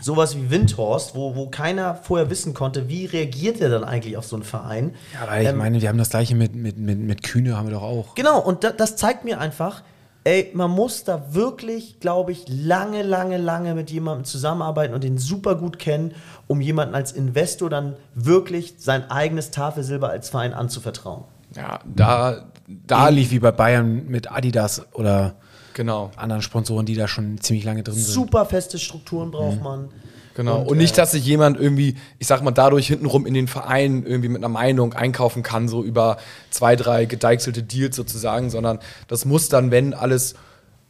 sowas 0.00 0.36
wie 0.36 0.50
Windhorst, 0.50 1.14
wo, 1.14 1.34
wo 1.36 1.48
keiner 1.48 1.94
vorher 1.94 2.30
wissen 2.30 2.54
konnte, 2.54 2.88
wie 2.88 3.06
reagiert 3.06 3.60
er 3.60 3.68
dann 3.70 3.84
eigentlich 3.84 4.16
auf 4.16 4.24
so 4.24 4.36
einen 4.36 4.44
Verein. 4.44 4.94
Ja, 5.14 5.30
weil 5.30 5.42
ich 5.42 5.48
ähm, 5.48 5.58
meine, 5.58 5.80
wir 5.80 5.88
haben 5.88 5.98
das 5.98 6.10
gleiche 6.10 6.34
mit, 6.34 6.54
mit, 6.54 6.78
mit, 6.78 6.98
mit 6.98 7.22
Kühne, 7.22 7.56
haben 7.56 7.68
wir 7.68 7.74
doch 7.74 7.82
auch. 7.82 8.14
Genau, 8.14 8.40
und 8.40 8.64
da, 8.64 8.70
das 8.70 8.96
zeigt 8.96 9.24
mir 9.24 9.40
einfach, 9.40 9.82
ey, 10.24 10.50
man 10.54 10.70
muss 10.70 11.04
da 11.04 11.34
wirklich, 11.34 12.00
glaube 12.00 12.32
ich, 12.32 12.44
lange, 12.48 13.02
lange, 13.02 13.38
lange 13.38 13.74
mit 13.74 13.90
jemandem 13.90 14.24
zusammenarbeiten 14.24 14.94
und 14.94 15.04
den 15.04 15.18
super 15.18 15.54
gut 15.54 15.78
kennen, 15.78 16.14
um 16.46 16.60
jemanden 16.60 16.94
als 16.94 17.12
Investor 17.12 17.70
dann 17.70 17.96
wirklich 18.14 18.74
sein 18.78 19.10
eigenes 19.10 19.50
Tafelsilber 19.50 20.10
als 20.10 20.30
Verein 20.30 20.52
anzuvertrauen. 20.52 21.24
Ja, 21.56 21.80
da, 21.84 22.44
da 22.86 23.08
lief 23.08 23.30
wie 23.32 23.38
bei 23.40 23.50
Bayern 23.50 24.06
mit 24.06 24.30
Adidas 24.30 24.86
oder 24.92 25.34
genau. 25.80 26.10
anderen 26.16 26.42
Sponsoren, 26.42 26.84
die 26.84 26.94
da 26.94 27.08
schon 27.08 27.40
ziemlich 27.40 27.64
lange 27.64 27.82
drin 27.82 27.94
sind. 27.94 28.04
Super 28.04 28.44
feste 28.44 28.78
Strukturen 28.78 29.30
braucht 29.30 29.56
mhm. 29.56 29.62
man. 29.62 29.88
Genau. 30.34 30.60
Und, 30.60 30.68
und 30.68 30.78
nicht, 30.78 30.92
äh, 30.92 30.96
dass 30.96 31.12
sich 31.12 31.24
jemand 31.24 31.58
irgendwie, 31.58 31.96
ich 32.18 32.26
sag 32.26 32.42
mal, 32.42 32.50
dadurch 32.50 32.86
hintenrum 32.86 33.24
in 33.24 33.32
den 33.32 33.48
Verein 33.48 34.04
irgendwie 34.04 34.28
mit 34.28 34.44
einer 34.44 34.52
Meinung 34.52 34.92
einkaufen 34.92 35.42
kann, 35.42 35.68
so 35.68 35.82
über 35.82 36.18
zwei, 36.50 36.76
drei 36.76 37.06
gedeichselte 37.06 37.62
Deals 37.62 37.96
sozusagen, 37.96 38.50
sondern 38.50 38.78
das 39.08 39.24
muss 39.24 39.48
dann, 39.48 39.70
wenn 39.70 39.94
alles, 39.94 40.34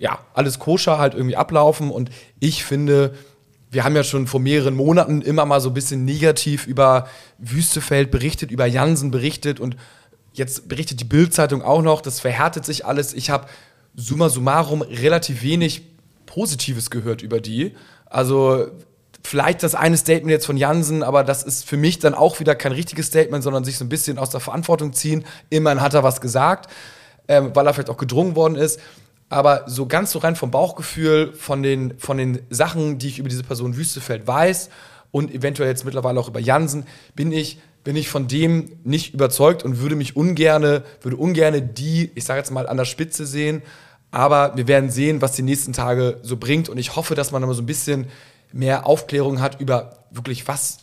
ja, 0.00 0.18
alles 0.34 0.58
koscher 0.58 0.98
halt 0.98 1.14
irgendwie 1.14 1.36
ablaufen. 1.36 1.92
Und 1.92 2.10
ich 2.40 2.64
finde, 2.64 3.14
wir 3.70 3.84
haben 3.84 3.94
ja 3.94 4.02
schon 4.02 4.26
vor 4.26 4.40
mehreren 4.40 4.74
Monaten 4.74 5.22
immer 5.22 5.46
mal 5.46 5.60
so 5.60 5.70
ein 5.70 5.74
bisschen 5.74 6.04
negativ 6.04 6.66
über 6.66 7.06
Wüstefeld 7.38 8.10
berichtet, 8.10 8.50
über 8.50 8.66
Jansen 8.66 9.12
berichtet 9.12 9.60
und 9.60 9.76
jetzt 10.32 10.68
berichtet 10.68 10.98
die 10.98 11.04
Bildzeitung 11.04 11.62
auch 11.62 11.82
noch, 11.82 12.00
das 12.00 12.18
verhärtet 12.18 12.64
sich 12.64 12.84
alles. 12.84 13.14
Ich 13.14 13.30
habe 13.30 13.46
summa 13.94 14.28
summarum 14.28 14.82
relativ 14.82 15.42
wenig 15.42 15.82
Positives 16.26 16.90
gehört 16.90 17.22
über 17.22 17.40
die. 17.40 17.74
Also 18.06 18.68
vielleicht 19.22 19.62
das 19.62 19.74
eine 19.74 19.96
Statement 19.96 20.30
jetzt 20.30 20.46
von 20.46 20.56
Jansen, 20.56 21.02
aber 21.02 21.24
das 21.24 21.42
ist 21.42 21.64
für 21.64 21.76
mich 21.76 21.98
dann 21.98 22.14
auch 22.14 22.40
wieder 22.40 22.54
kein 22.54 22.72
richtiges 22.72 23.06
Statement, 23.06 23.42
sondern 23.42 23.64
sich 23.64 23.78
so 23.78 23.84
ein 23.84 23.88
bisschen 23.88 24.18
aus 24.18 24.30
der 24.30 24.40
Verantwortung 24.40 24.92
ziehen. 24.92 25.24
Immerhin 25.50 25.80
hat 25.80 25.94
er 25.94 26.02
was 26.02 26.20
gesagt, 26.20 26.70
ähm, 27.28 27.50
weil 27.54 27.66
er 27.66 27.74
vielleicht 27.74 27.90
auch 27.90 27.96
gedrungen 27.96 28.36
worden 28.36 28.56
ist. 28.56 28.80
Aber 29.28 29.64
so 29.66 29.86
ganz 29.86 30.10
so 30.10 30.18
rein 30.18 30.34
vom 30.34 30.50
Bauchgefühl, 30.50 31.32
von 31.32 31.62
den, 31.62 31.98
von 31.98 32.16
den 32.16 32.40
Sachen, 32.50 32.98
die 32.98 33.08
ich 33.08 33.18
über 33.20 33.28
diese 33.28 33.44
Person 33.44 33.76
Wüstefeld 33.76 34.26
weiß 34.26 34.70
und 35.12 35.32
eventuell 35.32 35.68
jetzt 35.68 35.84
mittlerweile 35.84 36.18
auch 36.18 36.28
über 36.28 36.40
Jansen, 36.40 36.86
bin 37.14 37.30
ich, 37.30 37.60
bin 37.90 37.96
ich 37.96 38.08
von 38.08 38.28
dem 38.28 38.78
nicht 38.84 39.14
überzeugt 39.14 39.64
und 39.64 39.80
würde 39.80 39.96
mich 39.96 40.14
ungerne, 40.14 40.84
würde 41.02 41.16
ungerne 41.16 41.60
die, 41.60 42.12
ich 42.14 42.22
sage 42.22 42.38
jetzt 42.38 42.52
mal, 42.52 42.68
an 42.68 42.76
der 42.76 42.84
Spitze 42.84 43.26
sehen. 43.26 43.62
Aber 44.12 44.52
wir 44.54 44.68
werden 44.68 44.90
sehen, 44.90 45.20
was 45.22 45.32
die 45.32 45.42
nächsten 45.42 45.72
Tage 45.72 46.18
so 46.22 46.36
bringt. 46.36 46.68
Und 46.68 46.78
ich 46.78 46.94
hoffe, 46.94 47.16
dass 47.16 47.32
man 47.32 47.42
immer 47.42 47.52
so 47.52 47.62
ein 47.62 47.66
bisschen 47.66 48.06
mehr 48.52 48.86
Aufklärung 48.86 49.40
hat 49.40 49.60
über 49.60 50.04
wirklich, 50.12 50.46
was 50.46 50.78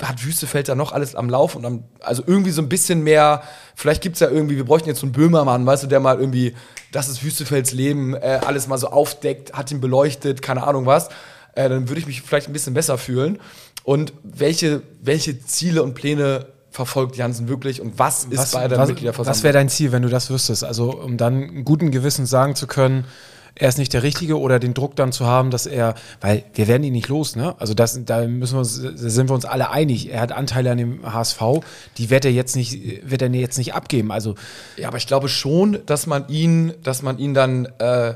hat 0.00 0.24
Wüstefeld 0.24 0.70
da 0.70 0.74
noch 0.74 0.92
alles 0.92 1.14
am 1.14 1.28
Lauf 1.28 1.54
und 1.54 1.66
am, 1.66 1.84
also 2.00 2.22
irgendwie 2.26 2.50
so 2.50 2.62
ein 2.62 2.70
bisschen 2.70 3.02
mehr, 3.04 3.42
vielleicht 3.74 4.00
gibt 4.00 4.16
es 4.16 4.20
ja 4.20 4.30
irgendwie, 4.30 4.56
wir 4.56 4.64
bräuchten 4.64 4.88
jetzt 4.88 5.00
so 5.00 5.06
einen 5.06 5.12
Böhmermann, 5.12 5.66
weißt 5.66 5.82
du, 5.82 5.86
der 5.86 6.00
mal 6.00 6.18
irgendwie, 6.18 6.54
das 6.92 7.10
ist 7.10 7.22
Wüstefelds 7.22 7.72
Leben, 7.72 8.14
äh, 8.14 8.40
alles 8.42 8.68
mal 8.68 8.78
so 8.78 8.86
aufdeckt, 8.86 9.52
hat 9.52 9.70
ihn 9.70 9.82
beleuchtet, 9.82 10.40
keine 10.40 10.62
Ahnung 10.66 10.86
was, 10.86 11.10
äh, 11.54 11.68
dann 11.68 11.90
würde 11.90 12.00
ich 12.00 12.06
mich 12.06 12.22
vielleicht 12.22 12.48
ein 12.48 12.54
bisschen 12.54 12.72
besser 12.72 12.96
fühlen. 12.96 13.38
Und 13.84 14.12
welche, 14.22 14.82
welche 15.00 15.44
Ziele 15.44 15.82
und 15.82 15.94
Pläne 15.94 16.46
verfolgt 16.70 17.16
Jansen 17.16 17.48
wirklich 17.48 17.80
und 17.80 17.98
was 17.98 18.24
ist 18.24 18.38
was, 18.38 18.52
bei 18.52 18.68
der 18.68 18.78
was, 18.78 18.88
Mitgliederversammlung? 18.88 19.36
Was 19.36 19.42
wäre 19.42 19.52
dein 19.52 19.68
Ziel, 19.68 19.92
wenn 19.92 20.02
du 20.02 20.08
das 20.08 20.30
wüsstest? 20.30 20.64
Also 20.64 20.92
um 20.98 21.16
dann 21.16 21.64
guten 21.64 21.90
Gewissen 21.90 22.24
sagen 22.26 22.54
zu 22.54 22.66
können, 22.66 23.04
er 23.54 23.68
ist 23.68 23.76
nicht 23.76 23.92
der 23.92 24.02
Richtige 24.02 24.38
oder 24.40 24.58
den 24.58 24.72
Druck 24.72 24.96
dann 24.96 25.12
zu 25.12 25.26
haben, 25.26 25.50
dass 25.50 25.66
er, 25.66 25.94
weil 26.22 26.44
wir 26.54 26.68
werden 26.68 26.84
ihn 26.84 26.94
nicht 26.94 27.08
los, 27.08 27.36
ne? 27.36 27.54
Also 27.58 27.74
das, 27.74 28.02
da 28.06 28.26
müssen 28.26 28.54
wir 28.54 28.60
uns, 28.60 28.74
sind 28.74 29.28
wir 29.28 29.34
uns 29.34 29.44
alle 29.44 29.70
einig. 29.70 30.10
Er 30.10 30.22
hat 30.22 30.32
Anteile 30.32 30.70
an 30.70 30.78
dem 30.78 31.12
HSV, 31.12 31.40
die 31.98 32.08
wird 32.08 32.24
er 32.24 32.32
jetzt 32.32 32.56
nicht, 32.56 33.08
wird 33.08 33.20
er 33.20 33.28
jetzt 33.28 33.58
nicht 33.58 33.74
abgeben. 33.74 34.10
Also 34.10 34.36
ja, 34.78 34.88
aber 34.88 34.96
ich 34.96 35.06
glaube 35.06 35.28
schon, 35.28 35.80
dass 35.84 36.06
man 36.06 36.28
ihn, 36.28 36.72
dass 36.82 37.02
man 37.02 37.18
ihn 37.18 37.34
dann 37.34 37.66
äh, 37.78 38.14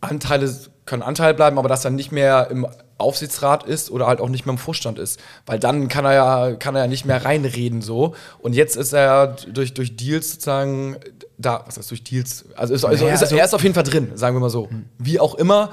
Anteile 0.00 0.54
können 0.86 1.02
Anteil 1.02 1.34
bleiben, 1.34 1.58
aber 1.58 1.68
dass 1.68 1.84
er 1.84 1.90
nicht 1.90 2.12
mehr 2.12 2.48
im 2.50 2.66
Aufsichtsrat 2.98 3.64
ist 3.64 3.90
oder 3.90 4.06
halt 4.06 4.20
auch 4.20 4.28
nicht 4.28 4.44
mehr 4.44 4.52
im 4.52 4.58
Vorstand 4.58 4.98
ist. 4.98 5.20
Weil 5.46 5.58
dann 5.58 5.88
kann 5.88 6.04
er 6.04 6.14
ja, 6.14 6.52
kann 6.56 6.74
er 6.74 6.82
ja 6.82 6.86
nicht 6.88 7.04
mehr 7.04 7.24
reinreden 7.24 7.80
so. 7.80 8.14
Und 8.40 8.54
jetzt 8.54 8.76
ist 8.76 8.92
er 8.92 9.36
durch, 9.52 9.72
durch 9.72 9.96
Deals 9.96 10.32
sozusagen 10.32 10.96
da, 11.38 11.62
was 11.66 11.78
heißt 11.78 11.90
durch 11.90 12.02
Deals? 12.02 12.44
Also, 12.56 12.74
ist, 12.74 12.84
also, 12.84 13.04
naja, 13.04 13.14
ist, 13.14 13.22
also 13.22 13.36
er 13.36 13.44
ist 13.44 13.54
auf 13.54 13.62
jeden 13.62 13.74
Fall 13.74 13.84
drin, 13.84 14.10
sagen 14.14 14.36
wir 14.36 14.40
mal 14.40 14.50
so. 14.50 14.68
Hm. 14.68 14.84
Wie 14.98 15.20
auch 15.20 15.36
immer, 15.36 15.72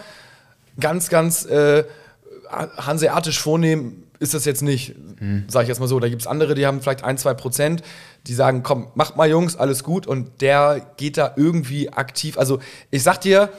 ganz, 0.80 1.10
ganz 1.10 1.46
äh, 1.46 1.84
hanseatisch 2.50 3.40
vornehmen 3.40 4.04
ist 4.20 4.34
das 4.34 4.46
jetzt 4.46 4.62
nicht, 4.62 4.96
hm. 5.18 5.46
sage 5.48 5.64
ich 5.64 5.70
jetzt 5.70 5.80
mal 5.80 5.88
so. 5.88 6.00
Da 6.00 6.08
gibt 6.08 6.22
es 6.22 6.28
andere, 6.28 6.56
die 6.56 6.66
haben 6.66 6.82
vielleicht 6.82 7.04
ein, 7.04 7.18
zwei 7.18 7.34
Prozent, 7.34 7.82
die 8.28 8.34
sagen, 8.34 8.64
komm, 8.64 8.88
macht 8.96 9.18
mal 9.18 9.30
Jungs, 9.30 9.56
alles 9.56 9.84
gut. 9.84 10.08
Und 10.08 10.42
der 10.42 10.86
geht 10.98 11.18
da 11.18 11.34
irgendwie 11.36 11.92
aktiv. 11.92 12.38
Also 12.38 12.60
ich 12.92 13.04
sag 13.04 13.22
dir, 13.22 13.50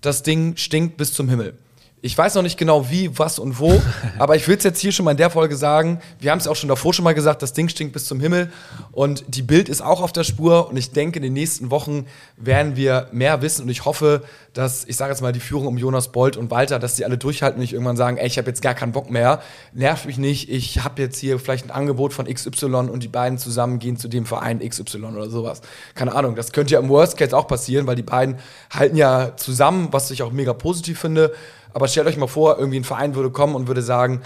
das 0.00 0.22
Ding 0.22 0.56
stinkt 0.56 0.96
bis 0.96 1.12
zum 1.12 1.28
Himmel. 1.28 1.54
Ich 2.02 2.16
weiß 2.16 2.34
noch 2.34 2.42
nicht 2.42 2.58
genau 2.58 2.90
wie, 2.90 3.18
was 3.18 3.38
und 3.38 3.58
wo, 3.58 3.80
aber 4.18 4.36
ich 4.36 4.46
will 4.46 4.58
es 4.58 4.64
jetzt 4.64 4.80
hier 4.80 4.92
schon 4.92 5.06
mal 5.06 5.12
in 5.12 5.16
der 5.16 5.30
Folge 5.30 5.56
sagen. 5.56 6.00
Wir 6.20 6.30
haben 6.30 6.38
es 6.38 6.46
auch 6.46 6.54
schon 6.54 6.68
davor 6.68 6.92
schon 6.92 7.04
mal 7.04 7.14
gesagt, 7.14 7.40
das 7.40 7.54
Ding 7.54 7.70
stinkt 7.70 7.94
bis 7.94 8.04
zum 8.04 8.20
Himmel 8.20 8.52
und 8.92 9.24
die 9.28 9.40
Bild 9.40 9.70
ist 9.70 9.80
auch 9.80 10.02
auf 10.02 10.12
der 10.12 10.22
Spur 10.22 10.68
und 10.68 10.76
ich 10.76 10.92
denke, 10.92 11.18
in 11.18 11.22
den 11.22 11.32
nächsten 11.32 11.70
Wochen 11.70 12.04
werden 12.36 12.76
wir 12.76 13.08
mehr 13.12 13.40
wissen 13.40 13.62
und 13.62 13.70
ich 13.70 13.86
hoffe, 13.86 14.22
dass, 14.52 14.84
ich 14.84 14.96
sage 14.96 15.12
jetzt 15.12 15.22
mal, 15.22 15.32
die 15.32 15.40
Führung 15.40 15.66
um 15.66 15.78
Jonas 15.78 16.12
Bolt 16.12 16.36
und 16.36 16.50
Walter, 16.50 16.78
dass 16.78 16.96
die 16.96 17.04
alle 17.06 17.16
durchhalten 17.16 17.56
und 17.56 17.62
nicht 17.62 17.72
irgendwann 17.72 17.96
sagen, 17.96 18.18
ey, 18.18 18.26
ich 18.26 18.36
habe 18.36 18.48
jetzt 18.48 18.60
gar 18.60 18.74
keinen 18.74 18.92
Bock 18.92 19.10
mehr, 19.10 19.40
nervt 19.72 20.04
mich 20.04 20.18
nicht, 20.18 20.50
ich 20.50 20.84
habe 20.84 21.00
jetzt 21.00 21.18
hier 21.18 21.38
vielleicht 21.38 21.64
ein 21.64 21.70
Angebot 21.70 22.12
von 22.12 22.26
XY 22.26 22.66
und 22.74 23.02
die 23.02 23.08
beiden 23.08 23.38
zusammen 23.38 23.78
gehen 23.78 23.96
zu 23.96 24.08
dem 24.08 24.26
Verein 24.26 24.60
XY 24.60 25.04
oder 25.04 25.30
sowas. 25.30 25.62
Keine 25.94 26.14
Ahnung, 26.14 26.36
das 26.36 26.52
könnte 26.52 26.74
ja 26.74 26.80
im 26.80 26.90
Worst 26.90 27.16
Case 27.16 27.36
auch 27.36 27.48
passieren, 27.48 27.86
weil 27.86 27.96
die 27.96 28.02
beiden 28.02 28.36
halten 28.70 28.96
ja 28.96 29.34
zusammen, 29.36 29.88
was 29.92 30.10
ich 30.10 30.22
auch 30.22 30.32
mega 30.32 30.52
positiv 30.52 31.00
finde. 31.00 31.32
Aber 31.76 31.88
stellt 31.88 32.06
euch 32.06 32.16
mal 32.16 32.26
vor, 32.26 32.58
irgendwie 32.58 32.78
ein 32.80 32.84
Verein 32.84 33.14
würde 33.14 33.28
kommen 33.28 33.54
und 33.54 33.68
würde 33.68 33.82
sagen, 33.82 34.22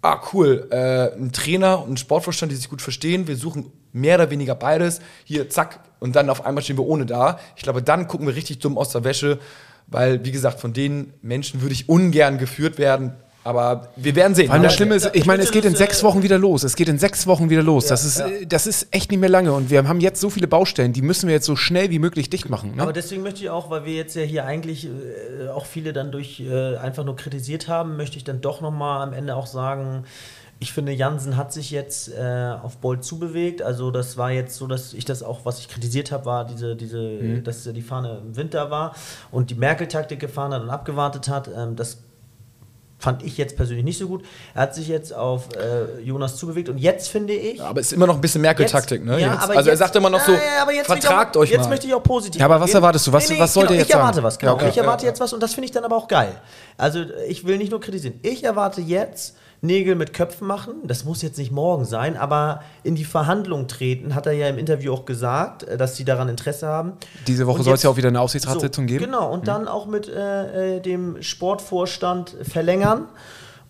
ah 0.00 0.18
cool, 0.32 0.66
äh, 0.70 1.12
ein 1.14 1.30
Trainer 1.30 1.82
und 1.82 1.90
ein 1.90 1.96
Sportvorstand, 1.98 2.50
die 2.50 2.56
sich 2.56 2.70
gut 2.70 2.80
verstehen, 2.80 3.28
wir 3.28 3.36
suchen 3.36 3.70
mehr 3.92 4.14
oder 4.14 4.30
weniger 4.30 4.54
beides, 4.54 5.02
hier 5.24 5.50
zack, 5.50 5.80
und 6.00 6.16
dann 6.16 6.30
auf 6.30 6.46
einmal 6.46 6.64
stehen 6.64 6.78
wir 6.78 6.86
ohne 6.86 7.04
da. 7.04 7.38
Ich 7.54 7.64
glaube, 7.64 7.82
dann 7.82 8.08
gucken 8.08 8.26
wir 8.26 8.34
richtig 8.34 8.60
dumm 8.60 8.78
aus 8.78 8.92
der 8.92 9.04
Wäsche, 9.04 9.38
weil, 9.88 10.24
wie 10.24 10.32
gesagt, 10.32 10.58
von 10.58 10.72
den 10.72 11.12
Menschen 11.20 11.60
würde 11.60 11.74
ich 11.74 11.86
ungern 11.86 12.38
geführt 12.38 12.78
werden, 12.78 13.12
aber 13.46 13.88
wir 13.94 14.16
werden 14.16 14.34
sehen. 14.34 14.46
Vor 14.46 14.54
allem 14.54 14.64
das 14.64 14.74
Schlimme 14.74 14.96
ist, 14.96 15.10
ich 15.12 15.24
meine, 15.24 15.42
es 15.42 15.52
geht 15.52 15.64
in 15.64 15.76
sechs 15.76 16.02
Wochen 16.02 16.22
wieder 16.22 16.36
los. 16.36 16.64
Es 16.64 16.74
geht 16.74 16.88
in 16.88 16.98
sechs 16.98 17.26
Wochen 17.26 17.48
wieder 17.48 17.62
los. 17.62 17.86
das, 17.86 18.04
ist, 18.04 18.22
das 18.48 18.66
ist 18.66 18.88
echt 18.90 19.10
nicht 19.10 19.20
mehr 19.20 19.28
lange. 19.28 19.52
Und 19.52 19.70
wir 19.70 19.86
haben 19.86 20.00
jetzt 20.00 20.20
so 20.20 20.30
viele 20.30 20.48
Baustellen, 20.48 20.92
die 20.92 21.02
müssen 21.02 21.28
wir 21.28 21.34
jetzt 21.34 21.46
so 21.46 21.54
schnell 21.54 21.90
wie 21.90 22.00
möglich 22.00 22.28
dicht 22.28 22.50
machen. 22.50 22.74
Ne? 22.74 22.82
Aber 22.82 22.92
deswegen 22.92 23.22
möchte 23.22 23.40
ich 23.42 23.50
auch, 23.50 23.70
weil 23.70 23.84
wir 23.84 23.94
jetzt 23.94 24.16
ja 24.16 24.22
hier 24.22 24.44
eigentlich 24.44 24.86
äh, 24.86 25.48
auch 25.48 25.64
viele 25.64 25.92
dann 25.92 26.10
durch 26.10 26.40
äh, 26.40 26.76
einfach 26.76 27.04
nur 27.04 27.14
kritisiert 27.14 27.68
haben, 27.68 27.96
möchte 27.96 28.16
ich 28.16 28.24
dann 28.24 28.40
doch 28.40 28.60
nochmal 28.60 29.02
am 29.02 29.12
Ende 29.12 29.36
auch 29.36 29.46
sagen, 29.46 30.04
ich 30.58 30.72
finde, 30.72 30.92
Jansen 30.92 31.36
hat 31.36 31.52
sich 31.52 31.70
jetzt 31.70 32.08
äh, 32.08 32.54
auf 32.62 32.78
Bolt 32.78 33.04
zubewegt. 33.04 33.60
Also 33.60 33.90
das 33.90 34.16
war 34.16 34.30
jetzt 34.30 34.56
so, 34.56 34.66
dass 34.66 34.94
ich 34.94 35.04
das 35.04 35.22
auch, 35.22 35.44
was 35.44 35.60
ich 35.60 35.68
kritisiert 35.68 36.10
habe, 36.12 36.24
war 36.24 36.46
diese, 36.46 36.74
diese, 36.76 36.98
mhm. 36.98 37.44
dass 37.44 37.64
die 37.64 37.82
Fahne 37.82 38.22
im 38.24 38.36
Winter 38.36 38.70
war 38.70 38.94
und 39.30 39.50
die 39.50 39.54
Merkel-Taktik 39.54 40.18
gefahren 40.18 40.54
hat 40.54 40.62
und 40.62 40.70
abgewartet 40.70 41.28
hat. 41.28 41.48
Ähm, 41.54 41.76
das 41.76 41.98
fand 43.06 43.22
ich 43.22 43.38
jetzt 43.38 43.56
persönlich 43.56 43.84
nicht 43.84 43.98
so 43.98 44.08
gut. 44.08 44.24
Er 44.52 44.62
hat 44.62 44.74
sich 44.74 44.88
jetzt 44.88 45.14
auf 45.14 45.50
äh, 45.54 46.00
Jonas 46.00 46.34
zubewegt 46.34 46.68
und 46.68 46.78
jetzt 46.78 47.06
finde 47.06 47.34
ich. 47.34 47.58
Ja, 47.58 47.66
aber 47.66 47.78
es 47.78 47.86
ist 47.86 47.92
immer 47.92 48.08
noch 48.08 48.16
ein 48.16 48.20
bisschen 48.20 48.42
Merkel-Taktik, 48.42 49.04
ne? 49.04 49.20
Ja, 49.20 49.34
aber 49.34 49.42
also 49.42 49.54
jetzt, 49.54 49.68
er 49.68 49.76
sagt 49.76 49.94
immer 49.94 50.10
noch 50.10 50.18
so, 50.18 50.32
ja, 50.32 50.66
vertragt 50.82 51.36
auch, 51.36 51.42
euch 51.42 51.52
jetzt 51.52 51.60
mal. 51.60 51.68
möchte 51.68 51.86
ich 51.86 51.94
auch 51.94 52.02
positiv. 52.02 52.40
Ja, 52.40 52.46
aber 52.46 52.60
was 52.60 52.74
erwartest 52.74 53.06
du? 53.06 53.12
Was, 53.12 53.28
nee, 53.28 53.36
nee, 53.36 53.40
was 53.40 53.54
sollt 53.54 53.68
genau, 53.68 53.78
jetzt 53.78 53.86
ich 53.86 53.92
sagen? 53.92 54.00
Ich 54.00 54.06
erwarte 54.08 54.22
was, 54.24 54.38
genau. 54.40 54.54
Okay. 54.54 54.70
Ich 54.70 54.76
erwarte 54.76 55.06
jetzt 55.06 55.20
was 55.20 55.32
und 55.32 55.40
das 55.40 55.54
finde 55.54 55.66
ich 55.66 55.70
dann 55.70 55.84
aber 55.84 55.94
auch 55.94 56.08
geil. 56.08 56.34
Also 56.76 57.04
ich 57.28 57.46
will 57.46 57.58
nicht 57.58 57.70
nur 57.70 57.80
kritisieren. 57.80 58.18
Ich 58.22 58.42
erwarte 58.42 58.80
jetzt 58.80 59.36
Nägel 59.66 59.94
mit 59.94 60.12
Köpfen 60.12 60.46
machen. 60.46 60.74
Das 60.84 61.04
muss 61.04 61.22
jetzt 61.22 61.38
nicht 61.38 61.50
morgen 61.50 61.84
sein, 61.84 62.16
aber 62.16 62.62
in 62.82 62.94
die 62.94 63.04
Verhandlung 63.04 63.68
treten, 63.68 64.14
hat 64.14 64.26
er 64.26 64.32
ja 64.32 64.48
im 64.48 64.58
Interview 64.58 64.92
auch 64.92 65.04
gesagt, 65.04 65.64
äh, 65.64 65.76
dass 65.76 65.96
sie 65.96 66.04
daran 66.04 66.28
Interesse 66.28 66.66
haben. 66.66 66.92
Diese 67.26 67.46
Woche 67.46 67.62
soll 67.62 67.74
es 67.74 67.82
ja 67.82 67.90
auch 67.90 67.96
wieder 67.96 68.08
eine 68.08 68.20
Aufsichtsratssitzung 68.20 68.84
so, 68.84 68.94
geben. 68.94 69.04
Genau, 69.04 69.30
und 69.32 69.40
mhm. 69.40 69.46
dann 69.46 69.68
auch 69.68 69.86
mit 69.86 70.08
äh, 70.08 70.76
äh, 70.76 70.80
dem 70.80 71.20
Sportvorstand 71.22 72.36
verlängern. 72.42 73.08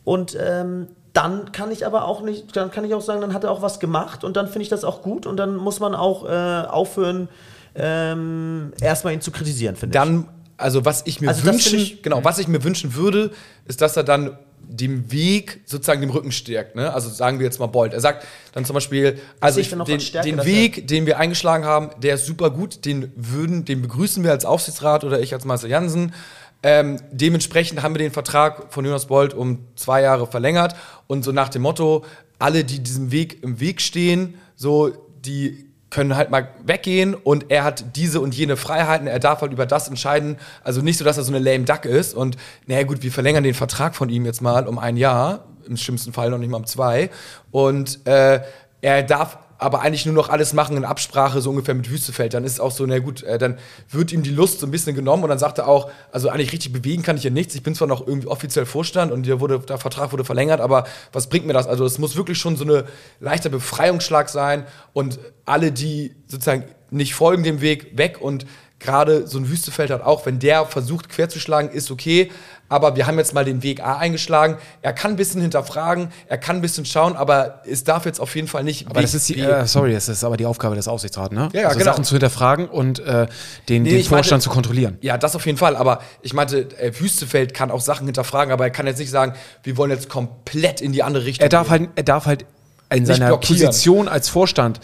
Und 0.04 0.38
ähm, 0.40 0.88
dann 1.12 1.50
kann 1.50 1.72
ich 1.72 1.86
aber 1.86 2.04
auch 2.04 2.20
nicht, 2.20 2.54
dann 2.56 2.70
kann 2.70 2.84
ich 2.84 2.94
auch 2.94 3.00
sagen, 3.00 3.22
dann 3.22 3.32
hat 3.32 3.44
er 3.44 3.50
auch 3.50 3.62
was 3.62 3.80
gemacht 3.80 4.22
und 4.22 4.36
dann 4.36 4.46
finde 4.46 4.62
ich 4.62 4.68
das 4.68 4.84
auch 4.84 5.00
gut 5.00 5.24
und 5.24 5.38
dann 5.38 5.56
muss 5.56 5.80
man 5.80 5.94
auch 5.94 6.26
äh, 6.28 6.66
aufhören, 6.68 7.28
ähm, 7.74 8.72
erstmal 8.80 9.14
ihn 9.14 9.22
zu 9.22 9.30
kritisieren, 9.30 9.76
finde 9.76 9.96
ich. 9.96 10.04
Dann, 10.04 10.28
also 10.58 10.84
was 10.84 11.02
ich 11.06 11.20
mir 11.20 11.28
also 11.28 11.44
wünschen, 11.44 11.78
ich, 11.78 12.02
genau, 12.02 12.22
was 12.22 12.38
ich 12.38 12.48
mir 12.48 12.62
wünschen 12.64 12.94
würde, 12.94 13.30
ist, 13.66 13.80
dass 13.80 13.96
er 13.96 14.04
dann 14.04 14.38
dem 14.68 15.10
Weg 15.12 15.60
sozusagen 15.64 16.00
dem 16.00 16.10
Rücken 16.10 16.32
stärkt. 16.32 16.76
Ne? 16.76 16.92
Also 16.92 17.08
sagen 17.08 17.38
wir 17.38 17.46
jetzt 17.46 17.60
mal 17.60 17.66
Bolt. 17.66 17.92
Er 17.92 18.00
sagt 18.00 18.26
dann 18.52 18.64
zum 18.64 18.74
Beispiel, 18.74 19.18
also 19.40 19.60
ich, 19.60 19.70
den, 19.70 20.00
den 20.24 20.44
Weg, 20.44 20.88
den 20.88 21.06
wir 21.06 21.18
eingeschlagen 21.18 21.64
haben, 21.64 21.90
der 22.00 22.16
ist 22.16 22.26
super 22.26 22.50
gut, 22.50 22.84
den 22.84 23.12
würden, 23.16 23.64
den 23.64 23.82
begrüßen 23.82 24.24
wir 24.24 24.30
als 24.30 24.44
Aufsichtsrat 24.44 25.04
oder 25.04 25.20
ich 25.20 25.32
als 25.34 25.44
Meister 25.44 25.68
Jansen. 25.68 26.14
Ähm, 26.62 27.00
dementsprechend 27.10 27.82
haben 27.82 27.94
wir 27.94 27.98
den 27.98 28.12
Vertrag 28.12 28.72
von 28.72 28.84
Jonas 28.84 29.06
Bolt 29.06 29.34
um 29.34 29.60
zwei 29.76 30.02
Jahre 30.02 30.26
verlängert 30.26 30.74
und 31.06 31.24
so 31.24 31.32
nach 31.32 31.48
dem 31.48 31.62
Motto, 31.62 32.04
alle, 32.38 32.64
die 32.64 32.80
diesem 32.80 33.12
Weg 33.12 33.42
im 33.42 33.60
Weg 33.60 33.80
stehen, 33.80 34.34
so 34.56 34.92
die 35.24 35.65
können 35.90 36.16
halt 36.16 36.30
mal 36.30 36.48
weggehen 36.64 37.14
und 37.14 37.46
er 37.48 37.64
hat 37.64 37.96
diese 37.96 38.20
und 38.20 38.34
jene 38.34 38.56
Freiheiten, 38.56 39.06
er 39.06 39.18
darf 39.18 39.40
halt 39.40 39.52
über 39.52 39.66
das 39.66 39.88
entscheiden. 39.88 40.36
Also 40.64 40.82
nicht 40.82 40.98
so, 40.98 41.04
dass 41.04 41.16
er 41.16 41.24
so 41.24 41.32
eine 41.32 41.38
lame 41.38 41.64
Duck 41.64 41.84
ist 41.84 42.14
und 42.14 42.36
naja 42.66 42.82
gut, 42.82 43.02
wir 43.02 43.12
verlängern 43.12 43.44
den 43.44 43.54
Vertrag 43.54 43.94
von 43.94 44.08
ihm 44.08 44.24
jetzt 44.26 44.42
mal 44.42 44.66
um 44.66 44.78
ein 44.78 44.96
Jahr, 44.96 45.44
im 45.66 45.76
schlimmsten 45.76 46.12
Fall 46.12 46.30
noch 46.30 46.38
nicht 46.38 46.50
mal 46.50 46.58
um 46.58 46.66
zwei. 46.66 47.10
Und 47.50 48.06
äh, 48.06 48.40
er 48.80 49.02
darf 49.02 49.38
aber 49.58 49.80
eigentlich 49.80 50.06
nur 50.06 50.14
noch 50.14 50.28
alles 50.28 50.52
machen 50.52 50.76
in 50.76 50.84
Absprache, 50.84 51.40
so 51.40 51.50
ungefähr 51.50 51.74
mit 51.74 51.90
Wüstefeld, 51.90 52.34
dann 52.34 52.44
ist 52.44 52.60
auch 52.60 52.70
so, 52.70 52.84
na 52.86 52.98
gut, 52.98 53.22
äh, 53.22 53.38
dann 53.38 53.58
wird 53.90 54.12
ihm 54.12 54.22
die 54.22 54.30
Lust 54.30 54.60
so 54.60 54.66
ein 54.66 54.70
bisschen 54.70 54.94
genommen 54.94 55.22
und 55.22 55.30
dann 55.30 55.38
sagt 55.38 55.58
er 55.58 55.68
auch, 55.68 55.90
also 56.12 56.28
eigentlich 56.28 56.52
richtig 56.52 56.72
bewegen 56.72 57.02
kann 57.02 57.16
ich 57.16 57.24
ja 57.24 57.30
nichts. 57.30 57.54
Ich 57.54 57.62
bin 57.62 57.74
zwar 57.74 57.88
noch 57.88 58.06
irgendwie 58.06 58.28
offiziell 58.28 58.66
Vorstand 58.66 59.12
und 59.12 59.26
der, 59.26 59.40
wurde, 59.40 59.60
der 59.60 59.78
Vertrag 59.78 60.12
wurde 60.12 60.24
verlängert, 60.24 60.60
aber 60.60 60.86
was 61.12 61.28
bringt 61.28 61.46
mir 61.46 61.52
das? 61.52 61.66
Also 61.66 61.84
es 61.84 61.98
muss 61.98 62.16
wirklich 62.16 62.38
schon 62.38 62.56
so 62.56 62.64
eine 62.64 62.84
leichter 63.20 63.48
Befreiungsschlag 63.48 64.28
sein 64.28 64.66
und 64.92 65.18
alle, 65.44 65.72
die 65.72 66.14
sozusagen 66.26 66.64
nicht 66.90 67.14
folgen 67.14 67.42
dem 67.42 67.60
Weg, 67.60 67.96
weg 67.96 68.18
und 68.20 68.46
gerade 68.78 69.26
so 69.26 69.38
ein 69.38 69.48
Wüstefeld 69.48 69.90
hat 69.90 70.02
auch, 70.02 70.26
wenn 70.26 70.38
der 70.38 70.66
versucht 70.66 71.08
querzuschlagen, 71.08 71.70
ist 71.70 71.90
okay, 71.90 72.30
aber 72.68 72.96
wir 72.96 73.06
haben 73.06 73.18
jetzt 73.18 73.34
mal 73.34 73.44
den 73.44 73.62
Weg 73.62 73.82
A 73.82 73.98
eingeschlagen. 73.98 74.56
Er 74.82 74.92
kann 74.92 75.12
ein 75.12 75.16
bisschen 75.16 75.40
hinterfragen, 75.40 76.08
er 76.28 76.38
kann 76.38 76.56
ein 76.56 76.62
bisschen 76.62 76.84
schauen, 76.84 77.16
aber 77.16 77.62
es 77.66 77.84
darf 77.84 78.06
jetzt 78.06 78.20
auf 78.20 78.34
jeden 78.34 78.48
Fall 78.48 78.64
nicht. 78.64 78.86
Aber 78.86 78.96
Weg 78.96 79.02
das 79.02 79.14
ist 79.14 79.28
die, 79.28 79.38
äh, 79.38 79.66
sorry, 79.66 79.92
das 79.92 80.08
ist 80.08 80.24
aber 80.24 80.36
die 80.36 80.46
Aufgabe 80.46 80.76
des 80.76 80.88
Aufsichtsrats, 80.88 81.32
ne? 81.32 81.48
Ja, 81.52 81.60
ja 81.60 81.66
also 81.68 81.78
genau. 81.78 81.92
Sachen 81.92 82.04
zu 82.04 82.14
hinterfragen 82.14 82.68
und 82.68 82.98
äh, 83.00 83.26
den, 83.68 83.82
nee, 83.82 83.90
den 83.90 84.04
Vorstand 84.04 84.30
meinte, 84.30 84.44
zu 84.44 84.50
kontrollieren. 84.50 84.98
Ja, 85.00 85.18
das 85.18 85.36
auf 85.36 85.46
jeden 85.46 85.58
Fall. 85.58 85.76
Aber 85.76 86.00
ich 86.22 86.34
meinte, 86.34 86.68
äh, 86.78 86.92
Wüstefeld 86.98 87.54
kann 87.54 87.70
auch 87.70 87.80
Sachen 87.80 88.06
hinterfragen, 88.06 88.52
aber 88.52 88.64
er 88.64 88.70
kann 88.70 88.86
jetzt 88.86 88.98
nicht 88.98 89.10
sagen, 89.10 89.34
wir 89.62 89.76
wollen 89.76 89.90
jetzt 89.90 90.08
komplett 90.08 90.80
in 90.80 90.92
die 90.92 91.02
andere 91.02 91.24
Richtung. 91.24 91.44
Er 91.44 91.48
darf 91.48 91.68
gehen. 91.68 91.80
halt, 91.80 91.90
er 91.96 92.02
darf 92.02 92.26
halt 92.26 92.46
in 92.90 93.02
nicht 93.02 93.08
seiner 93.08 93.28
blockieren. 93.28 93.66
Position 93.66 94.08
als 94.08 94.28
Vorstand 94.28 94.80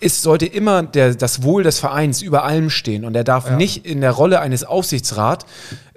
ist, 0.00 0.22
sollte 0.22 0.46
immer 0.46 0.82
der, 0.82 1.14
das 1.14 1.42
Wohl 1.42 1.62
des 1.62 1.78
Vereins 1.78 2.22
über 2.22 2.44
allem 2.44 2.70
stehen. 2.70 3.04
Und 3.04 3.14
er 3.14 3.24
darf 3.24 3.46
ja. 3.46 3.56
nicht 3.56 3.86
in 3.86 4.00
der 4.00 4.12
Rolle 4.12 4.40
eines 4.40 4.64
Aufsichtsrats, 4.64 5.44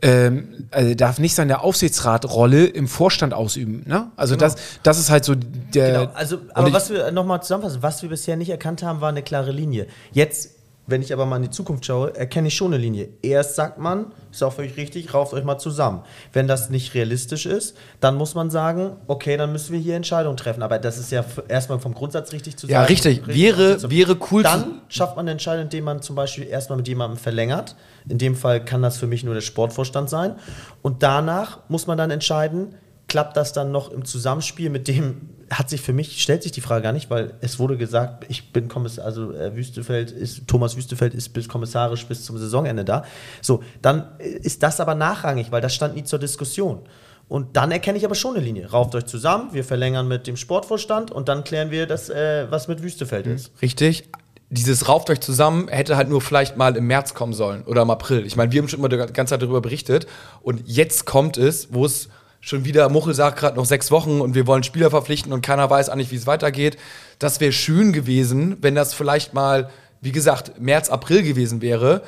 ähm, 0.03 0.67
also 0.71 0.93
darf 0.95 1.17
nicht 1.17 1.33
seine 1.33 1.61
Aufsichtsratrolle 1.61 2.65
im 2.65 2.89
Vorstand 2.89 3.33
ausüben. 3.33 3.83
Ne? 3.87 4.11
Also 4.17 4.35
genau. 4.35 4.47
das, 4.47 4.57
das 4.83 4.99
ist 4.99 5.09
halt 5.09 5.23
so 5.23 5.33
der. 5.35 6.01
Genau. 6.01 6.11
Also, 6.13 6.39
aber 6.53 6.73
was 6.73 6.89
wir 6.89 7.11
nochmal 7.11 7.41
zusammenfassen, 7.41 7.81
was 7.81 8.01
wir 8.01 8.09
bisher 8.09 8.35
nicht 8.35 8.49
erkannt 8.49 8.83
haben, 8.83 8.99
war 8.99 9.09
eine 9.09 9.23
klare 9.23 9.51
Linie. 9.51 9.87
Jetzt 10.11 10.51
wenn 10.86 11.01
ich 11.01 11.13
aber 11.13 11.25
mal 11.25 11.38
in 11.38 11.43
die 11.43 11.49
Zukunft 11.49 11.86
schaue, 11.86 12.15
erkenne 12.15 12.49
ich 12.49 12.55
schon 12.55 12.73
eine 12.73 12.81
Linie. 12.81 13.09
Erst 13.21 13.55
sagt 13.55 13.77
man, 13.77 14.07
ist 14.31 14.43
auch 14.43 14.51
völlig 14.51 14.75
richtig, 14.75 15.13
rauft 15.13 15.34
euch 15.34 15.45
mal 15.45 15.57
zusammen. 15.57 16.01
Wenn 16.34 16.47
das 16.47 16.69
nicht 16.69 16.93
realistisch 16.93 17.45
ist, 17.45 17.77
dann 18.01 18.15
muss 18.15 18.36
man 18.36 18.49
sagen, 18.49 18.97
okay, 19.07 19.38
dann 19.38 19.53
müssen 19.53 19.71
wir 19.71 19.79
hier 19.79 19.95
Entscheidungen 19.95 20.36
treffen. 20.36 20.61
Aber 20.61 20.79
das 20.79 20.97
ist 20.97 21.11
ja 21.11 21.23
erstmal 21.47 21.79
vom 21.79 21.93
Grundsatz 21.93 22.34
richtig 22.34 22.57
zu 22.57 22.67
sagen. 22.67 22.73
Ja, 22.73 22.84
richtig. 22.84 23.25
Wäre, 23.27 23.89
wäre 23.89 24.17
cool. 24.31 24.43
Dann 24.43 24.81
schafft 24.89 25.15
man 25.15 25.23
eine 25.23 25.31
Entscheidung, 25.31 25.65
indem 25.65 25.86
man 25.86 26.01
zum 26.01 26.17
Beispiel 26.17 26.47
erstmal 26.47 26.77
mit 26.77 26.88
jemandem 26.88 27.17
verlängert. 27.17 27.75
In 28.09 28.17
dem 28.17 28.36
Fall 28.36 28.63
kann 28.63 28.81
das 28.81 28.97
für 28.97 29.07
mich 29.07 29.23
nur 29.23 29.34
der 29.34 29.41
Sportvorstand 29.41 30.09
sein. 30.09 30.36
Und 30.81 31.01
danach 31.01 31.59
muss 31.69 31.88
man 31.88 31.97
dann 31.97 32.11
entscheiden, 32.11 32.75
klappt 33.07 33.38
das 33.38 33.53
dann 33.53 33.71
noch 33.71 33.91
im 33.91 34.05
Zusammenspiel 34.05 34.69
mit 34.69 34.88
dem, 34.88 35.29
hat 35.57 35.69
sich 35.69 35.81
für 35.81 35.93
mich, 35.93 36.21
stellt 36.21 36.43
sich 36.43 36.51
die 36.51 36.61
Frage 36.61 36.83
gar 36.83 36.91
nicht, 36.91 37.09
weil 37.09 37.33
es 37.41 37.59
wurde 37.59 37.77
gesagt, 37.77 38.25
ich 38.29 38.51
bin 38.51 38.67
Kommissar, 38.67 39.05
also 39.05 39.31
äh, 39.33 39.55
Wüstefeld 39.55 40.11
ist, 40.11 40.47
Thomas 40.47 40.75
Wüstefeld 40.77 41.13
ist 41.13 41.29
bis 41.29 41.47
kommissarisch 41.47 42.05
bis 42.05 42.25
zum 42.25 42.37
Saisonende 42.37 42.85
da. 42.85 43.03
So, 43.41 43.63
dann 43.81 44.07
ist 44.19 44.63
das 44.63 44.79
aber 44.79 44.95
nachrangig, 44.95 45.51
weil 45.51 45.61
das 45.61 45.73
stand 45.73 45.95
nie 45.95 46.03
zur 46.03 46.19
Diskussion. 46.19 46.81
Und 47.29 47.55
dann 47.55 47.71
erkenne 47.71 47.97
ich 47.97 48.05
aber 48.05 48.15
schon 48.15 48.35
eine 48.35 48.43
Linie. 48.43 48.69
Rauft 48.69 48.95
euch 48.95 49.05
zusammen, 49.05 49.53
wir 49.53 49.63
verlängern 49.63 50.07
mit 50.07 50.27
dem 50.27 50.37
Sportvorstand 50.37 51.11
und 51.11 51.29
dann 51.29 51.43
klären 51.43 51.71
wir 51.71 51.87
das, 51.87 52.09
äh, 52.09 52.47
was 52.49 52.67
mit 52.67 52.83
Wüstefeld 52.83 53.25
mhm. 53.25 53.35
ist. 53.35 53.51
Richtig 53.61 54.09
dieses 54.53 54.87
Rauft 54.87 55.09
euch 55.09 55.19
zusammen 55.19 55.67
hätte 55.67 55.97
halt 55.97 56.09
nur 56.09 56.21
vielleicht 56.21 56.57
mal 56.57 56.75
im 56.77 56.85
März 56.85 57.15
kommen 57.15 57.33
sollen 57.33 57.63
oder 57.63 57.81
im 57.81 57.89
April. 57.89 58.25
Ich 58.25 58.35
meine, 58.35 58.51
wir 58.51 58.61
haben 58.61 58.67
schon 58.67 58.79
immer 58.79 58.89
die 58.89 58.97
ganze 58.97 59.31
Zeit 59.31 59.41
darüber 59.41 59.61
berichtet 59.61 60.05
und 60.41 60.61
jetzt 60.65 61.05
kommt 61.05 61.37
es, 61.37 61.73
wo 61.73 61.85
es 61.85 62.09
schon 62.43 62.65
wieder, 62.65 62.89
Muchel 62.89 63.13
sagt 63.13 63.39
gerade 63.39 63.55
noch 63.55 63.65
sechs 63.65 63.89
Wochen 63.89 64.19
und 64.19 64.35
wir 64.35 64.45
wollen 64.45 64.63
Spieler 64.63 64.89
verpflichten 64.89 65.31
und 65.31 65.41
keiner 65.41 65.69
weiß 65.69 65.87
eigentlich, 65.87 66.11
wie 66.11 66.17
es 66.17 66.27
weitergeht. 66.27 66.77
Das 67.17 67.39
wäre 67.39 67.53
schön 67.53 67.93
gewesen, 67.93 68.57
wenn 68.59 68.75
das 68.75 68.93
vielleicht 68.93 69.33
mal, 69.33 69.69
wie 70.01 70.11
gesagt, 70.11 70.59
März, 70.59 70.89
April 70.89 71.23
gewesen 71.23 71.61
wäre. 71.61 72.03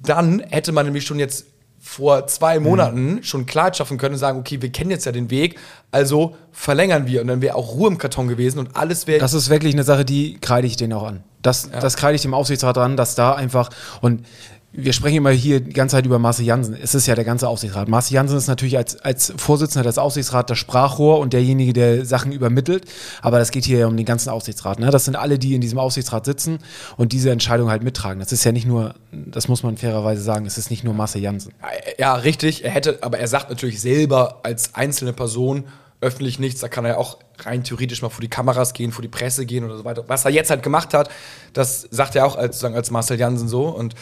Dann 0.00 0.38
hätte 0.48 0.70
man 0.70 0.86
nämlich 0.86 1.04
schon 1.04 1.18
jetzt 1.18 1.46
vor 1.80 2.28
zwei 2.28 2.60
mhm. 2.60 2.64
Monaten 2.66 3.12
mhm. 3.14 3.22
schon 3.24 3.46
Klarheit 3.46 3.76
schaffen 3.76 3.98
können 3.98 4.14
und 4.14 4.20
sagen, 4.20 4.38
okay, 4.38 4.62
wir 4.62 4.70
kennen 4.70 4.92
jetzt 4.92 5.06
ja 5.06 5.12
den 5.12 5.28
Weg, 5.28 5.58
also 5.90 6.36
verlängern 6.52 7.08
wir. 7.08 7.20
Und 7.20 7.26
dann 7.26 7.42
wäre 7.42 7.56
auch 7.56 7.72
Ruhe 7.72 7.88
im 7.88 7.98
Karton 7.98 8.28
gewesen 8.28 8.60
und 8.60 8.76
alles 8.76 9.08
wäre. 9.08 9.18
Das 9.18 9.34
ist 9.34 9.50
wirklich 9.50 9.74
eine 9.74 9.82
Sache, 9.82 10.04
die 10.04 10.38
kreide 10.40 10.68
ich 10.68 10.76
denen 10.76 10.92
auch 10.92 11.02
an. 11.02 11.24
Das, 11.42 11.68
ja. 11.72 11.80
das 11.80 11.96
kreide 11.96 12.14
ich 12.14 12.22
dem 12.22 12.34
Aufsichtsrat 12.34 12.78
an, 12.78 12.96
dass 12.96 13.16
da 13.16 13.34
einfach, 13.34 13.70
und 14.02 14.24
wir 14.72 14.92
sprechen 14.92 15.16
immer 15.16 15.30
hier 15.30 15.60
die 15.60 15.72
ganze 15.72 15.96
Zeit 15.96 16.06
über 16.06 16.20
Marcel 16.20 16.44
Jansen. 16.44 16.76
Es 16.80 16.94
ist 16.94 17.06
ja 17.06 17.16
der 17.16 17.24
ganze 17.24 17.48
Aufsichtsrat. 17.48 17.88
Marcel 17.88 18.14
Jansen 18.14 18.38
ist 18.38 18.46
natürlich 18.46 18.76
als, 18.76 19.00
als 19.00 19.32
Vorsitzender 19.36 19.82
des 19.82 19.98
Aufsichtsrats 19.98 20.48
das 20.48 20.58
Sprachrohr 20.58 21.18
und 21.18 21.32
derjenige, 21.32 21.72
der 21.72 22.04
Sachen 22.04 22.30
übermittelt. 22.30 22.84
Aber 23.20 23.40
das 23.40 23.50
geht 23.50 23.64
hier 23.64 23.78
ja 23.80 23.86
um 23.88 23.96
den 23.96 24.06
ganzen 24.06 24.30
Aufsichtsrat. 24.30 24.78
Ne? 24.78 24.90
Das 24.90 25.04
sind 25.04 25.16
alle, 25.16 25.40
die 25.40 25.54
in 25.54 25.60
diesem 25.60 25.78
Aufsichtsrat 25.78 26.24
sitzen 26.24 26.58
und 26.96 27.12
diese 27.12 27.30
Entscheidung 27.30 27.68
halt 27.68 27.82
mittragen. 27.82 28.20
Das 28.20 28.30
ist 28.30 28.44
ja 28.44 28.52
nicht 28.52 28.66
nur, 28.66 28.94
das 29.10 29.48
muss 29.48 29.64
man 29.64 29.76
fairerweise 29.76 30.22
sagen, 30.22 30.46
es 30.46 30.56
ist 30.56 30.70
nicht 30.70 30.84
nur 30.84 30.94
Marcel 30.94 31.20
Jansen. 31.20 31.52
Ja, 31.98 32.14
richtig. 32.14 32.64
Er 32.64 32.70
hätte, 32.70 32.98
aber 33.02 33.18
er 33.18 33.26
sagt 33.26 33.50
natürlich 33.50 33.80
selber 33.80 34.40
als 34.44 34.76
einzelne 34.76 35.12
Person 35.12 35.64
öffentlich 36.00 36.38
nichts. 36.38 36.60
Da 36.60 36.68
kann 36.68 36.84
er 36.84 36.92
ja 36.92 36.96
auch 36.96 37.18
rein 37.40 37.64
theoretisch 37.64 38.02
mal 38.02 38.08
vor 38.08 38.22
die 38.22 38.28
Kameras 38.28 38.72
gehen, 38.72 38.92
vor 38.92 39.02
die 39.02 39.08
Presse 39.08 39.46
gehen 39.46 39.64
oder 39.64 39.76
so 39.76 39.84
weiter. 39.84 40.04
Was 40.06 40.24
er 40.24 40.30
jetzt 40.30 40.50
halt 40.50 40.62
gemacht 40.62 40.94
hat, 40.94 41.10
das 41.54 41.88
sagt 41.90 42.14
er 42.14 42.24
auch 42.24 42.36
als, 42.36 42.62
als 42.62 42.90
Marcel 42.92 43.18
Jansen 43.18 43.48
so 43.48 43.68
und 43.68 43.94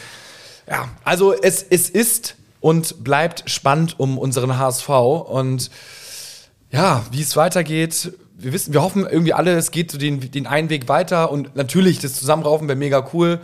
ja, 0.69 0.89
also 1.03 1.33
es, 1.33 1.63
es 1.63 1.89
ist 1.89 2.35
und 2.59 3.03
bleibt 3.03 3.49
spannend 3.49 3.99
um 3.99 4.17
unseren 4.17 4.57
HSV 4.57 4.89
und 4.89 5.71
ja, 6.71 7.03
wie 7.11 7.21
es 7.21 7.35
weitergeht, 7.35 8.13
wir 8.37 8.53
wissen, 8.53 8.73
wir 8.73 8.81
hoffen 8.81 9.07
irgendwie 9.09 9.33
alle, 9.33 9.55
es 9.55 9.71
geht 9.71 9.99
den, 10.01 10.31
den 10.31 10.47
einen 10.47 10.69
Weg 10.69 10.87
weiter 10.87 11.31
und 11.31 11.55
natürlich 11.55 11.99
das 11.99 12.13
Zusammenraufen 12.13 12.67
wäre 12.67 12.77
mega 12.77 13.09
cool. 13.13 13.39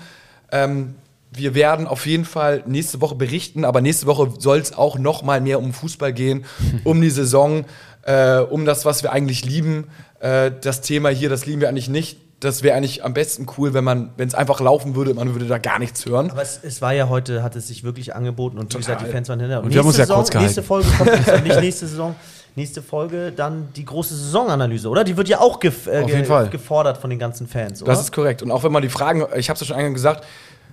Ähm, 0.52 0.96
wir 1.32 1.54
werden 1.54 1.88
auf 1.88 2.06
jeden 2.06 2.24
Fall 2.24 2.64
nächste 2.66 3.02
Woche 3.02 3.16
berichten, 3.16 3.66
aber 3.66 3.82
nächste 3.82 4.06
Woche 4.06 4.32
soll 4.40 4.60
es 4.60 4.74
auch 4.74 4.98
noch 4.98 5.22
mal 5.24 5.42
mehr 5.42 5.60
um 5.60 5.74
Fußball 5.74 6.14
gehen, 6.14 6.46
um 6.84 7.02
die 7.02 7.10
Saison, 7.10 7.66
äh, 8.04 8.38
um 8.38 8.66
das, 8.66 8.86
was 8.86 9.04
wir 9.04 9.12
eigentlich 9.12 9.44
lieben. 9.44 9.88
Äh, 10.20 10.52
das 10.62 10.82
Thema 10.82 11.10
hier, 11.10 11.30
das 11.30 11.46
lieben 11.46 11.60
wir 11.60 11.68
eigentlich 11.68 11.90
nicht 11.90 12.20
das 12.40 12.64
wäre 12.64 12.76
eigentlich 12.76 13.04
am 13.04 13.14
besten 13.14 13.48
cool, 13.58 13.74
wenn 13.74 13.84
man, 13.84 14.12
wenn 14.18 14.28
es 14.28 14.36
einfach 14.36 14.60
laufen 14.60 14.96
würde, 14.96 15.14
man 15.14 15.34
würde 15.34 15.48
da 15.48 15.58
gar 15.58 15.80
nichts 15.80 16.06
hören. 16.06 16.30
Aber 16.32 16.42
es, 16.42 16.60
es 16.62 16.82
war 16.82 16.94
ja 16.94 17.10
heute, 17.10 17.44
hat 17.44 17.56
es 17.56 17.68
sich 17.68 17.84
wirklich 17.84 18.16
angeboten 18.16 18.58
und 18.58 18.72
Total. 18.72 18.80
wie 18.80 18.86
gesagt, 18.86 19.02
die 19.08 19.12
Fans 19.12 19.30
waren 19.30 19.40
hinter. 19.40 19.60
Und, 19.60 19.66
und 19.66 19.74
wir 19.74 19.80
haben 19.80 19.88
uns 19.88 19.98
ja 19.98 20.06
kurz 20.06 20.30
gehalten. 20.30 20.46
Nächste 20.46 20.64
Folge 20.64 20.88
kommt 20.98 21.12
nicht 21.44 21.60
nächste 21.62 21.88
Saison. 21.88 22.16
Nächste 22.58 22.82
Folge 22.82 23.34
dann 23.36 23.70
die 23.76 23.84
große 23.84 24.16
Saisonanalyse, 24.16 24.88
oder? 24.88 25.04
Die 25.04 25.18
wird 25.18 25.28
ja 25.28 25.42
auch 25.42 25.60
gef 25.60 25.88
äh, 25.88 26.06
ge 26.06 26.50
gefordert 26.50 26.98
von 26.98 27.10
den 27.10 27.20
ganzen 27.20 27.48
Fans, 27.48 27.82
oder? 27.82 27.92
Das 27.92 28.00
ist 28.00 28.14
korrekt. 28.14 28.42
Und 28.44 28.52
auch 28.52 28.64
wenn 28.64 28.72
man 28.72 28.82
die 28.82 28.90
Fragen, 28.90 29.26
ich 29.36 29.50
habe 29.50 29.56
es 29.56 29.62
ja 29.62 29.68
schon 29.68 29.76
eingangs 29.76 29.96
gesagt, 29.96 30.26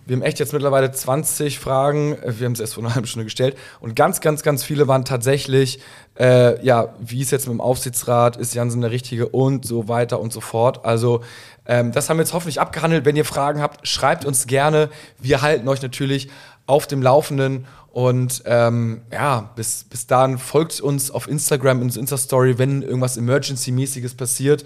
wir 0.04 0.16
haben 0.16 0.22
echt 0.22 0.40
jetzt 0.40 0.52
mittlerweile 0.52 0.90
20 0.90 1.58
Fragen, 1.58 2.18
äh, 2.22 2.38
wir 2.38 2.46
haben 2.46 2.52
es 2.52 2.60
erst 2.60 2.74
vor 2.74 2.84
einer 2.84 2.94
halben 2.94 3.06
Stunde 3.06 3.24
gestellt. 3.24 3.56
Und 3.80 3.94
ganz, 3.94 4.20
ganz, 4.20 4.42
ganz 4.42 4.64
viele 4.64 4.88
waren 4.88 5.04
tatsächlich, 5.04 5.80
äh, 6.18 6.64
ja, 6.64 6.94
wie 7.00 7.20
ist 7.20 7.30
jetzt 7.30 7.46
mit 7.46 7.54
dem 7.54 7.60
Aufsichtsrat, 7.60 8.36
ist 8.36 8.54
Jansen 8.54 8.80
der 8.80 8.90
Richtige 8.90 9.28
und 9.28 9.64
so 9.64 9.88
weiter 9.88 10.20
und 10.20 10.32
so 10.32 10.40
fort. 10.40 10.84
Also, 10.84 11.22
ähm, 11.66 11.92
das 11.92 12.08
haben 12.08 12.18
wir 12.18 12.22
jetzt 12.22 12.32
hoffentlich 12.32 12.60
abgehandelt. 12.60 13.04
Wenn 13.04 13.16
ihr 13.16 13.24
Fragen 13.24 13.60
habt, 13.60 13.86
schreibt 13.86 14.24
uns 14.24 14.46
gerne. 14.46 14.88
Wir 15.18 15.42
halten 15.42 15.68
euch 15.68 15.82
natürlich 15.82 16.28
auf 16.66 16.86
dem 16.86 17.02
Laufenden. 17.02 17.66
Und 17.90 18.42
ähm, 18.46 19.02
ja, 19.12 19.50
bis, 19.54 19.84
bis 19.84 20.06
dahin 20.06 20.38
folgt 20.38 20.80
uns 20.80 21.10
auf 21.10 21.28
Instagram, 21.28 21.82
in 21.82 21.90
Insta-Story, 21.90 22.58
wenn 22.58 22.82
irgendwas 22.82 23.16
Emergency-mäßiges 23.16 24.14
passiert 24.14 24.64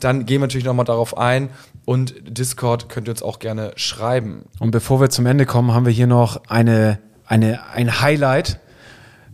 dann 0.00 0.26
gehen 0.26 0.40
wir 0.40 0.46
natürlich 0.46 0.66
nochmal 0.66 0.84
darauf 0.84 1.16
ein. 1.16 1.50
Und 1.84 2.14
Discord 2.26 2.88
könnt 2.88 3.08
ihr 3.08 3.12
uns 3.12 3.22
auch 3.22 3.38
gerne 3.38 3.72
schreiben. 3.76 4.46
Und 4.58 4.70
bevor 4.70 5.00
wir 5.00 5.10
zum 5.10 5.26
Ende 5.26 5.46
kommen, 5.46 5.72
haben 5.72 5.86
wir 5.86 5.92
hier 5.92 6.06
noch 6.06 6.42
eine, 6.48 6.98
eine, 7.26 7.60
ein 7.72 8.00
Highlight. 8.00 8.60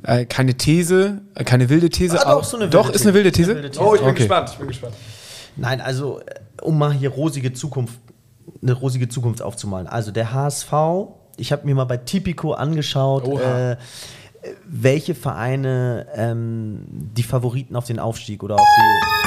Äh, 0.04 0.26
keine 0.26 0.54
These, 0.54 1.22
äh, 1.34 1.44
keine 1.44 1.68
wilde 1.68 1.88
These. 1.88 2.26
Ah, 2.26 2.34
doch, 2.34 2.44
so 2.44 2.56
eine 2.56 2.64
wilde 2.64 2.76
doch, 2.76 2.90
ist 2.90 3.02
eine 3.02 3.14
wilde 3.14 3.30
These. 3.32 3.52
Eine 3.52 3.62
wilde 3.62 3.70
These. 3.70 3.84
Oh, 3.84 3.94
ich 3.94 4.00
bin 4.00 4.10
okay. 4.10 4.18
gespannt. 4.18 4.50
Ich 4.52 4.58
bin 4.58 4.68
gespannt. 4.68 4.94
Nein, 5.56 5.80
also 5.80 6.20
äh, 6.20 6.24
um 6.62 6.78
mal 6.78 6.92
hier 6.92 7.10
rosige 7.10 7.52
Zukunft, 7.52 7.98
eine 8.62 8.72
rosige 8.72 9.08
Zukunft 9.08 9.42
aufzumalen. 9.42 9.86
Also 9.86 10.10
der 10.10 10.32
HSV, 10.32 10.72
ich 11.36 11.52
habe 11.52 11.66
mir 11.66 11.74
mal 11.74 11.84
bei 11.84 11.96
Tipico 11.96 12.52
angeschaut, 12.52 13.28
äh, 13.40 13.76
welche 14.66 15.14
Vereine 15.14 16.06
ähm, 16.14 16.84
die 16.88 17.22
Favoriten 17.22 17.76
auf 17.76 17.84
den 17.86 17.98
Aufstieg 17.98 18.42
oder 18.42 18.56
auf 18.56 18.66
die 18.76 19.22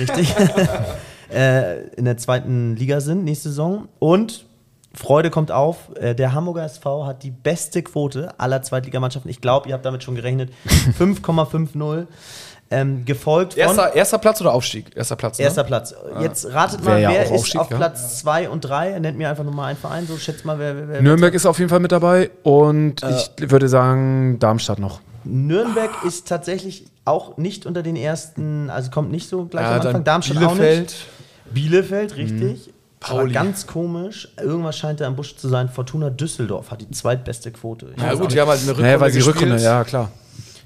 richtig, 0.00 0.34
äh, 1.32 1.88
in 1.94 2.04
der 2.04 2.16
zweiten 2.16 2.76
Liga 2.76 3.00
sind 3.00 3.24
nächste 3.24 3.48
Saison. 3.48 3.88
Und 3.98 4.46
Freude 4.92 5.30
kommt 5.30 5.52
auf. 5.52 5.94
Äh, 5.96 6.14
der 6.14 6.32
Hamburger 6.32 6.64
SV 6.64 7.06
hat 7.06 7.22
die 7.22 7.30
beste 7.30 7.82
Quote 7.82 8.38
aller 8.38 8.62
Zweitligamannschaften. 8.62 9.30
Ich 9.30 9.40
glaube, 9.40 9.68
ihr 9.68 9.74
habt 9.74 9.84
damit 9.84 10.02
schon 10.02 10.14
gerechnet. 10.14 10.52
5,50. 10.98 12.06
Ähm, 12.72 13.04
gefolgt 13.04 13.54
von. 13.54 13.62
Erster, 13.62 13.94
erster, 13.94 14.18
Platz 14.18 14.40
oder 14.40 14.52
Aufstieg? 14.52 14.96
Erster 14.96 15.16
Platz. 15.16 15.38
Ne? 15.38 15.44
Erster 15.44 15.64
Platz. 15.64 15.92
Jetzt 16.20 16.52
ratet 16.52 16.84
mal, 16.84 17.00
ja 17.00 17.10
wer 17.10 17.24
ist 17.24 17.32
Aufstieg, 17.32 17.60
auf 17.60 17.70
ja? 17.70 17.76
Platz 17.76 18.20
2 18.20 18.48
und 18.48 18.60
3? 18.60 19.00
Nennt 19.00 19.18
mir 19.18 19.28
einfach 19.28 19.42
nur 19.42 19.52
mal 19.52 19.66
einen 19.66 19.78
Verein, 19.78 20.06
so 20.06 20.16
schätzt 20.16 20.44
mal, 20.44 20.58
wer. 20.60 20.88
wer 20.88 21.02
Nürnberg 21.02 21.34
ist 21.34 21.46
auf 21.46 21.58
jeden 21.58 21.68
Fall 21.68 21.80
mit 21.80 21.90
dabei 21.90 22.30
und 22.44 23.02
äh, 23.02 23.10
ich 23.40 23.50
würde 23.50 23.68
sagen, 23.68 24.38
Darmstadt 24.38 24.78
noch. 24.78 25.00
Nürnberg 25.24 25.90
ist 26.04 26.28
tatsächlich 26.28 26.86
auch 27.04 27.36
nicht 27.36 27.66
unter 27.66 27.82
den 27.82 27.96
ersten, 27.96 28.70
also 28.70 28.90
kommt 28.90 29.10
nicht 29.10 29.28
so 29.28 29.46
gleich 29.46 29.64
ja, 29.64 29.80
am 29.80 29.86
Anfang. 29.86 30.04
Darmstadt 30.04 30.38
Bielefeld. 30.38 30.78
auch 30.78 30.92
nicht. 30.92 31.06
Bielefeld, 31.52 32.16
richtig. 32.16 32.72
Aber 33.00 33.20
Pauli. 33.20 33.32
ganz 33.32 33.66
komisch, 33.66 34.28
irgendwas 34.40 34.76
scheint 34.76 35.00
da 35.00 35.06
im 35.06 35.16
Busch 35.16 35.34
zu 35.36 35.48
sein. 35.48 35.68
Fortuna 35.68 36.10
Düsseldorf 36.10 36.70
hat 36.70 36.82
die 36.82 36.90
zweitbeste 36.90 37.50
Quote. 37.50 37.92
Ich 37.96 38.02
Ja 38.02 38.14
gut, 38.14 38.32
die 38.32 38.40
haben 38.40 38.48
halt 38.48 38.60
eine 38.60 38.70
Rückrunde 38.70 38.88
Naja, 38.88 39.00
weil 39.00 39.10
sie. 39.10 39.20
Rückrunde, 39.20 39.56
ja 39.56 39.84
klar. 39.84 40.10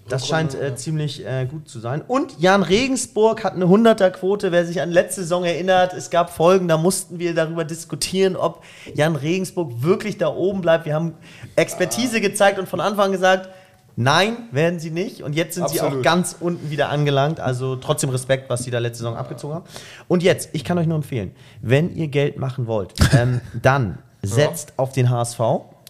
Das 0.08 0.28
scheint 0.28 0.54
äh, 0.54 0.76
ziemlich 0.76 1.24
äh, 1.24 1.46
gut 1.46 1.68
zu 1.68 1.80
sein. 1.80 2.02
Und 2.06 2.38
Jan 2.38 2.62
Regensburg 2.62 3.42
hat 3.42 3.54
eine 3.54 3.64
100er-Quote. 3.64 4.52
Wer 4.52 4.66
sich 4.66 4.82
an 4.82 4.90
letzte 4.90 5.22
Saison 5.22 5.44
erinnert, 5.44 5.94
es 5.94 6.10
gab 6.10 6.30
Folgen, 6.30 6.68
da 6.68 6.76
mussten 6.76 7.18
wir 7.18 7.34
darüber 7.34 7.64
diskutieren, 7.64 8.36
ob 8.36 8.62
Jan 8.94 9.16
Regensburg 9.16 9.82
wirklich 9.82 10.18
da 10.18 10.28
oben 10.28 10.60
bleibt. 10.60 10.84
Wir 10.84 10.94
haben 10.94 11.14
Expertise 11.56 12.20
gezeigt 12.20 12.58
und 12.58 12.68
von 12.68 12.80
Anfang 12.80 13.12
gesagt, 13.12 13.48
nein, 13.96 14.36
werden 14.50 14.78
sie 14.78 14.90
nicht. 14.90 15.22
Und 15.22 15.34
jetzt 15.34 15.54
sind 15.54 15.70
sie 15.70 15.80
auch 15.80 15.86
Absolut. 15.86 16.04
ganz 16.04 16.36
unten 16.38 16.70
wieder 16.70 16.90
angelangt. 16.90 17.40
Also 17.40 17.76
trotzdem 17.76 18.10
Respekt, 18.10 18.50
was 18.50 18.64
sie 18.64 18.70
da 18.70 18.80
letzte 18.80 19.04
Saison 19.04 19.16
abgezogen 19.16 19.54
haben. 19.54 19.64
Und 20.06 20.22
jetzt, 20.22 20.50
ich 20.52 20.64
kann 20.64 20.76
euch 20.76 20.86
nur 20.86 20.96
empfehlen, 20.96 21.34
wenn 21.62 21.94
ihr 21.94 22.08
Geld 22.08 22.38
machen 22.38 22.66
wollt, 22.66 22.92
ähm, 23.16 23.40
dann 23.62 23.98
setzt 24.22 24.74
auf 24.76 24.92
den 24.92 25.08
HSV. 25.08 25.40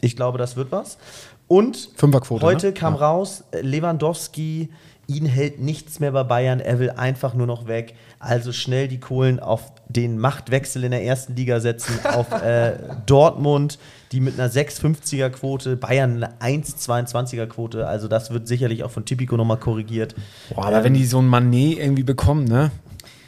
Ich 0.00 0.16
glaube, 0.16 0.38
das 0.38 0.56
wird 0.56 0.70
was. 0.70 0.98
Und 1.54 1.90
Fünferquote, 1.94 2.44
heute 2.44 2.66
ne? 2.68 2.72
kam 2.72 2.94
Ja. 2.94 3.00
raus, 3.00 3.44
Lewandowski, 3.52 4.70
ihn 5.06 5.26
hält 5.26 5.60
nichts 5.60 6.00
mehr 6.00 6.10
bei 6.10 6.24
Bayern, 6.24 6.58
er 6.58 6.80
will 6.80 6.90
einfach 6.90 7.34
nur 7.34 7.46
noch 7.46 7.68
weg. 7.68 7.94
Also 8.18 8.52
schnell 8.52 8.88
die 8.88 8.98
Kohlen 8.98 9.38
auf 9.38 9.70
den 9.88 10.18
Machtwechsel 10.18 10.82
in 10.82 10.90
der 10.90 11.04
ersten 11.04 11.36
Liga 11.36 11.60
setzen, 11.60 11.94
auf 12.12 12.32
äh, 12.42 12.72
Dortmund, 13.06 13.78
die 14.10 14.18
mit 14.18 14.40
einer 14.40 14.50
6,50er 14.50 15.30
Quote, 15.30 15.76
Bayern 15.76 16.24
eine 16.24 16.58
1,22er 16.62 17.46
Quote. 17.46 17.86
Also 17.86 18.08
das 18.08 18.32
wird 18.32 18.48
sicherlich 18.48 18.82
auch 18.82 18.90
von 18.90 19.04
Tipico 19.04 19.36
nochmal 19.36 19.58
korrigiert. 19.58 20.16
Boah, 20.52 20.66
aber 20.66 20.82
wenn 20.82 20.94
die 20.94 21.04
so 21.04 21.20
ein 21.20 21.28
Manet 21.28 21.78
irgendwie 21.78 22.02
bekommen, 22.02 22.46
ne? 22.46 22.72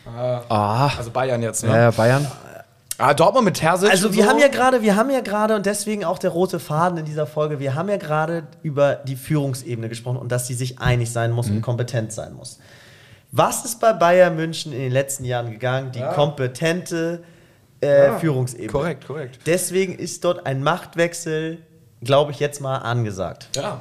Ah, 0.05 0.91
Also 0.99 1.11
Bayern 1.13 1.43
jetzt, 1.43 1.63
ne? 1.63 1.71
ja, 1.71 1.79
ja, 1.79 1.91
Bayern. 1.91 2.27
Ah, 2.99 3.13
Dortmund 3.13 3.45
mit 3.45 3.57
Terzic 3.57 3.91
Also 3.91 4.15
wir 4.15 4.25
so. 4.25 4.31
haben 4.31 4.39
ja 4.39 4.49
gerade, 4.49 4.81
wir 4.83 4.97
haben 4.97 5.11
ja 5.11 5.21
gerade 5.21 5.55
und 5.55 5.67
deswegen 5.67 6.05
auch 6.05 6.19
der 6.19 6.31
rote 6.31 6.59
Faden 6.59 6.97
in 6.99 7.05
dieser 7.05 7.27
Folge, 7.27 7.59
wir 7.59 7.75
haben 7.75 7.89
ja 7.91 7.99
gerade 7.99 8.45
über 8.63 8.95
die 8.95 9.17
Führungsebene 9.17 9.89
gesprochen 9.91 10.17
und 10.17 10.33
dass 10.33 10.47
sie 10.47 10.55
sich 10.55 10.79
einig 10.79 11.11
sein 11.13 11.31
muss 11.33 11.49
Mhm. 11.49 11.57
und 11.57 11.63
kompetent 11.63 12.13
sein 12.13 12.33
muss. 12.35 12.59
Was 13.33 13.65
ist 13.67 13.81
bei 13.81 13.93
Bayern 13.93 14.35
München 14.37 14.73
in 14.73 14.79
den 14.79 14.93
letzten 14.93 15.25
Jahren 15.27 15.51
gegangen? 15.51 15.93
Die 15.93 16.01
kompetente 16.15 17.23
äh, 17.83 18.13
Führungsebene. 18.19 18.73
korrekt, 18.73 19.07
korrekt. 19.07 19.41
Deswegen 19.45 19.95
ist 19.99 20.25
dort 20.25 20.47
ein 20.47 20.63
Machtwechsel, 20.63 21.59
glaube 22.03 22.33
ich, 22.33 22.41
jetzt 22.41 22.63
mal 22.63 22.79
angesagt. 22.79 23.49
Ja. 23.57 23.81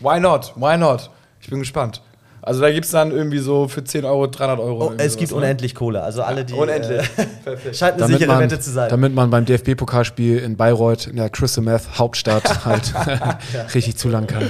Why 0.00 0.18
not? 0.18 0.52
Why 0.56 0.76
not? 0.76 1.10
Ich 1.40 1.48
bin 1.48 1.60
gespannt. 1.60 2.02
Also 2.46 2.60
da 2.60 2.70
gibt 2.70 2.84
es 2.84 2.92
dann 2.92 3.10
irgendwie 3.10 3.40
so 3.40 3.66
für 3.66 3.82
10 3.82 4.04
Euro 4.04 4.28
300 4.28 4.60
Euro. 4.60 4.90
Oh, 4.90 4.94
es 4.98 5.16
gibt 5.16 5.32
ne? 5.32 5.38
unendlich 5.38 5.74
Kohle. 5.74 6.00
Also 6.00 6.22
alle, 6.22 6.44
die 6.44 6.54
Unendlich. 6.54 7.02
Äh, 7.44 7.72
scheint 7.74 7.94
eine 7.94 8.02
Damit 8.02 8.18
sichere 8.18 8.34
man, 8.34 8.40
Wette 8.40 8.60
zu 8.60 8.70
sein. 8.70 8.88
damit 8.88 9.12
man 9.12 9.30
beim 9.30 9.44
DFB-Pokalspiel 9.44 10.38
in 10.38 10.56
Bayreuth, 10.56 11.08
in 11.08 11.16
der 11.16 11.28
Crystal 11.28 11.64
Meth 11.64 11.98
Hauptstadt, 11.98 12.64
halt 12.64 12.94
richtig 13.74 13.96
zulangen 13.96 14.28
kann. 14.28 14.48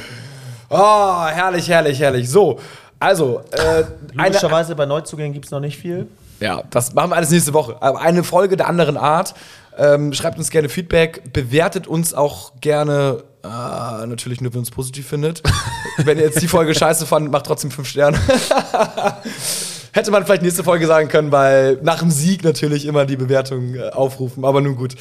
Oh, 0.68 1.24
herrlich, 1.26 1.70
herrlich, 1.70 1.98
herrlich. 1.98 2.28
So, 2.28 2.60
also, 3.00 3.40
äh, 3.52 3.84
eine, 4.14 4.28
Logischerweise 4.28 4.74
bei 4.74 4.84
Neuzugängen 4.84 5.32
gibt 5.32 5.46
es 5.46 5.50
noch 5.50 5.60
nicht 5.60 5.78
viel. 5.78 6.06
ja, 6.40 6.64
das 6.68 6.92
machen 6.92 7.12
wir 7.12 7.16
alles 7.16 7.30
nächste 7.30 7.54
Woche. 7.54 7.76
Aber 7.80 8.02
eine 8.02 8.24
Folge 8.24 8.58
der 8.58 8.68
anderen 8.68 8.98
Art. 8.98 9.34
Ähm, 9.78 10.12
schreibt 10.12 10.36
uns 10.36 10.50
gerne 10.50 10.68
Feedback, 10.68 11.32
bewertet 11.32 11.86
uns 11.86 12.12
auch 12.12 12.52
gerne, 12.60 13.22
äh, 13.46 14.06
natürlich 14.06 14.40
nur, 14.40 14.52
wenn 14.52 14.60
uns 14.60 14.70
positiv 14.70 15.06
findet. 15.06 15.42
wenn 15.98 16.18
ihr 16.18 16.24
jetzt 16.24 16.42
die 16.42 16.48
Folge 16.48 16.74
scheiße 16.74 17.06
fandet, 17.06 17.32
macht 17.32 17.46
trotzdem 17.46 17.70
fünf 17.70 17.88
Sterne. 17.88 18.18
Hätte 19.92 20.10
man 20.10 20.26
vielleicht 20.26 20.42
nächste 20.42 20.62
Folge 20.62 20.86
sagen 20.86 21.08
können, 21.08 21.32
weil 21.32 21.78
nach 21.82 22.00
dem 22.00 22.10
Sieg 22.10 22.44
natürlich 22.44 22.84
immer 22.84 23.06
die 23.06 23.16
Bewertung 23.16 23.74
äh, 23.74 23.88
aufrufen, 23.90 24.44
aber 24.44 24.60
nun 24.60 24.76
gut. 24.76 24.94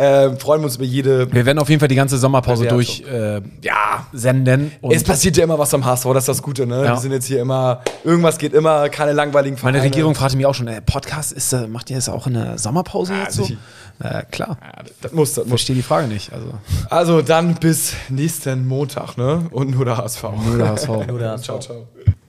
Ähm, 0.00 0.38
freuen 0.38 0.60
wir 0.60 0.66
uns 0.66 0.76
über 0.76 0.84
jede. 0.84 1.30
Wir 1.32 1.44
werden 1.44 1.58
auf 1.58 1.68
jeden 1.68 1.80
Fall 1.80 1.88
die 1.88 1.96
ganze 1.96 2.18
Sommerpause 2.18 2.66
durch 2.68 3.02
äh, 3.10 3.40
Ja, 3.62 4.06
senden. 4.12 4.70
Es 4.90 5.02
passiert 5.02 5.36
ja 5.36 5.42
immer 5.42 5.58
was 5.58 5.74
am 5.74 5.84
HSV, 5.84 6.04
das 6.14 6.18
ist 6.24 6.28
das 6.28 6.42
Gute, 6.42 6.66
ne? 6.66 6.84
Ja. 6.84 6.92
Wir 6.92 6.96
sind 6.98 7.10
jetzt 7.10 7.26
hier 7.26 7.40
immer, 7.40 7.82
irgendwas 8.04 8.38
geht 8.38 8.52
immer, 8.52 8.88
keine 8.90 9.12
langweiligen 9.12 9.56
meine 9.56 9.78
Vereine. 9.78 9.82
Regierung 9.82 10.14
fragte 10.14 10.36
mich 10.36 10.46
auch 10.46 10.54
schon, 10.54 10.68
äh, 10.68 10.80
Podcast, 10.80 11.32
ist, 11.32 11.52
äh, 11.52 11.66
macht 11.66 11.90
ihr 11.90 11.96
das 11.96 12.08
auch 12.08 12.28
in 12.28 12.34
der 12.34 12.58
Sommerpause 12.58 13.12
Ja, 13.14 13.22
jetzt 13.24 13.34
so? 13.34 13.48
Äh, 14.00 14.22
klar. 14.30 14.56
Ja, 14.62 14.84
das 15.00 15.12
muss, 15.12 15.30
das 15.34 15.44
muss. 15.44 15.48
Verstehe 15.48 15.74
die 15.74 15.82
Frage 15.82 16.06
nicht. 16.06 16.32
Also, 16.32 16.52
Also 16.90 17.20
dann 17.22 17.56
bis 17.56 17.94
nächsten 18.08 18.68
Montag, 18.68 19.16
ne? 19.16 19.46
Und 19.50 19.70
nur 19.72 19.84
der 19.84 19.96
HSV. 19.96 20.22
nur 20.46 20.58
der 20.58 20.68
HSV. 20.68 20.88
Nur 21.08 21.18
der 21.18 21.32
HSV. 21.32 21.44
Ciao, 21.44 21.58
ciao. 21.58 21.88